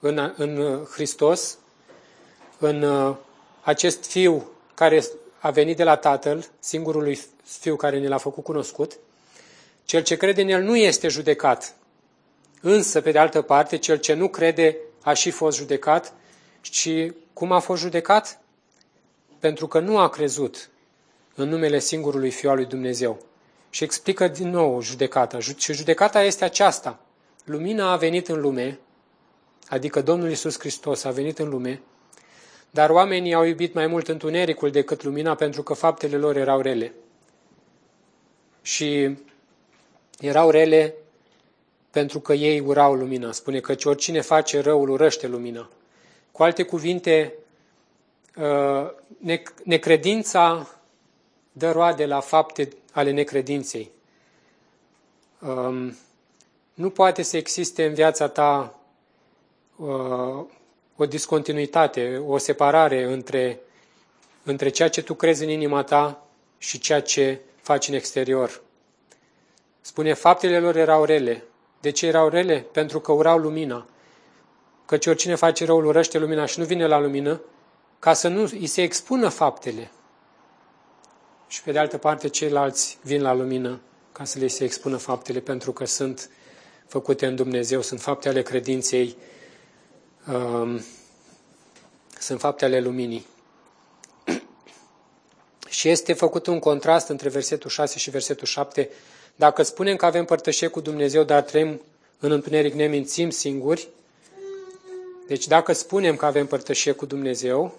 în, 0.00 0.32
în 0.36 0.84
Hristos, 0.84 1.58
în 2.58 2.82
uh, 2.82 3.16
acest 3.62 4.04
Fiu 4.04 4.50
care 4.74 5.04
a 5.38 5.50
venit 5.50 5.76
de 5.76 5.84
la 5.84 5.96
Tatăl, 5.96 6.48
singurul 6.58 7.16
Fiu 7.42 7.76
care 7.76 7.98
ne 7.98 8.08
l-a 8.08 8.16
făcut 8.16 8.44
cunoscut, 8.44 8.98
cel 9.84 10.02
ce 10.02 10.16
crede 10.16 10.42
în 10.42 10.48
El 10.48 10.62
nu 10.62 10.76
este 10.76 11.08
judecat. 11.08 11.76
Însă, 12.60 13.00
pe 13.00 13.10
de 13.10 13.18
altă 13.18 13.42
parte, 13.42 13.76
cel 13.76 13.96
ce 13.96 14.14
nu 14.14 14.28
crede 14.28 14.76
a 15.02 15.12
și 15.12 15.30
fost 15.30 15.58
judecat 15.58 16.14
și 16.60 17.12
cum 17.32 17.52
a 17.52 17.58
fost 17.58 17.80
judecat? 17.82 18.40
Pentru 19.38 19.66
că 19.66 19.80
nu 19.80 19.98
a 19.98 20.08
crezut 20.08 20.70
în 21.34 21.48
numele 21.48 21.78
singurului 21.78 22.30
Fiu 22.30 22.50
al 22.50 22.56
lui 22.56 22.64
Dumnezeu. 22.64 23.26
Și 23.70 23.84
explică 23.84 24.28
din 24.28 24.50
nou 24.50 24.80
judecata. 24.80 25.38
Și 25.38 25.72
judecata 25.72 26.22
este 26.22 26.44
aceasta. 26.44 27.00
Lumina 27.44 27.90
a 27.92 27.96
venit 27.96 28.28
în 28.28 28.40
lume, 28.40 28.78
adică 29.68 30.02
Domnul 30.02 30.30
Isus 30.30 30.58
Hristos 30.58 31.04
a 31.04 31.10
venit 31.10 31.38
în 31.38 31.48
lume, 31.48 31.82
dar 32.70 32.90
oamenii 32.90 33.34
au 33.34 33.44
iubit 33.44 33.74
mai 33.74 33.86
mult 33.86 34.08
întunericul 34.08 34.70
decât 34.70 35.02
lumina 35.02 35.34
pentru 35.34 35.62
că 35.62 35.74
faptele 35.74 36.16
lor 36.16 36.36
erau 36.36 36.60
rele. 36.60 36.92
Și 38.62 39.16
erau 40.22 40.50
rele 40.50 40.94
pentru 41.90 42.20
că 42.20 42.32
ei 42.32 42.60
urau 42.60 42.94
lumina. 42.94 43.32
Spune 43.32 43.60
că 43.60 43.74
oricine 43.84 44.20
face 44.20 44.60
răul 44.60 44.88
urăște 44.88 45.26
lumina. 45.26 45.70
Cu 46.32 46.42
alte 46.42 46.62
cuvinte, 46.62 47.34
uh, 48.36 48.90
necredința 49.64 50.68
dă 51.52 51.70
roade 51.70 52.06
la 52.06 52.20
fapte 52.20 52.68
ale 52.92 53.10
necredinței. 53.10 53.90
Um, 55.40 55.96
nu 56.74 56.90
poate 56.90 57.22
să 57.22 57.36
existe 57.36 57.84
în 57.84 57.94
viața 57.94 58.28
ta 58.28 58.78
uh, 59.76 60.44
o 60.96 61.06
discontinuitate, 61.06 62.22
o 62.26 62.38
separare 62.38 63.04
între, 63.04 63.60
între 64.42 64.68
ceea 64.68 64.88
ce 64.88 65.02
tu 65.02 65.14
crezi 65.14 65.44
în 65.44 65.50
inima 65.50 65.82
ta 65.82 66.26
și 66.58 66.78
ceea 66.78 67.00
ce 67.02 67.40
faci 67.60 67.88
în 67.88 67.94
exterior. 67.94 68.62
Spune, 69.84 70.12
faptele 70.12 70.58
lor 70.58 70.76
erau 70.76 71.04
rele. 71.04 71.44
De 71.80 71.90
ce 71.90 72.06
erau 72.06 72.28
rele? 72.28 72.66
Pentru 72.72 73.00
că 73.00 73.12
urau 73.12 73.38
lumina. 73.38 73.86
Căci 74.86 75.06
oricine 75.06 75.34
face 75.34 75.64
răul 75.64 75.84
urăște 75.84 76.18
lumina 76.18 76.46
și 76.46 76.58
nu 76.58 76.64
vine 76.64 76.86
la 76.86 76.98
lumină 76.98 77.40
ca 77.98 78.12
să 78.12 78.28
nu 78.28 78.40
îi 78.40 78.66
se 78.66 78.82
expună 78.82 79.28
faptele. 79.28 79.90
Și 81.48 81.62
pe 81.62 81.72
de 81.72 81.78
altă 81.78 81.98
parte, 81.98 82.28
ceilalți 82.28 82.98
vin 83.02 83.22
la 83.22 83.32
lumină 83.32 83.80
ca 84.12 84.24
să 84.24 84.38
le 84.38 84.46
se 84.46 84.64
expună 84.64 84.96
faptele, 84.96 85.40
pentru 85.40 85.72
că 85.72 85.84
sunt 85.84 86.30
făcute 86.86 87.26
în 87.26 87.36
Dumnezeu, 87.36 87.82
sunt 87.82 88.00
fapte 88.00 88.28
ale 88.28 88.42
credinței, 88.42 89.16
um, 90.32 90.80
sunt 92.18 92.40
fapte 92.40 92.64
ale 92.64 92.80
luminii. 92.80 93.26
Și 95.68 95.88
este 95.88 96.12
făcut 96.12 96.46
un 96.46 96.58
contrast 96.58 97.08
între 97.08 97.28
versetul 97.28 97.70
6 97.70 97.98
și 97.98 98.10
versetul 98.10 98.46
7. 98.46 98.90
Dacă 99.36 99.62
spunem 99.62 99.96
că 99.96 100.06
avem 100.06 100.24
părtășie 100.24 100.68
cu 100.68 100.80
Dumnezeu, 100.80 101.22
dar 101.22 101.42
trăim 101.42 101.80
în 102.18 102.30
întuneric, 102.30 102.72
ne 102.72 102.86
mințim 102.86 103.30
singuri. 103.30 103.88
Deci 105.26 105.46
dacă 105.46 105.72
spunem 105.72 106.16
că 106.16 106.26
avem 106.26 106.46
părtășie 106.46 106.92
cu 106.92 107.06
Dumnezeu, 107.06 107.74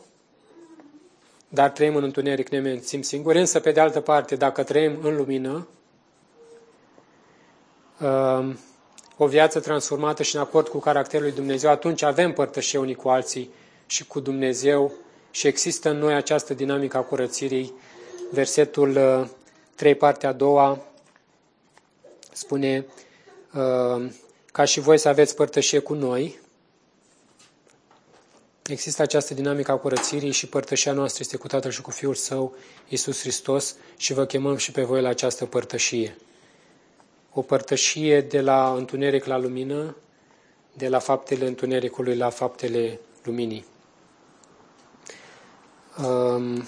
dar 1.49 1.70
trăim 1.70 1.95
în 1.95 2.04
întuneric, 2.04 2.49
ne 2.49 2.60
mințim 2.60 3.01
singuri, 3.01 3.39
însă 3.39 3.60
pe 3.60 3.72
de 3.72 3.80
altă 3.80 3.99
parte, 3.99 4.36
dacă 4.36 4.64
trăim 4.64 4.97
în 5.01 5.16
lumină, 5.16 5.68
um, 8.01 8.60
o 9.18 9.28
viață 9.28 9.60
transformată 9.60 10.24
și 10.24 10.36
în 10.36 10.41
acord 10.41 10.68
cu 10.68 10.78
caracterul 10.78 11.26
lui 11.26 11.36
Dumnezeu, 11.36 11.70
atunci 11.70 12.01
avem 12.01 12.34
părtășie 12.34 12.80
unii 12.80 12.95
cu 12.95 13.10
alții 13.10 13.49
și 13.86 14.08
cu 14.08 14.20
Dumnezeu 14.20 14.91
și 15.32 15.47
există 15.47 15.89
în 15.89 15.97
noi 15.97 16.14
această 16.14 16.54
dinamică 16.54 16.97
a 16.97 17.01
curățirii. 17.01 17.74
Versetul 18.32 18.93
3, 19.76 19.91
uh, 19.91 19.97
partea 19.97 20.30
a 20.30 20.34
doua, 20.34 20.80
spune 22.34 22.86
uh, 23.54 24.12
ca 24.52 24.64
și 24.64 24.80
voi 24.80 24.98
să 24.98 25.08
aveți 25.08 25.36
părtășie 25.36 25.80
cu 25.80 25.94
noi. 25.94 26.40
Există 28.64 29.02
această 29.02 29.34
dinamică 29.34 29.72
a 29.72 29.78
curățirii 29.78 30.32
și 30.32 30.48
părtășia 30.48 30.94
noastră 30.94 31.20
este 31.24 31.38
cu 31.38 31.48
Tatăl 31.48 31.72
și 31.72 31.82
cu 31.82 31.92
Fiul 31.92 32.16
Său, 32.16 32.56
Iisus 32.88 33.20
Hristos, 33.20 33.76
și 33.98 34.14
vă 34.14 34.26
chemăm 34.26 34.56
și 34.56 34.72
pe 34.72 34.84
voi 34.84 35.02
la 35.02 35.10
această 35.10 35.46
părtășie. 35.46 36.18
O 37.34 37.42
părtășie 37.42 38.22
de 38.22 38.42
la 38.42 38.74
întuneric 38.74 39.26
la 39.26 39.38
lumină, 39.38 39.96
de 40.74 40.88
la 40.88 41.00
faptele 41.00 41.48
întunericului 41.48 42.16
la 42.16 42.30
faptele 42.30 43.00
luminii. 43.24 43.66
Um, 46.06 46.68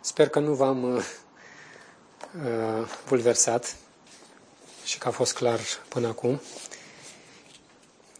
sper 0.00 0.28
că 0.28 0.38
nu 0.38 0.54
v-am 0.54 0.82
uh, 0.82 1.04
uh, 2.44 2.88
bulversat 3.08 3.76
și 4.92 4.98
că 4.98 5.08
a 5.08 5.10
fost 5.10 5.34
clar 5.34 5.60
până 5.88 6.06
acum. 6.06 6.40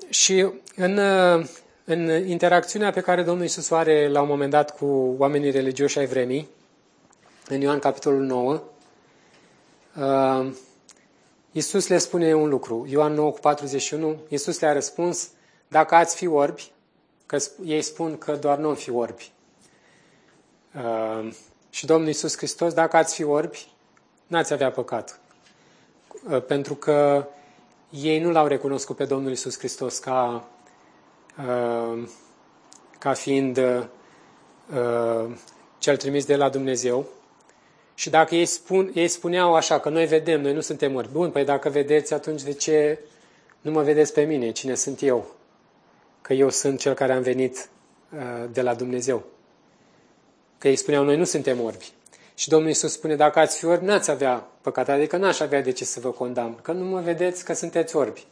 Și 0.09 0.47
în, 0.77 0.97
uh, 0.99 1.47
în 1.85 2.27
interacțiunea 2.29 2.91
pe 2.91 3.01
care 3.01 3.23
Domnul 3.23 3.43
Iisus 3.43 3.71
o 3.71 3.75
are 3.75 4.09
la 4.09 4.21
un 4.21 4.29
moment 4.29 4.51
dat 4.51 4.77
cu 4.77 5.15
oamenii 5.19 5.51
religioși 5.51 5.99
ai 5.99 6.07
vremii, 6.07 6.49
în 7.49 7.61
Ioan 7.61 7.79
capitolul 7.79 8.21
9, 8.23 8.63
uh, 9.97 10.53
Iisus 11.53 11.89
le 11.89 11.99
spune 11.99 12.35
un 12.35 12.49
lucru. 12.49 12.87
Ioan 12.89 13.13
9 13.13 13.31
cu 13.31 13.39
41, 13.41 14.17
Iisus 14.29 14.61
le-a 14.61 14.73
răspuns, 14.73 15.29
dacă 15.69 15.95
ați 15.95 16.17
fi 16.17 16.27
orbi, 16.27 16.73
că 17.27 17.39
ei 17.65 17.83
spun 17.83 18.19
că 18.19 18.37
doar 18.37 18.59
nu 18.59 18.75
fi 18.75 18.91
orbi, 18.91 19.33
Uh, 20.75 21.35
și 21.71 21.87
Domnul 21.87 22.07
Iisus 22.07 22.37
Hristos, 22.37 22.73
dacă 22.73 22.97
ați 22.97 23.15
fi 23.15 23.25
orbi, 23.25 23.67
n-ați 24.27 24.53
avea 24.53 24.71
păcat. 24.71 25.22
Uh, 26.31 26.43
pentru 26.43 26.75
că 26.75 27.27
ei 27.91 28.21
nu 28.21 28.31
l-au 28.31 28.47
recunoscut 28.47 28.97
pe 28.97 29.05
Domnul 29.05 29.31
Iisus 29.31 29.59
Hristos 29.59 29.99
ca, 29.99 30.49
uh, 31.39 32.09
ca 32.99 33.13
fiind 33.13 33.61
cel 35.79 35.97
trimis 35.97 36.25
de 36.25 36.37
la 36.37 36.49
Dumnezeu. 36.49 37.07
Și 37.95 38.11
dacă 38.11 38.35
ei, 38.35 38.47
spun, 38.47 38.91
ei 38.95 39.09
spuneau 39.09 39.55
așa, 39.55 39.81
că 39.81 39.89
noi 39.89 40.07
vedem, 40.07 40.41
noi 40.41 40.53
nu 40.53 40.61
suntem 40.61 40.95
orbi. 40.95 41.13
Bun, 41.13 41.31
păi 41.31 41.45
dacă 41.45 41.69
vedeți, 41.69 42.15
atunci 42.15 42.43
de 42.43 42.53
ce 42.53 42.99
nu 43.61 43.71
mă 43.71 43.83
vedeți 43.83 44.13
pe 44.13 44.23
mine? 44.23 44.51
Cine 44.51 44.75
sunt 44.75 45.03
eu? 45.03 45.35
Că 46.23 46.33
eu 46.33 46.51
sunt 46.51 46.79
cel 46.79 46.95
care 46.95 47.13
am 47.13 47.23
venit 47.23 47.69
de 48.51 48.63
la 48.63 48.75
Dumnezeu. 48.75 49.25
Că 50.59 50.69
ei 50.69 50.77
spuneau, 50.77 51.05
noi 51.05 51.17
nu 51.17 51.25
suntem 51.25 51.61
orbi. 51.61 51.93
Și 52.43 52.49
Domnul 52.49 52.69
Iisus 52.69 52.93
spune, 52.93 53.17
dacă 53.17 53.39
ați 53.39 53.59
fi 53.59 53.65
orbi, 53.65 53.85
n-ați 53.85 54.11
avea 54.11 54.49
păcat, 54.61 54.89
adică 54.89 55.17
n-aș 55.17 55.41
avea 55.41 55.63
de 55.63 55.71
ce 55.71 55.85
să 55.85 56.01
vă 56.01 56.11
condamn, 56.11 56.59
că 56.63 56.73
nu 56.73 56.85
mă 56.85 57.01
vedeți 57.01 57.45
că 57.45 57.53
sunteți 57.53 57.97
orbi. 57.97 58.27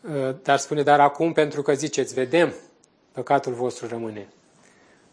Uh, 0.00 0.34
dar 0.42 0.58
spune, 0.58 0.82
dar 0.82 1.00
acum, 1.00 1.32
pentru 1.32 1.62
că 1.62 1.74
ziceți, 1.74 2.14
vedem, 2.14 2.54
păcatul 3.12 3.52
vostru 3.52 3.86
rămâne. 3.86 4.28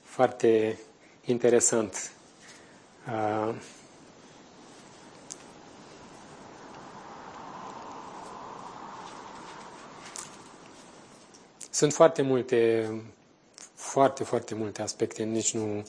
Foarte 0.04 0.80
interesant. 1.26 2.12
Uh, 3.08 3.56
sunt 11.70 11.94
foarte 11.94 12.22
multe 12.22 12.90
foarte, 13.76 14.24
foarte 14.24 14.56
multe 14.56 14.82
aspecte, 14.82 15.24
nici 15.24 15.54
nu 15.54 15.78
uh, 15.78 15.84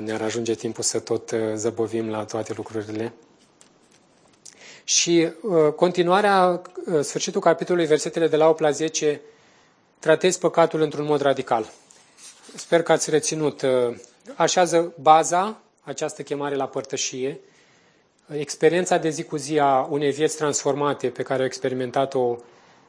ne-ar 0.00 0.22
ajunge 0.22 0.54
timpul 0.54 0.82
să 0.82 0.98
tot 0.98 1.30
uh, 1.30 1.38
zăbovim 1.54 2.08
la 2.10 2.24
toate 2.24 2.52
lucrurile. 2.56 3.12
Și 4.84 5.28
uh, 5.42 5.72
continuarea, 5.72 6.62
sfârșitul 7.00 7.40
capitolului, 7.40 7.86
versetele 7.86 8.28
de 8.28 8.36
la 8.36 8.48
8 8.48 8.60
la 8.60 8.70
10, 8.70 9.20
tratez 9.98 10.36
păcatul 10.36 10.80
într-un 10.80 11.04
mod 11.04 11.20
radical. 11.20 11.70
Sper 12.54 12.82
că 12.82 12.92
ați 12.92 13.10
reținut. 13.10 13.62
Așează 14.36 14.92
baza, 15.00 15.60
această 15.82 16.22
chemare 16.22 16.54
la 16.54 16.66
părtășie, 16.66 17.40
experiența 18.38 18.96
de 18.98 19.08
zi 19.10 19.22
cu 19.22 19.36
zi 19.36 19.58
a 19.58 19.86
unei 19.90 20.10
vieți 20.12 20.36
transformate 20.36 21.08
pe 21.08 21.22
care 21.22 21.38
au 21.40 21.44
experimentat-o 21.46 22.36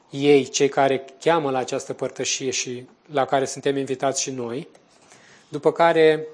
ei, 0.09 0.47
cei 0.49 0.69
care 0.69 1.05
cheamă 1.19 1.51
la 1.51 1.57
această 1.57 1.93
părtășie 1.93 2.49
și 2.49 2.85
la 3.11 3.25
care 3.25 3.45
suntem 3.45 3.77
invitați 3.77 4.21
și 4.21 4.31
noi, 4.31 4.67
după 5.47 5.71
care 5.71 6.27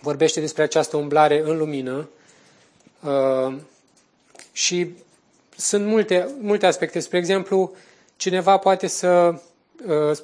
vorbește 0.00 0.40
despre 0.40 0.62
această 0.62 0.96
umblare 0.96 1.42
în 1.44 1.56
lumină 1.58 2.08
uh, 3.02 3.54
și 4.52 4.94
sunt 5.56 5.86
multe, 5.86 6.34
multe 6.40 6.66
aspecte. 6.66 7.00
Spre 7.00 7.18
exemplu, 7.18 7.72
cineva 8.16 8.56
poate 8.56 8.86
să 8.86 9.34
uh, 9.86 10.18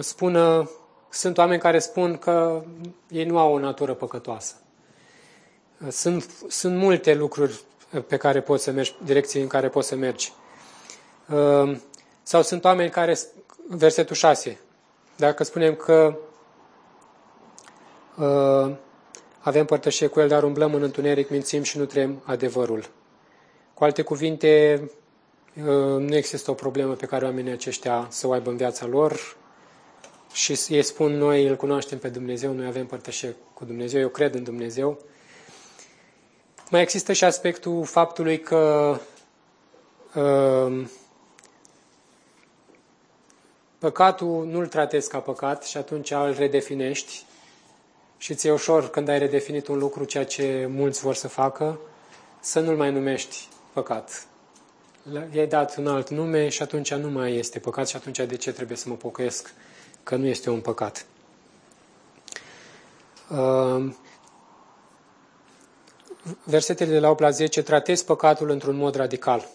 spună, 0.00 0.70
sunt 1.10 1.38
oameni 1.38 1.60
care 1.60 1.78
spun 1.78 2.16
că 2.18 2.62
ei 3.10 3.24
nu 3.24 3.38
au 3.38 3.52
o 3.52 3.58
natură 3.58 3.94
păcătoasă. 3.94 4.54
Sunt, 5.88 6.30
sunt 6.48 6.76
multe 6.76 7.14
lucruri 7.14 7.60
pe 8.06 8.16
care 8.16 8.40
poți 8.40 8.64
să 8.64 8.70
mergi, 8.70 8.94
direcții 9.04 9.40
în 9.40 9.46
care 9.46 9.68
poți 9.68 9.88
să 9.88 9.94
mergi. 9.94 10.32
Uh, 11.28 11.76
sau 12.22 12.42
sunt 12.42 12.64
oameni 12.64 12.90
care, 12.90 13.18
versetul 13.68 14.16
6, 14.16 14.58
dacă 15.16 15.44
spunem 15.44 15.74
că 15.74 16.16
uh, 18.16 18.74
avem 19.38 19.64
părtășie 19.64 20.06
cu 20.06 20.20
El, 20.20 20.28
dar 20.28 20.42
umblăm 20.42 20.74
în 20.74 20.82
întuneric, 20.82 21.28
mințim 21.28 21.62
și 21.62 21.78
nu 21.78 21.84
trem 21.84 22.22
adevărul. 22.24 22.90
Cu 23.74 23.84
alte 23.84 24.02
cuvinte, 24.02 24.80
uh, 25.56 25.64
nu 25.98 26.16
există 26.16 26.50
o 26.50 26.54
problemă 26.54 26.94
pe 26.94 27.06
care 27.06 27.24
oamenii 27.24 27.52
aceștia 27.52 28.06
să 28.10 28.26
o 28.26 28.32
aibă 28.32 28.50
în 28.50 28.56
viața 28.56 28.86
lor 28.86 29.36
și 30.32 30.58
ei 30.68 30.82
spun, 30.82 31.12
noi 31.12 31.46
îl 31.46 31.56
cunoaștem 31.56 31.98
pe 31.98 32.08
Dumnezeu, 32.08 32.52
noi 32.52 32.66
avem 32.66 32.86
părtășie 32.86 33.36
cu 33.54 33.64
Dumnezeu, 33.64 34.00
eu 34.00 34.08
cred 34.08 34.34
în 34.34 34.42
Dumnezeu. 34.42 34.98
Mai 36.70 36.82
există 36.82 37.12
și 37.12 37.24
aspectul 37.24 37.84
faptului 37.84 38.40
că 38.40 38.96
uh, 40.14 40.86
Păcatul 43.78 44.46
nu-l 44.46 44.66
tratezi 44.66 45.08
ca 45.08 45.18
păcat 45.18 45.64
și 45.64 45.76
atunci 45.76 46.10
îl 46.10 46.34
redefinești 46.38 47.24
și 48.18 48.34
ți-e 48.34 48.50
ușor 48.52 48.90
când 48.90 49.08
ai 49.08 49.18
redefinit 49.18 49.66
un 49.66 49.78
lucru, 49.78 50.04
ceea 50.04 50.24
ce 50.24 50.66
mulți 50.70 51.00
vor 51.00 51.14
să 51.14 51.28
facă, 51.28 51.78
să 52.40 52.60
nu-l 52.60 52.76
mai 52.76 52.92
numești 52.92 53.48
păcat. 53.72 54.26
I-ai 55.32 55.46
dat 55.46 55.76
un 55.76 55.86
alt 55.86 56.08
nume 56.10 56.48
și 56.48 56.62
atunci 56.62 56.94
nu 56.94 57.08
mai 57.10 57.34
este 57.36 57.58
păcat 57.58 57.88
și 57.88 57.96
atunci 57.96 58.16
de 58.20 58.36
ce 58.36 58.52
trebuie 58.52 58.76
să 58.76 58.88
mă 58.88 58.94
pocăiesc 58.94 59.52
că 60.02 60.16
nu 60.16 60.26
este 60.26 60.50
un 60.50 60.60
păcat. 60.60 61.06
Uh, 63.30 63.92
versetele 66.44 66.90
de 66.90 66.98
la 66.98 67.10
8 67.10 67.20
la 67.20 67.30
10 67.30 67.62
tratezi 67.62 68.04
păcatul 68.04 68.50
într-un 68.50 68.76
mod 68.76 68.94
radical. 68.94 69.48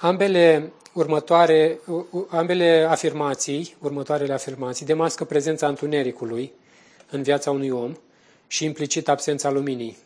Ambele 0.00 0.72
următoare, 0.92 1.80
ambele 2.28 2.86
afirmații, 2.90 3.76
următoarele 3.80 4.32
afirmații, 4.32 4.86
demască 4.86 5.24
prezența 5.24 5.68
întunericului 5.68 6.52
în 7.10 7.22
viața 7.22 7.50
unui 7.50 7.70
om 7.70 7.94
și 8.46 8.64
implicit 8.64 9.08
absența 9.08 9.50
luminii 9.50 9.96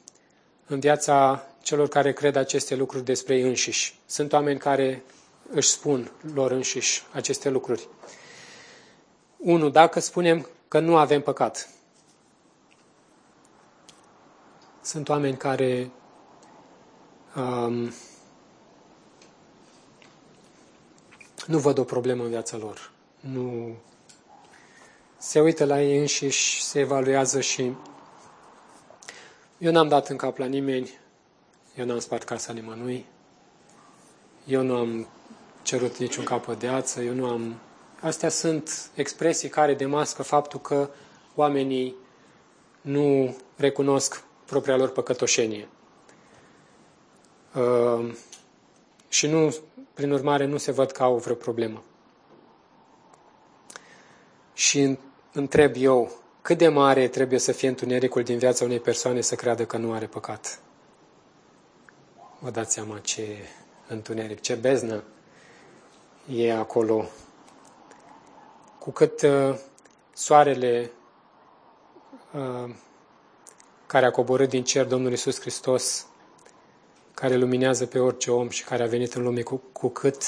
în 0.66 0.80
viața 0.80 1.46
celor 1.62 1.88
care 1.88 2.12
cred 2.12 2.36
aceste 2.36 2.74
lucruri 2.74 3.04
despre 3.04 3.34
ei 3.36 3.42
înșiși. 3.42 3.98
Sunt 4.06 4.32
oameni 4.32 4.58
care 4.58 5.02
își 5.52 5.68
spun 5.68 6.10
lor 6.34 6.50
înșiși 6.50 7.02
aceste 7.12 7.48
lucruri. 7.48 7.88
Unu, 9.36 9.68
dacă 9.68 10.00
spunem 10.00 10.48
că 10.68 10.78
nu 10.78 10.96
avem 10.96 11.20
păcat, 11.20 11.68
sunt 14.82 15.08
oameni 15.08 15.36
care 15.36 15.90
um, 17.36 17.92
nu 21.46 21.58
văd 21.58 21.78
o 21.78 21.84
problemă 21.84 22.22
în 22.22 22.28
viața 22.28 22.56
lor. 22.56 22.90
Nu. 23.20 23.76
Se 25.18 25.40
uită 25.40 25.64
la 25.64 25.82
ei 25.82 25.98
înșiși, 25.98 26.62
se 26.62 26.78
evaluează 26.78 27.40
și 27.40 27.72
eu 29.58 29.72
n-am 29.72 29.88
dat 29.88 30.08
în 30.08 30.16
cap 30.16 30.36
la 30.38 30.46
nimeni, 30.46 30.90
eu 31.74 31.86
n-am 31.86 31.98
spart 31.98 32.22
casa 32.22 32.52
nimănui, 32.52 33.06
eu 34.46 34.62
nu 34.62 34.76
am 34.76 35.06
cerut 35.62 35.96
niciun 35.96 36.24
capăt 36.24 36.58
de 36.58 36.68
ață, 36.68 37.00
eu 37.00 37.14
nu 37.14 37.26
am... 37.26 37.54
Astea 38.00 38.28
sunt 38.28 38.90
expresii 38.94 39.48
care 39.48 39.74
demască 39.74 40.22
faptul 40.22 40.60
că 40.60 40.90
oamenii 41.34 41.94
nu 42.80 43.36
recunosc 43.56 44.24
propria 44.44 44.76
lor 44.76 44.88
păcătoșenie. 44.88 45.68
Uh, 47.54 48.14
și 49.08 49.26
nu, 49.26 49.54
prin 49.96 50.12
urmare, 50.12 50.44
nu 50.44 50.56
se 50.56 50.72
văd 50.72 50.90
că 50.90 51.02
au 51.02 51.16
vreo 51.16 51.34
problemă. 51.34 51.82
Și 54.52 54.98
întreb 55.32 55.74
eu, 55.76 56.12
cât 56.42 56.58
de 56.58 56.68
mare 56.68 57.08
trebuie 57.08 57.38
să 57.38 57.52
fie 57.52 57.68
întunericul 57.68 58.22
din 58.22 58.38
viața 58.38 58.64
unei 58.64 58.80
persoane 58.80 59.20
să 59.20 59.34
creadă 59.34 59.64
că 59.64 59.76
nu 59.76 59.92
are 59.92 60.06
păcat? 60.06 60.60
Vă 62.38 62.50
dați 62.50 62.72
seama 62.72 62.98
ce 62.98 63.36
întuneric, 63.88 64.40
ce 64.40 64.54
beznă 64.54 65.02
e 66.28 66.54
acolo. 66.54 67.04
Cu 68.78 68.90
cât 68.90 69.22
uh, 69.22 69.58
soarele 70.12 70.90
uh, 72.32 72.74
care 73.86 74.06
a 74.06 74.10
coborât 74.10 74.48
din 74.48 74.64
cer 74.64 74.86
Domnul 74.86 75.12
Isus 75.12 75.40
Hristos, 75.40 76.06
care 77.20 77.36
luminează 77.36 77.86
pe 77.86 77.98
orice 77.98 78.30
om 78.30 78.48
și 78.48 78.64
care 78.64 78.82
a 78.82 78.86
venit 78.86 79.14
în 79.14 79.22
lume, 79.22 79.40
cu, 79.40 79.62
cu 79.72 79.88
cât 79.88 80.22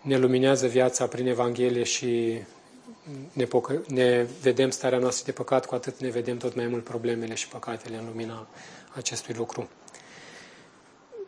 ne 0.00 0.18
luminează 0.18 0.66
viața 0.66 1.06
prin 1.06 1.26
Evanghelie 1.26 1.82
și 1.82 2.38
ne, 3.32 3.44
pocă, 3.44 3.82
ne 3.86 4.26
vedem 4.42 4.70
starea 4.70 4.98
noastră 4.98 5.24
de 5.24 5.32
păcat, 5.32 5.66
cu 5.66 5.74
atât 5.74 6.00
ne 6.00 6.08
vedem 6.08 6.36
tot 6.36 6.54
mai 6.54 6.66
mult 6.66 6.84
problemele 6.84 7.34
și 7.34 7.48
păcatele 7.48 7.96
în 7.96 8.04
lumina 8.06 8.46
acestui 8.94 9.34
lucru. 9.34 9.68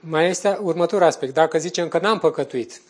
Mai 0.00 0.28
este 0.28 0.58
următorul 0.60 1.06
aspect. 1.06 1.34
Dacă 1.34 1.58
zicem 1.58 1.88
că 1.88 1.98
n-am 1.98 2.18
păcătuit, 2.18 2.82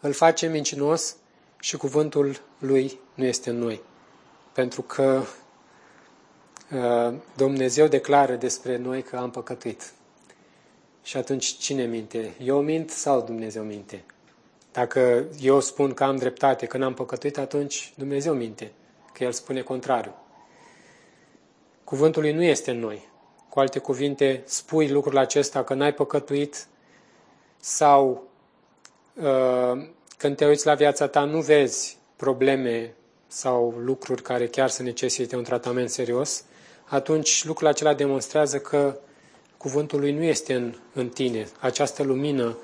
îl 0.00 0.12
face 0.12 0.46
mincinos 0.46 1.16
și 1.60 1.76
cuvântul 1.76 2.40
lui 2.58 2.98
nu 3.14 3.24
este 3.24 3.50
în 3.50 3.58
noi. 3.58 3.82
Pentru 4.52 4.82
că 4.82 5.22
uh, 6.72 7.14
Dumnezeu 7.36 7.86
declară 7.86 8.34
despre 8.34 8.76
noi 8.76 9.02
că 9.02 9.16
am 9.16 9.30
păcătuit. 9.30 9.94
Și 11.06 11.16
atunci 11.16 11.56
cine 11.56 11.84
minte? 11.84 12.34
Eu 12.42 12.60
mint 12.62 12.90
sau 12.90 13.20
Dumnezeu 13.20 13.62
minte? 13.62 14.04
Dacă 14.72 15.24
eu 15.40 15.60
spun 15.60 15.94
că 15.94 16.04
am 16.04 16.16
dreptate, 16.16 16.66
că 16.66 16.76
n-am 16.78 16.94
păcătuit, 16.94 17.38
atunci 17.38 17.92
Dumnezeu 17.96 18.34
minte, 18.34 18.72
că 19.12 19.24
El 19.24 19.32
spune 19.32 19.62
contrariu. 19.62 20.14
Cuvântul 21.84 22.22
lui 22.22 22.32
nu 22.32 22.42
este 22.42 22.70
în 22.70 22.78
noi. 22.78 23.08
Cu 23.48 23.60
alte 23.60 23.78
cuvinte, 23.78 24.42
spui 24.44 24.88
lucrul 24.88 25.18
acesta 25.18 25.64
că 25.64 25.74
n-ai 25.74 25.94
păcătuit 25.94 26.66
sau 27.60 28.28
uh, 29.14 29.86
când 30.18 30.36
te 30.36 30.46
uiți 30.46 30.66
la 30.66 30.74
viața 30.74 31.06
ta 31.06 31.24
nu 31.24 31.40
vezi 31.40 31.98
probleme 32.16 32.94
sau 33.26 33.74
lucruri 33.78 34.22
care 34.22 34.46
chiar 34.46 34.68
să 34.68 34.82
necesite 34.82 35.36
un 35.36 35.44
tratament 35.44 35.90
serios, 35.90 36.44
atunci 36.84 37.44
lucrul 37.44 37.66
acela 37.66 37.94
demonstrează 37.94 38.58
că 38.58 38.98
cuvântul 39.66 40.00
lui 40.00 40.12
nu 40.12 40.22
este 40.22 40.54
în, 40.54 40.74
în 40.92 41.08
tine. 41.08 41.48
Această 41.60 42.02
lumină 42.02 42.58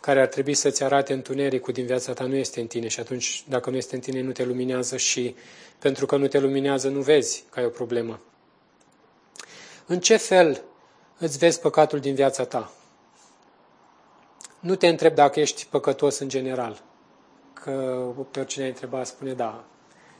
care 0.00 0.20
ar 0.20 0.26
trebui 0.26 0.54
să-ți 0.54 0.82
arate 0.82 1.12
întunericul 1.12 1.72
din 1.72 1.86
viața 1.86 2.12
ta 2.12 2.24
nu 2.24 2.34
este 2.34 2.60
în 2.60 2.66
tine 2.66 2.88
și 2.88 3.00
atunci, 3.00 3.44
dacă 3.48 3.70
nu 3.70 3.76
este 3.76 3.94
în 3.94 4.00
tine, 4.00 4.20
nu 4.20 4.32
te 4.32 4.44
luminează 4.44 4.96
și 4.96 5.34
pentru 5.78 6.06
că 6.06 6.16
nu 6.16 6.26
te 6.26 6.38
luminează, 6.38 6.88
nu 6.88 7.00
vezi 7.00 7.44
că 7.50 7.58
ai 7.58 7.64
o 7.64 7.68
problemă. 7.68 8.20
În 9.86 10.00
ce 10.00 10.16
fel 10.16 10.62
îți 11.18 11.38
vezi 11.38 11.60
păcatul 11.60 11.98
din 12.00 12.14
viața 12.14 12.44
ta? 12.44 12.72
Nu 14.60 14.74
te 14.74 14.88
întreb 14.88 15.14
dacă 15.14 15.40
ești 15.40 15.66
păcătos 15.70 16.18
în 16.18 16.28
general, 16.28 16.82
că 17.52 18.04
pe 18.30 18.38
oricine 18.40 18.64
ai 18.64 18.70
întrebat 18.70 19.06
spune 19.06 19.32
da, 19.32 19.64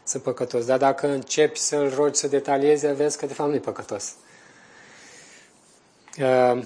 sunt 0.05 0.23
păcătos. 0.23 0.65
Dar 0.65 0.79
dacă 0.79 1.09
începi 1.09 1.59
să-l 1.59 1.95
rogi 1.95 2.19
să 2.19 2.29
detalieze, 2.29 2.93
vezi 2.93 3.19
că 3.19 3.27
de 3.27 3.33
fapt 3.35 3.49
nu 3.49 3.55
e 3.55 3.59
păcătos. 3.59 4.15
Uh, 6.21 6.63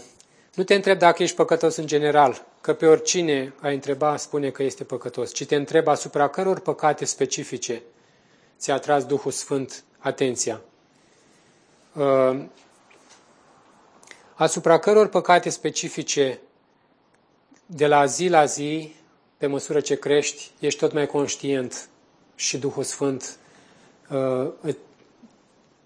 nu 0.55 0.63
te 0.65 0.75
întreb 0.75 0.99
dacă 0.99 1.23
ești 1.23 1.37
păcătos 1.37 1.77
în 1.77 1.87
general, 1.87 2.47
că 2.61 2.75
pe 2.75 2.87
oricine 2.87 3.55
ai 3.61 3.75
întreba 3.75 4.17
spune 4.17 4.51
că 4.51 4.63
este 4.63 4.85
păcătos, 4.85 5.33
ci 5.33 5.47
te 5.47 5.55
întreb 5.55 5.87
asupra 5.87 6.29
căror 6.29 6.61
păcate 6.61 7.05
specifice 7.05 7.83
ți-a 8.59 8.79
tras 8.79 9.05
Duhul 9.05 9.31
Sfânt 9.31 9.85
atenția. 9.99 10.61
Uh, 11.93 12.45
asupra 14.35 14.79
căror 14.79 15.09
păcate 15.09 15.49
specifice 15.49 16.41
de 17.67 17.87
la 17.87 18.05
zi 18.05 18.29
la 18.29 18.45
zi, 18.45 18.95
pe 19.37 19.47
măsură 19.47 19.81
ce 19.81 19.95
crești, 19.95 20.51
ești 20.59 20.79
tot 20.79 20.93
mai 20.93 21.07
conștient 21.07 21.89
și 22.35 22.59
Duhul 22.59 22.83
Sfânt 22.83 23.37
uh, 24.11 24.75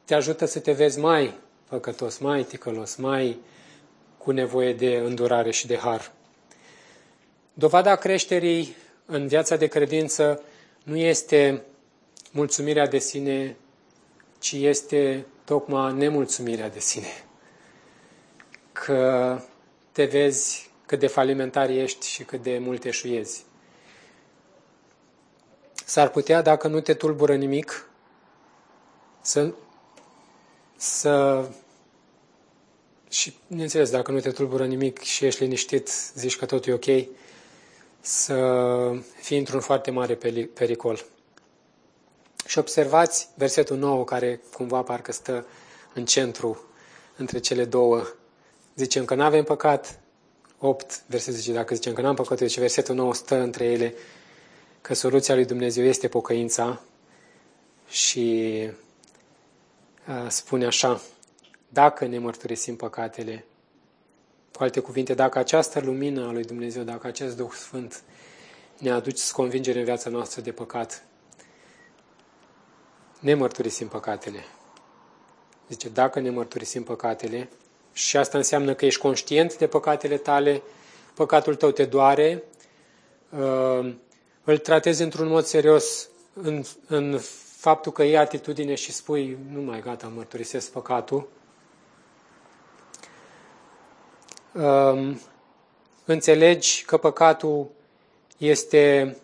te 0.04 0.14
ajută 0.14 0.44
să 0.44 0.58
te 0.58 0.72
vezi 0.72 0.98
mai 0.98 1.34
păcătos, 1.68 2.18
mai 2.18 2.42
ticălos, 2.42 2.96
mai 2.96 3.40
cu 4.18 4.30
nevoie 4.30 4.72
de 4.72 4.96
îndurare 4.96 5.50
și 5.50 5.66
de 5.66 5.76
har. 5.76 6.12
Dovada 7.54 7.96
creșterii 7.96 8.76
în 9.06 9.26
viața 9.26 9.56
de 9.56 9.66
credință 9.66 10.42
nu 10.82 10.96
este 10.96 11.62
mulțumirea 12.30 12.86
de 12.86 12.98
sine, 12.98 13.56
ci 14.38 14.52
este 14.52 15.26
tocmai 15.44 15.92
nemulțumirea 15.92 16.68
de 16.68 16.78
sine. 16.78 17.24
Că 18.72 19.40
te 19.92 20.04
vezi 20.04 20.70
cât 20.86 20.98
de 20.98 21.06
falimentar 21.06 21.68
ești 21.70 22.08
și 22.08 22.24
cât 22.24 22.42
de 22.42 22.58
mult 22.58 22.84
eșuiezi. 22.84 23.44
S-ar 25.84 26.08
putea, 26.08 26.42
dacă 26.42 26.68
nu 26.68 26.80
te 26.80 26.94
tulbură 26.94 27.34
nimic, 27.34 27.88
să, 29.20 29.54
să 30.76 31.44
și, 33.10 33.36
bineînțeles, 33.48 33.90
dacă 33.90 34.10
nu 34.10 34.20
te 34.20 34.30
tulbură 34.30 34.66
nimic 34.66 34.98
și 34.98 35.24
ești 35.24 35.42
liniștit, 35.42 35.88
zici 36.14 36.36
că 36.36 36.46
totul 36.46 36.72
e 36.72 36.74
ok, 36.74 37.06
să 38.00 38.36
fii 39.20 39.38
într-un 39.38 39.60
foarte 39.60 39.90
mare 39.90 40.14
pericol. 40.54 41.04
Și 42.46 42.58
observați 42.58 43.28
versetul 43.34 43.76
nou 43.76 44.04
care 44.04 44.40
cumva 44.52 44.82
parcă 44.82 45.12
stă 45.12 45.46
în 45.94 46.04
centru 46.04 46.64
între 47.16 47.38
cele 47.38 47.64
două. 47.64 48.06
Zicem 48.76 49.04
că 49.04 49.14
nu 49.14 49.22
avem 49.22 49.44
păcat, 49.44 50.00
8, 50.58 51.02
versetul 51.06 51.38
zice, 51.38 51.52
dacă 51.52 51.74
zicem 51.74 51.92
că 51.92 52.00
n-am 52.00 52.14
păcat, 52.14 52.38
deci 52.38 52.58
versetul 52.58 52.94
9 52.94 53.14
stă 53.14 53.34
între 53.34 53.64
ele, 53.64 53.94
că 54.80 54.94
soluția 54.94 55.34
lui 55.34 55.44
Dumnezeu 55.44 55.84
este 55.84 56.08
pocăința 56.08 56.80
și 57.88 58.54
uh, 58.66 58.85
spune 60.28 60.66
așa, 60.66 61.00
dacă 61.68 62.06
ne 62.06 62.18
mărturisim 62.18 62.76
păcatele, 62.76 63.44
cu 64.52 64.62
alte 64.62 64.80
cuvinte, 64.80 65.14
dacă 65.14 65.38
această 65.38 65.80
lumină 65.80 66.26
a 66.26 66.32
lui 66.32 66.44
Dumnezeu, 66.44 66.82
dacă 66.82 67.06
acest 67.06 67.36
Duh 67.36 67.50
Sfânt 67.50 68.02
ne 68.78 68.90
aduce 68.90 69.22
convingere 69.32 69.78
în 69.78 69.84
viața 69.84 70.10
noastră 70.10 70.40
de 70.40 70.52
păcat, 70.52 71.04
ne 73.20 73.34
mărturisim 73.34 73.88
păcatele. 73.88 74.44
Zice, 75.68 75.88
dacă 75.88 76.20
ne 76.20 76.30
mărturisim 76.30 76.82
păcatele, 76.82 77.48
și 77.92 78.16
asta 78.16 78.38
înseamnă 78.38 78.74
că 78.74 78.84
ești 78.86 79.00
conștient 79.00 79.58
de 79.58 79.66
păcatele 79.66 80.16
tale, 80.16 80.62
păcatul 81.14 81.54
tău 81.54 81.70
te 81.70 81.84
doare, 81.84 82.42
uh, 83.30 83.94
îl 84.44 84.58
tratezi 84.58 85.02
într-un 85.02 85.28
mod 85.28 85.44
serios 85.44 86.08
în, 86.32 86.64
în 86.86 87.20
faptul 87.66 87.92
că 87.92 88.02
iei 88.02 88.16
atitudine 88.16 88.74
și 88.74 88.92
spui, 88.92 89.38
nu 89.52 89.60
mai 89.60 89.80
gata, 89.80 90.12
mărturisesc 90.14 90.70
păcatul, 90.70 91.28
um, 94.52 95.20
înțelegi 96.04 96.84
că 96.84 96.96
păcatul 96.96 97.70
este 98.38 99.16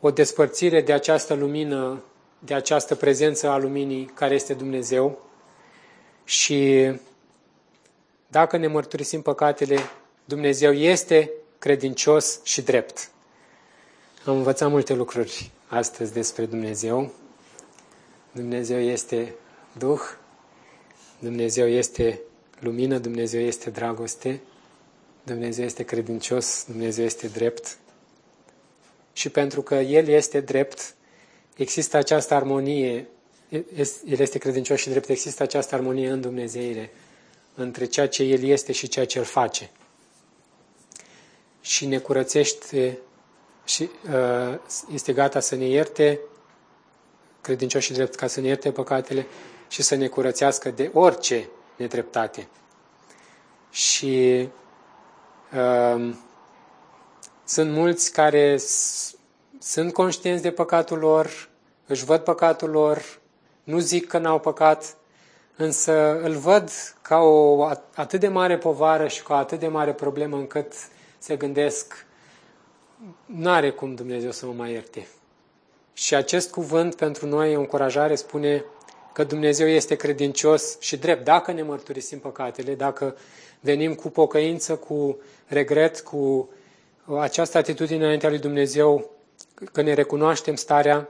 o 0.00 0.10
despărțire 0.10 0.80
de 0.80 0.92
această 0.92 1.34
lumină, 1.34 2.02
de 2.38 2.54
această 2.54 2.94
prezență 2.94 3.48
a 3.48 3.56
luminii 3.58 4.04
care 4.14 4.34
este 4.34 4.54
Dumnezeu 4.54 5.18
și 6.24 6.92
dacă 8.28 8.56
ne 8.56 8.66
mărturisim 8.66 9.22
păcatele, 9.22 9.78
Dumnezeu 10.24 10.72
este 10.72 11.30
credincios 11.58 12.40
și 12.44 12.62
drept. 12.62 13.10
Am 14.24 14.36
învățat 14.36 14.70
multe 14.70 14.94
lucruri 14.94 15.50
astăzi 15.68 16.12
despre 16.12 16.44
Dumnezeu. 16.44 17.12
Dumnezeu 18.38 18.80
este 18.80 19.34
Duh, 19.78 20.00
Dumnezeu 21.18 21.66
este 21.68 22.20
lumină, 22.60 22.98
Dumnezeu 22.98 23.40
este 23.40 23.70
dragoste, 23.70 24.40
Dumnezeu 25.22 25.64
este 25.64 25.82
credincios, 25.82 26.64
Dumnezeu 26.66 27.04
este 27.04 27.26
drept. 27.26 27.76
Și 29.12 29.28
pentru 29.28 29.62
că 29.62 29.74
El 29.74 30.08
este 30.08 30.40
drept, 30.40 30.94
există 31.56 31.96
această 31.96 32.34
armonie, 32.34 33.06
El 34.04 34.18
este 34.18 34.38
credincios 34.38 34.80
și 34.80 34.88
drept, 34.88 35.08
există 35.08 35.42
această 35.42 35.74
armonie 35.74 36.08
în 36.08 36.20
Dumnezeire 36.20 36.90
între 37.54 37.84
ceea 37.84 38.08
ce 38.08 38.22
El 38.22 38.42
este 38.42 38.72
și 38.72 38.88
ceea 38.88 39.06
ce 39.06 39.18
El 39.18 39.24
face. 39.24 39.70
Și 41.60 41.86
ne 41.86 41.98
curățește 41.98 42.98
și 43.64 43.82
uh, 43.82 44.58
este 44.92 45.12
gata 45.12 45.40
să 45.40 45.54
ne 45.54 45.66
ierte, 45.66 46.20
credincios 47.40 47.82
și 47.82 47.92
drept, 47.92 48.14
ca 48.14 48.26
să 48.26 48.40
ne 48.40 48.46
ierte 48.46 48.72
păcatele 48.72 49.26
și 49.68 49.82
să 49.82 49.94
ne 49.94 50.06
curățească 50.06 50.70
de 50.70 50.90
orice 50.94 51.48
nedreptate. 51.76 52.48
Și 53.70 54.48
uh, 55.52 56.14
sunt 57.44 57.70
mulți 57.72 58.12
care 58.12 58.56
sunt 59.58 59.92
conștienți 59.92 60.42
de 60.42 60.50
păcatul 60.50 60.98
lor, 60.98 61.48
își 61.86 62.04
văd 62.04 62.20
păcatul 62.20 62.70
lor, 62.70 63.20
nu 63.64 63.78
zic 63.78 64.06
că 64.06 64.18
n-au 64.18 64.40
păcat, 64.40 64.96
însă 65.56 66.20
îl 66.22 66.32
văd 66.32 66.70
ca 67.02 67.16
o 67.16 67.64
atât 67.94 68.20
de 68.20 68.28
mare 68.28 68.58
povară 68.58 69.08
și 69.08 69.22
ca 69.22 69.34
o 69.34 69.36
atât 69.36 69.58
de 69.58 69.68
mare 69.68 69.92
problemă 69.92 70.36
încât 70.36 70.72
se 71.18 71.36
gândesc, 71.36 72.06
n-are 73.26 73.70
cum 73.70 73.94
Dumnezeu 73.94 74.30
să 74.30 74.46
mă 74.46 74.52
mai 74.52 74.72
ierte. 74.72 75.06
Și 75.98 76.14
acest 76.14 76.50
cuvânt 76.50 76.94
pentru 76.94 77.26
noi, 77.26 77.56
o 77.56 77.58
încurajare, 77.58 78.14
spune 78.14 78.64
că 79.12 79.24
Dumnezeu 79.24 79.68
este 79.68 79.94
credincios 79.94 80.80
și 80.80 80.96
drept. 80.96 81.24
Dacă 81.24 81.52
ne 81.52 81.62
mărturisim 81.62 82.18
păcatele, 82.18 82.74
dacă 82.74 83.16
venim 83.60 83.94
cu 83.94 84.08
pocăință, 84.08 84.76
cu 84.76 85.18
regret, 85.46 86.00
cu 86.00 86.48
această 87.18 87.58
atitudine 87.58 88.04
înaintea 88.04 88.28
lui 88.28 88.38
Dumnezeu, 88.38 89.10
că 89.72 89.82
ne 89.82 89.94
recunoaștem 89.94 90.54
starea, 90.54 91.08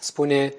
spune 0.00 0.54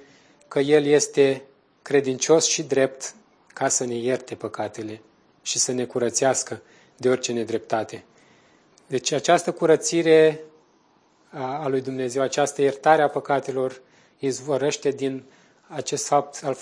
că 0.48 0.60
El 0.60 0.86
este 0.86 1.44
credincios 1.82 2.46
și 2.46 2.64
drept 2.64 3.14
ca 3.54 3.68
să 3.68 3.86
ne 3.86 3.96
ierte 3.96 4.36
păcatele 4.36 5.02
și 5.42 5.60
să 5.60 5.72
ne 5.72 5.86
curățească 5.86 6.62
de 6.96 7.10
orice 7.10 7.32
nedreptate. 7.32 8.04
Deci 8.88 9.12
această 9.12 9.52
curățire 9.52 10.44
a 11.38 11.68
lui 11.68 11.82
Dumnezeu, 11.82 12.22
această 12.22 12.62
iertare 12.62 13.02
a 13.02 13.08
păcatelor 13.10 13.82
izvorăște 14.20 14.90
din 14.90 15.24
acest 15.68 16.08
fapt 16.08 16.44
al, 16.44 16.58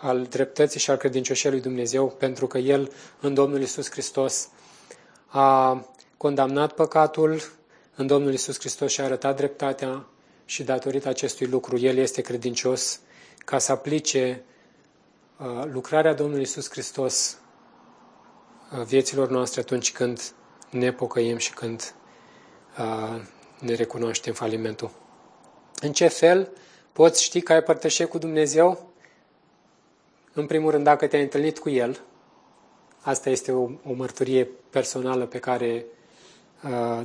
al 0.00 0.22
dreptății 0.22 0.80
și 0.80 0.90
al 0.90 0.96
credincioșiei 0.96 1.52
lui 1.52 1.60
Dumnezeu, 1.60 2.08
pentru 2.08 2.46
că 2.46 2.58
El, 2.58 2.92
în 3.20 3.34
Domnul 3.34 3.60
Isus 3.60 3.90
Hristos, 3.90 4.48
a 5.26 5.84
condamnat 6.16 6.72
păcatul, 6.72 7.40
în 7.96 8.06
Domnul 8.06 8.32
Isus 8.32 8.58
Hristos 8.58 8.92
și-a 8.92 9.04
arătat 9.04 9.36
dreptatea 9.36 10.06
și 10.44 10.62
datorită 10.62 11.08
acestui 11.08 11.46
lucru 11.46 11.78
El 11.78 11.96
este 11.96 12.20
credincios 12.20 13.00
ca 13.44 13.58
să 13.58 13.72
aplice 13.72 14.42
lucrarea 15.64 16.14
Domnului 16.14 16.42
Isus 16.42 16.70
Hristos 16.70 17.36
vieților 18.84 19.28
noastre 19.28 19.60
atunci 19.60 19.92
când 19.92 20.32
ne 20.70 20.92
pocăim 20.92 21.36
și 21.36 21.52
când 21.52 21.94
ne 23.62 23.74
recunoaștem 23.74 24.32
falimentul. 24.32 24.90
În 25.80 25.92
ce 25.92 26.08
fel 26.08 26.50
poți 26.92 27.22
ști 27.22 27.40
că 27.40 27.52
ai 27.52 27.62
părtășie 27.62 28.04
cu 28.04 28.18
Dumnezeu? 28.18 28.90
În 30.32 30.46
primul 30.46 30.70
rând, 30.70 30.84
dacă 30.84 31.06
te-ai 31.06 31.22
întâlnit 31.22 31.58
cu 31.58 31.70
El, 31.70 32.00
asta 33.00 33.30
este 33.30 33.52
o, 33.52 33.62
o 33.62 33.92
mărturie 33.92 34.48
personală 34.70 35.26
pe 35.26 35.38
care 35.38 35.84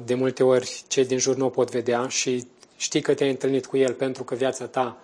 de 0.04 0.14
multe 0.14 0.44
ori 0.44 0.84
cei 0.88 1.06
din 1.06 1.18
jur 1.18 1.36
nu 1.36 1.46
o 1.46 1.50
pot 1.50 1.72
vedea 1.72 2.08
și 2.08 2.48
știi 2.76 3.02
că 3.02 3.14
te-ai 3.14 3.30
întâlnit 3.30 3.66
cu 3.66 3.78
El 3.78 3.94
pentru 3.94 4.24
că 4.24 4.36
viața 4.36 4.66
ta 4.66 4.98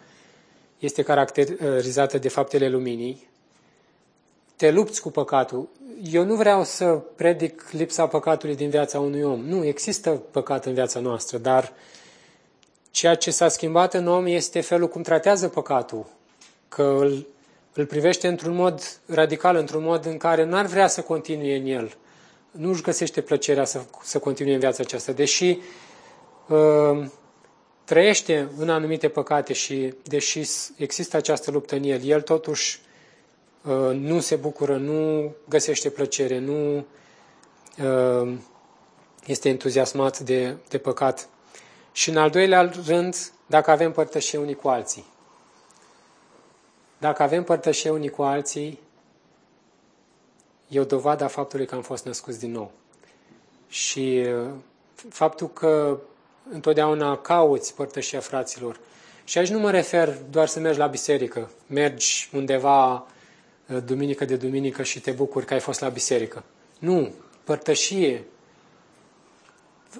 este 0.79 1.01
caracterizată 1.01 2.17
de 2.17 2.29
faptele 2.29 2.69
luminii, 2.69 3.27
te 4.63 4.71
lupți 4.71 5.01
cu 5.01 5.11
păcatul. 5.11 5.67
Eu 6.11 6.23
nu 6.23 6.35
vreau 6.35 6.63
să 6.63 6.85
predic 7.15 7.69
lipsa 7.71 8.07
păcatului 8.07 8.55
din 8.55 8.69
viața 8.69 8.99
unui 8.99 9.21
om. 9.21 9.39
Nu, 9.39 9.65
există 9.65 10.09
păcat 10.09 10.65
în 10.65 10.73
viața 10.73 10.99
noastră, 10.99 11.37
dar 11.37 11.73
ceea 12.91 13.15
ce 13.15 13.31
s-a 13.31 13.47
schimbat 13.47 13.93
în 13.93 14.07
om 14.07 14.25
este 14.25 14.61
felul 14.61 14.87
cum 14.87 15.01
tratează 15.01 15.47
păcatul, 15.47 16.05
că 16.67 16.83
îl, 16.99 17.27
îl 17.73 17.85
privește 17.85 18.27
într-un 18.27 18.55
mod 18.55 18.99
radical, 19.05 19.55
într-un 19.55 19.83
mod 19.83 20.05
în 20.05 20.17
care 20.17 20.43
n-ar 20.45 20.65
vrea 20.65 20.87
să 20.87 21.01
continue 21.01 21.55
în 21.55 21.65
el. 21.65 21.95
Nu 22.51 22.69
își 22.69 22.81
găsește 22.81 23.21
plăcerea 23.21 23.65
să, 23.65 23.81
să 24.03 24.19
continue 24.19 24.53
în 24.53 24.59
viața 24.59 24.83
aceasta, 24.83 25.11
deși 25.11 25.57
uh, 26.47 27.05
trăiește 27.83 28.49
în 28.57 28.69
anumite 28.69 29.07
păcate 29.07 29.53
și 29.53 29.93
deși 30.03 30.41
există 30.77 31.17
această 31.17 31.51
luptă 31.51 31.75
în 31.75 31.83
el, 31.83 32.03
el 32.03 32.21
totuși 32.21 32.79
uh, 32.81 32.91
nu 33.93 34.19
se 34.19 34.35
bucură, 34.35 34.77
nu 34.77 35.31
găsește 35.49 35.89
plăcere, 35.89 36.39
nu 36.39 36.85
uh, 37.83 38.33
este 39.25 39.49
entuziasmat 39.49 40.19
de, 40.19 40.55
de 40.69 40.77
păcat. 40.77 41.27
Și 41.91 42.09
în 42.09 42.17
al 42.17 42.29
doilea 42.29 42.71
rând, 42.85 43.31
dacă 43.45 43.71
avem 43.71 43.91
părtășie 43.91 44.39
unii 44.39 44.55
cu 44.55 44.67
alții. 44.67 45.05
Dacă 46.97 47.23
avem 47.23 47.43
părtășie 47.43 47.89
unii 47.89 48.09
cu 48.09 48.21
alții, 48.21 48.79
e 50.67 50.79
o 50.79 50.83
dovadă 50.83 51.23
a 51.23 51.27
faptului 51.27 51.65
că 51.65 51.75
am 51.75 51.81
fost 51.81 52.05
născuți 52.05 52.39
din 52.39 52.51
nou. 52.51 52.71
Și 53.67 54.25
uh, 54.25 54.49
faptul 55.09 55.49
că 55.49 55.99
întotdeauna 56.51 57.17
cauți 57.17 57.75
părtășia 57.75 58.19
fraților. 58.19 58.79
Și 59.23 59.37
aici 59.37 59.49
nu 59.49 59.59
mă 59.59 59.71
refer 59.71 60.17
doar 60.29 60.47
să 60.47 60.59
mergi 60.59 60.79
la 60.79 60.87
biserică. 60.87 61.49
Mergi 61.67 62.29
undeva 62.33 62.93
uh, 62.93 63.11
duminică 63.79 64.25
de 64.25 64.35
duminică 64.35 64.83
și 64.83 64.99
te 64.99 65.11
bucuri 65.11 65.45
că 65.45 65.53
ai 65.53 65.59
fost 65.59 65.79
la 65.79 65.89
biserică. 65.89 66.43
Nu, 66.79 67.13
părtășie. 67.43 68.23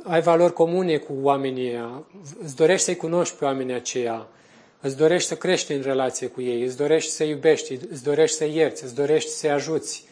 Ai 0.04 0.22
valori 0.22 0.54
comune 0.54 0.98
cu 0.98 1.14
oamenii 1.22 2.02
îți 2.44 2.56
dorești 2.56 2.86
să-i 2.86 2.96
cunoști 2.96 3.36
pe 3.36 3.46
oamenii 3.46 3.74
aceia, 3.74 4.28
îți 4.82 4.98
dorești 4.98 5.28
să 5.28 5.36
crești 5.36 5.74
în 5.74 5.82
relație 5.82 6.28
cu 6.28 6.42
ei, 6.42 6.64
îți 6.64 6.78
dorești 6.78 7.12
să 7.12 7.24
iubești, 7.24 7.80
îți 7.90 8.04
dorești 8.04 8.38
să 8.38 8.46
ierți, 8.46 8.84
îți 8.84 8.96
dorești 8.96 9.30
să-i 9.30 9.52
ajuți. 9.52 10.04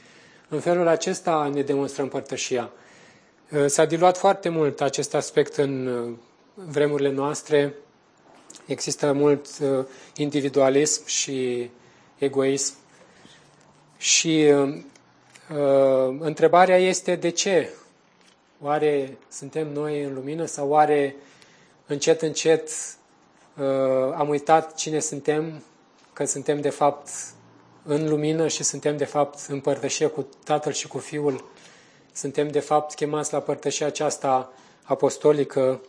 În 0.49 0.59
felul 0.59 0.87
acesta 0.87 1.51
ne 1.53 1.61
demonstrăm 1.61 2.07
părtășia. 2.07 2.71
Uh, 3.51 3.65
s-a 3.65 3.85
diluat 3.85 4.17
foarte 4.17 4.49
mult 4.49 4.81
acest 4.81 5.13
aspect 5.13 5.55
în 5.55 5.87
uh, 5.87 6.13
vremurile 6.53 7.11
noastre. 7.11 7.73
Există 8.65 9.13
mult 9.13 9.47
uh, 9.61 9.85
individualism 10.15 11.05
și 11.05 11.69
egoism. 12.17 12.75
Și 14.01 14.53
uh, 14.53 14.77
întrebarea 16.19 16.77
este 16.77 17.15
de 17.15 17.29
ce? 17.29 17.69
Oare 18.61 19.17
suntem 19.29 19.73
noi 19.73 20.03
în 20.03 20.13
lumină 20.13 20.45
sau 20.45 20.69
oare 20.69 21.15
încet, 21.85 22.21
încet 22.21 22.69
uh, 23.57 24.13
am 24.17 24.29
uitat 24.29 24.75
cine 24.75 24.99
suntem, 24.99 25.63
că 26.13 26.25
suntem 26.25 26.61
de 26.61 26.69
fapt 26.69 27.09
în 27.83 28.09
lumină 28.09 28.47
și 28.47 28.63
suntem 28.63 28.97
de 28.97 29.05
fapt 29.05 29.39
în 29.47 29.59
părtășie 29.59 30.07
cu 30.07 30.27
Tatăl 30.43 30.71
și 30.71 30.87
cu 30.87 30.97
Fiul 30.97 31.49
suntem, 32.11 32.47
de 32.47 32.59
fapt, 32.59 32.93
chemați 32.93 33.33
la 33.33 33.39
părtășia 33.39 33.85
aceasta 33.87 34.53
apostolică 34.83 35.81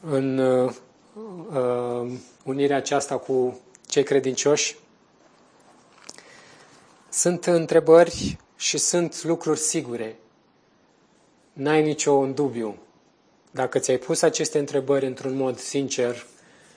în 0.00 0.38
uh, 0.38 0.72
uh, 1.52 2.12
unirea 2.44 2.76
aceasta 2.76 3.16
cu 3.16 3.60
cei 3.88 4.02
credincioși. 4.02 4.76
Sunt 7.12 7.44
întrebări 7.44 8.38
și 8.56 8.78
sunt 8.78 9.22
lucruri 9.22 9.58
sigure. 9.58 10.16
N-ai 11.52 11.82
nicio 11.82 12.26
dubiu. 12.26 12.78
Dacă 13.50 13.78
ți-ai 13.78 13.96
pus 13.96 14.22
aceste 14.22 14.58
întrebări 14.58 15.06
într-un 15.06 15.36
mod 15.36 15.58
sincer 15.58 16.26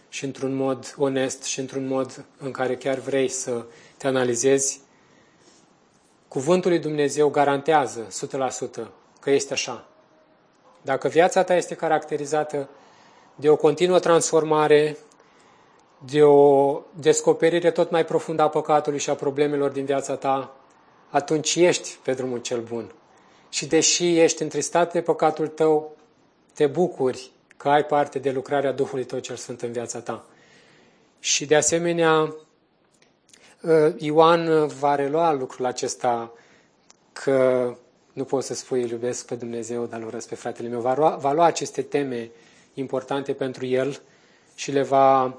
și 0.10 0.26
într-un 0.26 0.56
mod 0.56 0.96
onest 0.98 1.44
și 1.44 1.60
într-un 1.60 1.88
mod 1.88 2.26
în 2.38 2.52
care 2.52 2.76
chiar 2.76 2.98
vrei 2.98 3.28
să 3.28 3.66
te 3.98 4.08
analizezi, 4.08 4.82
Cuvântul 6.28 6.70
lui 6.72 6.80
Dumnezeu 6.80 7.30
garantează 7.30 8.08
100% 8.84 8.88
că 9.20 9.30
este 9.30 9.54
așa. 9.54 9.88
Dacă 10.82 11.08
viața 11.08 11.44
ta 11.44 11.56
este 11.56 11.76
caracterizată 11.76 12.70
de 13.36 13.50
o 13.50 13.56
continuă 13.56 14.00
transformare, 14.00 14.98
de 15.98 16.24
o 16.24 16.82
descoperire 17.00 17.72
tot 17.72 17.92
mai 17.92 18.06
profundă 18.06 18.42
a 18.42 18.50
păcatului 18.50 19.00
și 19.00 19.10
a 19.10 19.16
problemelor 19.16 19.70
din 19.70 19.86
viața 19.86 20.16
ta, 20.16 20.56
atunci 21.10 21.56
ești 21.56 21.98
pe 22.04 22.14
drumul 22.14 22.40
cel 22.40 22.62
bun. 22.62 22.92
Și 23.50 23.66
deși 23.66 24.20
ești 24.20 24.42
întristat 24.42 24.92
de 24.92 25.02
păcatul 25.02 25.48
tău, 25.48 25.96
te 26.54 26.68
bucuri 26.68 27.32
că 27.58 27.70
ai 27.70 27.86
parte 27.86 28.20
de 28.20 28.32
lucrarea 28.32 28.72
Duhului 28.72 29.06
Tău 29.06 29.20
cel 29.20 29.36
Sfânt 29.36 29.62
în 29.62 29.72
viața 29.72 30.00
ta. 30.00 30.26
Și 31.20 31.46
de 31.46 31.56
asemenea, 31.56 32.36
ă, 33.64 33.94
Ioan 33.98 34.68
va 34.68 34.96
relua 34.96 35.34
lucrul 35.34 35.66
acesta 35.66 36.32
că 37.14 37.74
nu 38.14 38.24
poți 38.24 38.48
să 38.48 38.54
spui 38.54 38.82
îl 38.82 38.90
iubesc 38.90 39.26
pe 39.26 39.36
Dumnezeu, 39.36 39.86
dar 39.86 40.00
îl 40.00 40.08
urăsc 40.08 40.28
pe 40.28 40.36
fratele 40.36 40.68
meu. 40.68 40.80
Va 40.80 40.96
lua, 40.96 41.16
va 41.16 41.32
lua 41.32 41.46
aceste 41.46 41.82
teme 41.82 42.32
importante 42.74 43.34
pentru 43.34 43.66
el 43.66 44.02
și 44.56 44.72
le 44.72 44.84
va 44.84 45.38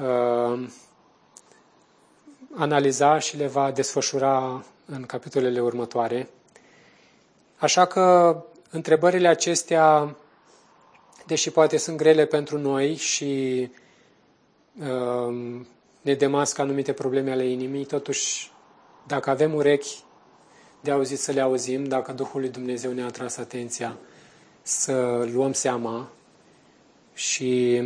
uh, 0.00 0.68
analiza 2.56 3.18
și 3.18 3.36
le 3.36 3.46
va 3.46 3.70
desfășura 3.70 4.64
în 4.86 5.02
capitolele 5.02 5.60
următoare. 5.60 6.28
Așa 7.56 7.84
că 7.86 8.36
întrebările 8.70 9.28
acestea, 9.28 10.16
deși 11.26 11.50
poate 11.50 11.76
sunt 11.76 11.96
grele 11.96 12.24
pentru 12.26 12.58
noi 12.58 12.94
și 12.94 13.70
uh, 14.80 15.60
ne 16.00 16.14
demasc 16.14 16.58
anumite 16.58 16.92
probleme 16.92 17.30
ale 17.30 17.46
inimii, 17.46 17.84
totuși, 17.84 18.50
dacă 19.06 19.30
avem 19.30 19.54
urechi 19.54 19.98
de 20.80 20.90
auzit 20.90 21.18
să 21.18 21.32
le 21.32 21.40
auzim, 21.40 21.84
dacă 21.84 22.12
Duhul 22.12 22.40
lui 22.40 22.50
Dumnezeu 22.50 22.92
ne-a 22.92 23.10
tras 23.10 23.36
atenția, 23.36 23.96
să 24.62 25.28
luăm 25.32 25.52
seama 25.52 26.08
și 27.14 27.82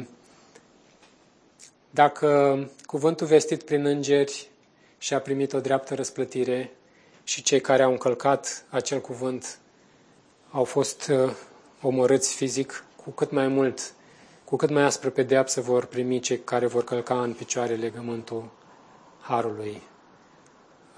dacă 1.94 2.58
cuvântul 2.86 3.26
vestit 3.26 3.62
prin 3.62 3.84
îngeri 3.84 4.50
și 4.98 5.14
a 5.14 5.20
primit 5.20 5.52
o 5.52 5.60
dreaptă 5.60 5.94
răsplătire 5.94 6.72
și 7.24 7.42
cei 7.42 7.60
care 7.60 7.82
au 7.82 7.90
încălcat 7.90 8.64
acel 8.70 9.00
cuvânt 9.00 9.58
au 10.50 10.64
fost 10.64 11.08
uh, 11.08 11.32
omorâți 11.82 12.34
fizic, 12.34 12.84
cu 13.04 13.10
cât 13.10 13.30
mai 13.30 13.48
mult, 13.48 13.92
cu 14.44 14.56
cât 14.56 14.70
mai 14.70 14.82
aspră 14.82 15.10
pedeapsă 15.10 15.60
vor 15.60 15.84
primi 15.84 16.20
cei 16.20 16.38
care 16.38 16.66
vor 16.66 16.84
călca 16.84 17.22
în 17.22 17.32
picioare 17.32 17.74
legământul 17.74 18.50
Harului. 19.20 19.82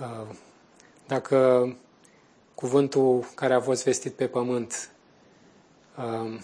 Uh, 0.01 0.35
dacă 1.07 1.77
cuvântul 2.55 3.29
care 3.35 3.55
a 3.55 3.61
fost 3.61 3.85
vestit 3.85 4.13
pe 4.13 4.27
pământ 4.27 4.91
uh, 5.97 6.41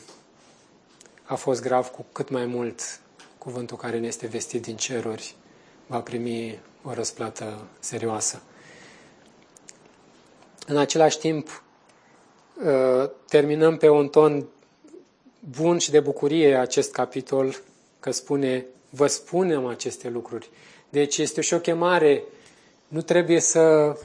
a 1.25 1.35
fost 1.35 1.63
grav, 1.63 1.87
cu 1.87 2.07
cât 2.13 2.29
mai 2.29 2.47
mult 2.47 3.01
cuvântul 3.43 3.77
care 3.77 3.99
ne 3.99 4.07
este 4.07 4.27
vestit 4.27 4.63
din 4.63 4.77
ceruri 4.77 5.35
va 5.87 6.01
primi 6.01 6.61
o 6.83 6.93
răsplată 6.93 7.67
serioasă. 7.79 8.43
În 10.67 10.77
același 10.77 11.19
timp, 11.19 11.63
uh, 12.65 13.11
terminăm 13.29 13.77
pe 13.77 13.89
un 13.89 14.09
ton 14.09 14.47
bun 15.57 15.79
și 15.79 15.91
de 15.91 16.01
bucurie 16.01 16.57
acest 16.57 16.93
capitol, 16.93 17.63
că 18.01 18.11
spune, 18.11 18.67
vă 18.91 19.07
spunem 19.07 19.67
aceste 19.67 20.09
lucruri. 20.09 20.51
Deci 20.89 21.19
este 21.19 21.41
și 21.41 21.55
o 21.55 21.59
chemare, 21.59 22.23
nu 22.89 23.03
trebuie 23.03 23.41
să 23.41 23.97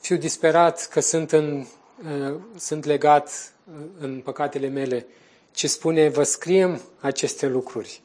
fiu 0.00 0.16
disperat 0.16 0.88
că 0.88 1.00
sunt, 1.00 1.32
în, 1.32 1.66
uh, 2.04 2.40
sunt 2.56 2.84
legat 2.84 3.52
în 3.98 4.20
păcatele 4.24 4.68
mele, 4.68 5.06
ci 5.50 5.66
spune, 5.66 6.08
vă 6.08 6.22
scriem 6.22 6.80
aceste 7.00 7.46
lucruri, 7.46 8.02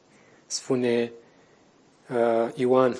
spune 0.48 1.12
uh, 2.10 2.50
Ioan, 2.54 2.98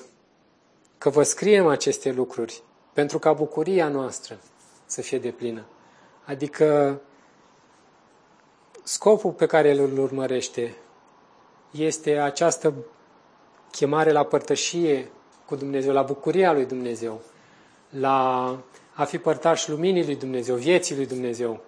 că 0.99 1.11
vă 1.11 1.23
scriem 1.23 1.67
aceste 1.67 2.13
lucruri 2.13 2.63
pentru 2.93 3.19
ca 3.19 3.33
bucuria 3.33 3.89
noastră 3.89 4.39
să 4.87 5.03
fie 5.03 5.19
deplină. 5.19 5.65
Adică 6.25 7.01
scopul 8.83 9.33
pe 9.33 9.47
care 9.47 9.71
îl 9.73 9.99
urmărește 9.99 10.77
este 11.71 12.19
această 12.19 12.75
chemare 13.71 14.13
la 14.13 14.25
părtășie 14.25 15.11
cu 15.47 15.57
Dumnezeu, 15.57 15.93
la 15.93 16.03
bucuria 16.03 16.53
lui 16.53 16.67
Dumnezeu, 16.67 17.21
la 17.91 18.59
a 18.95 19.05
fi 19.05 19.19
părtaș 19.19 19.67
luminii 19.67 20.05
lui 20.05 20.17
Dumnezeu, 20.17 20.57
vieții 20.57 20.97
lui 20.97 21.07
Dumnezeu. 21.07 21.61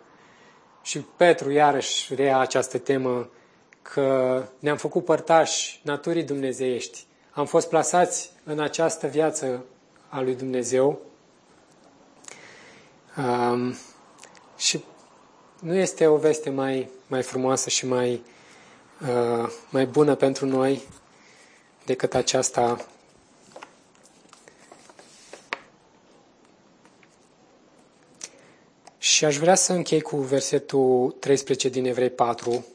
Și 0.82 0.98
Petru 1.16 1.50
iarăși 1.50 2.14
rea 2.14 2.38
această 2.38 2.78
temă 2.78 3.28
că 3.82 4.42
ne-am 4.58 4.76
făcut 4.76 5.04
părtași 5.04 5.80
naturii 5.84 6.22
dumnezeiești. 6.22 7.04
Am 7.30 7.46
fost 7.46 7.68
plasați 7.68 8.32
în 8.44 8.60
această 8.60 9.06
viață 9.06 9.64
a 10.08 10.20
lui 10.20 10.34
Dumnezeu 10.34 11.00
um, 13.16 13.74
și 14.56 14.84
nu 15.60 15.74
este 15.74 16.06
o 16.06 16.16
veste 16.16 16.50
mai, 16.50 16.90
mai 17.06 17.22
frumoasă 17.22 17.68
și 17.68 17.86
mai, 17.86 18.22
uh, 19.00 19.50
mai 19.70 19.86
bună 19.86 20.14
pentru 20.14 20.46
noi 20.46 20.82
decât 21.84 22.14
aceasta 22.14 22.86
Și 29.20 29.24
aș 29.24 29.36
vrea 29.36 29.54
să 29.54 29.72
închei 29.72 30.00
cu 30.00 30.16
versetul 30.16 31.16
13 31.18 31.68
din 31.68 31.84
Evrei 31.84 32.10
4. 32.10 32.66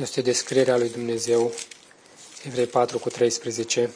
Este 0.00 0.20
descrierea 0.20 0.76
lui 0.76 0.88
Dumnezeu. 0.88 1.52
Evrei 2.44 2.66
4 2.66 2.98
cu 2.98 3.08
13. 3.08 3.90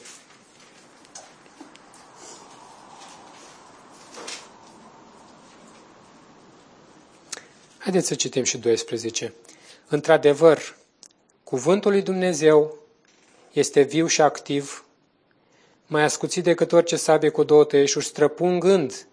Haideți 7.78 8.06
să 8.06 8.14
citim 8.14 8.42
și 8.42 8.58
12. 8.58 9.34
Într-adevăr, 9.88 10.76
cuvântul 11.44 11.90
lui 11.90 12.02
Dumnezeu 12.02 12.78
este 13.52 13.82
viu 13.82 14.06
și 14.06 14.20
activ, 14.20 14.84
mai 15.86 16.02
ascuțit 16.02 16.44
decât 16.44 16.72
orice 16.72 16.96
sabie 16.96 17.28
cu 17.28 17.42
două 17.42 17.64
tăieșuri, 17.64 18.04
străpungând 18.04 19.06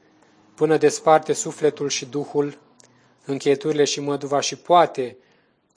până 0.55 0.77
desparte 0.77 1.33
sufletul 1.33 1.89
și 1.89 2.05
duhul, 2.05 2.59
încheieturile 3.25 3.83
și 3.83 3.99
măduva 3.99 4.39
și 4.39 4.55
poate, 4.55 5.17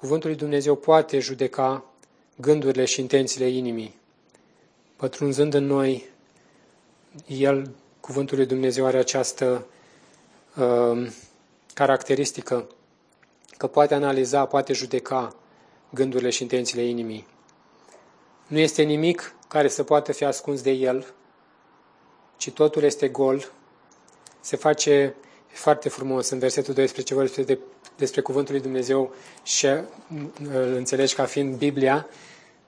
cuvântul 0.01 0.28
lui 0.28 0.38
Dumnezeu 0.38 0.74
poate 0.74 1.18
judeca 1.18 1.84
gândurile 2.36 2.84
și 2.84 3.01
intențiile 3.01 3.48
inimii. 3.48 3.98
Pătrunzând 4.96 5.55
în 5.55 5.66
noi, 5.66 6.09
El, 7.26 7.70
cuvântul 8.01 8.36
lui 8.36 8.46
Dumnezeu, 8.46 8.86
are 8.86 8.98
această 8.98 9.66
uh, 10.57 11.11
caracteristică 11.74 12.66
că 13.57 13.66
poate 13.66 13.94
analiza, 13.94 14.44
poate 14.44 14.72
judeca 14.72 15.34
gândurile 15.90 16.30
și 16.30 16.42
intențiile 16.42 16.84
inimii. 16.84 17.26
Nu 18.46 18.59
este 18.59 18.82
nimic 18.82 19.34
care 19.48 19.68
să 19.68 19.82
poată 19.82 20.12
fi 20.12 20.24
ascuns 20.24 20.62
de 20.62 20.70
el, 20.70 21.14
ci 22.36 22.51
totul 22.51 22.82
este 22.82 23.09
gol. 23.09 23.53
Se 24.40 24.57
face 24.57 25.14
foarte 25.46 25.88
frumos 25.88 26.28
în 26.30 26.38
versetul 26.38 26.74
12 26.74 27.14
vorbește 27.14 27.42
de, 27.42 27.59
despre 28.01 28.20
Cuvântul 28.20 28.53
lui 28.53 28.62
Dumnezeu 28.62 29.14
și 29.42 29.66
îl 29.66 30.74
înțelegi 30.74 31.14
ca 31.14 31.24
fiind 31.24 31.57
Biblia, 31.57 32.07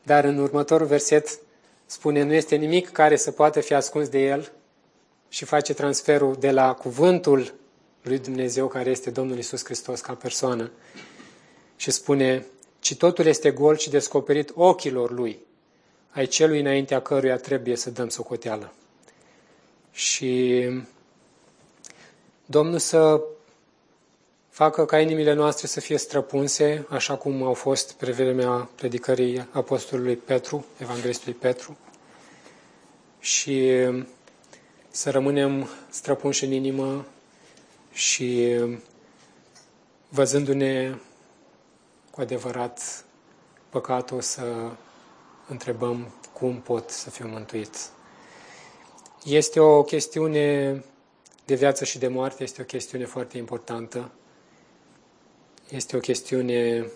dar 0.02 0.24
în 0.24 0.38
următorul 0.38 0.86
verset 0.86 1.38
spune 1.86 2.22
nu 2.22 2.32
este 2.32 2.56
nimic 2.56 2.90
care 2.90 3.16
să 3.16 3.30
poată 3.30 3.60
fi 3.60 3.74
ascuns 3.74 4.08
de 4.08 4.18
el 4.18 4.52
și 5.28 5.44
face 5.44 5.74
transferul 5.74 6.36
de 6.38 6.50
la 6.50 6.74
cuvântul 6.74 7.54
lui 8.02 8.18
Dumnezeu 8.18 8.68
care 8.68 8.90
este 8.90 9.10
Domnul 9.10 9.38
Isus 9.38 9.64
Hristos 9.64 10.00
ca 10.00 10.14
persoană 10.14 10.70
și 11.76 11.90
spune 11.90 12.46
ci 12.80 12.96
totul 12.96 13.26
este 13.26 13.50
gol 13.50 13.76
și 13.76 13.90
descoperit 13.90 14.52
ochilor 14.54 15.10
lui 15.10 15.38
ai 16.12 16.26
celui 16.26 16.60
înaintea 16.60 17.00
căruia 17.00 17.36
trebuie 17.36 17.76
să 17.76 17.90
dăm 17.90 18.08
socoteală. 18.08 18.72
Și 19.92 20.64
Domnul 22.46 22.78
să 22.78 23.22
facă 24.52 24.84
ca 24.84 25.00
inimile 25.00 25.32
noastre 25.32 25.66
să 25.66 25.80
fie 25.80 25.96
străpunse, 25.98 26.86
așa 26.88 27.16
cum 27.16 27.42
au 27.42 27.54
fost 27.54 27.92
pe 27.92 28.10
vremea 28.10 28.68
predicării 28.74 29.48
Apostolului 29.52 30.16
Petru, 30.16 30.66
Evanghelistului 30.78 31.38
Petru, 31.38 31.76
și 33.20 33.70
să 34.90 35.10
rămânem 35.10 35.68
străpunși 35.90 36.44
în 36.44 36.52
inimă 36.52 37.06
și 37.92 38.58
văzându-ne 40.08 40.94
cu 42.10 42.20
adevărat 42.20 43.04
păcatul 43.68 44.20
să 44.20 44.70
întrebăm 45.48 46.14
cum 46.32 46.60
pot 46.60 46.90
să 46.90 47.10
fiu 47.10 47.28
mântuit. 47.28 47.76
Este 49.24 49.60
o 49.60 49.82
chestiune 49.82 50.72
de 51.44 51.54
viață 51.54 51.84
și 51.84 51.98
de 51.98 52.08
moarte, 52.08 52.42
este 52.42 52.62
o 52.62 52.64
chestiune 52.64 53.04
foarte 53.04 53.38
importantă. 53.38 54.10
Este 55.74 55.96
o 55.96 56.00
chestiune 56.00 56.86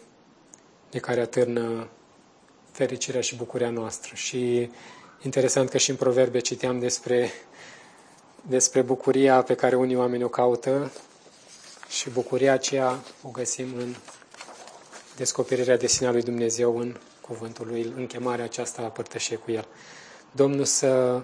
de 0.91 0.99
care 0.99 1.21
atârnă 1.21 1.89
fericirea 2.71 3.21
și 3.21 3.37
bucuria 3.37 3.71
noastră. 3.71 4.15
Și 4.15 4.71
Interesant 5.23 5.69
că 5.69 5.79
și 5.79 5.91
în 5.91 5.97
proverbe 5.97 6.39
citeam 6.39 6.79
despre, 6.79 7.31
despre 8.43 8.83
bucuria 8.83 9.43
pe 9.43 9.55
care 9.55 9.77
unii 9.77 9.97
oameni 9.97 10.23
o 10.23 10.29
caută 10.29 10.93
și 11.89 12.11
bucuria 12.11 12.53
aceea 12.53 13.01
o 13.23 13.29
găsim 13.29 13.75
în 13.79 13.95
descoperirea 15.17 15.77
de 15.77 15.87
sine 15.87 16.09
a 16.09 16.11
lui 16.11 16.23
Dumnezeu 16.23 16.79
în 16.79 16.97
cuvântul 17.21 17.67
lui, 17.67 17.93
în 17.97 18.07
chemarea 18.07 18.45
aceasta 18.45 18.83
a 18.83 18.89
părtășie 18.89 19.37
cu 19.37 19.51
el. 19.51 19.67
Domnul 20.33 20.65
să 20.65 21.23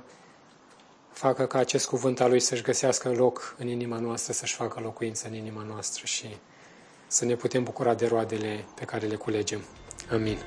facă 1.12 1.46
ca 1.46 1.58
acest 1.58 1.86
cuvânt 1.86 2.20
al 2.20 2.28
lui 2.30 2.40
să-și 2.40 2.62
găsească 2.62 3.08
loc 3.08 3.54
în 3.58 3.68
inima 3.68 3.98
noastră, 3.98 4.32
să-și 4.32 4.54
facă 4.54 4.80
locuință 4.80 5.28
în 5.28 5.34
inima 5.34 5.62
noastră 5.62 6.06
și 6.06 6.36
să 7.12 7.24
ne 7.24 7.34
putem 7.34 7.62
bucura 7.62 7.94
de 7.94 8.06
roadele 8.06 8.64
pe 8.74 8.84
care 8.84 9.06
le 9.06 9.14
culegem. 9.14 9.60
Amin. 10.10 10.38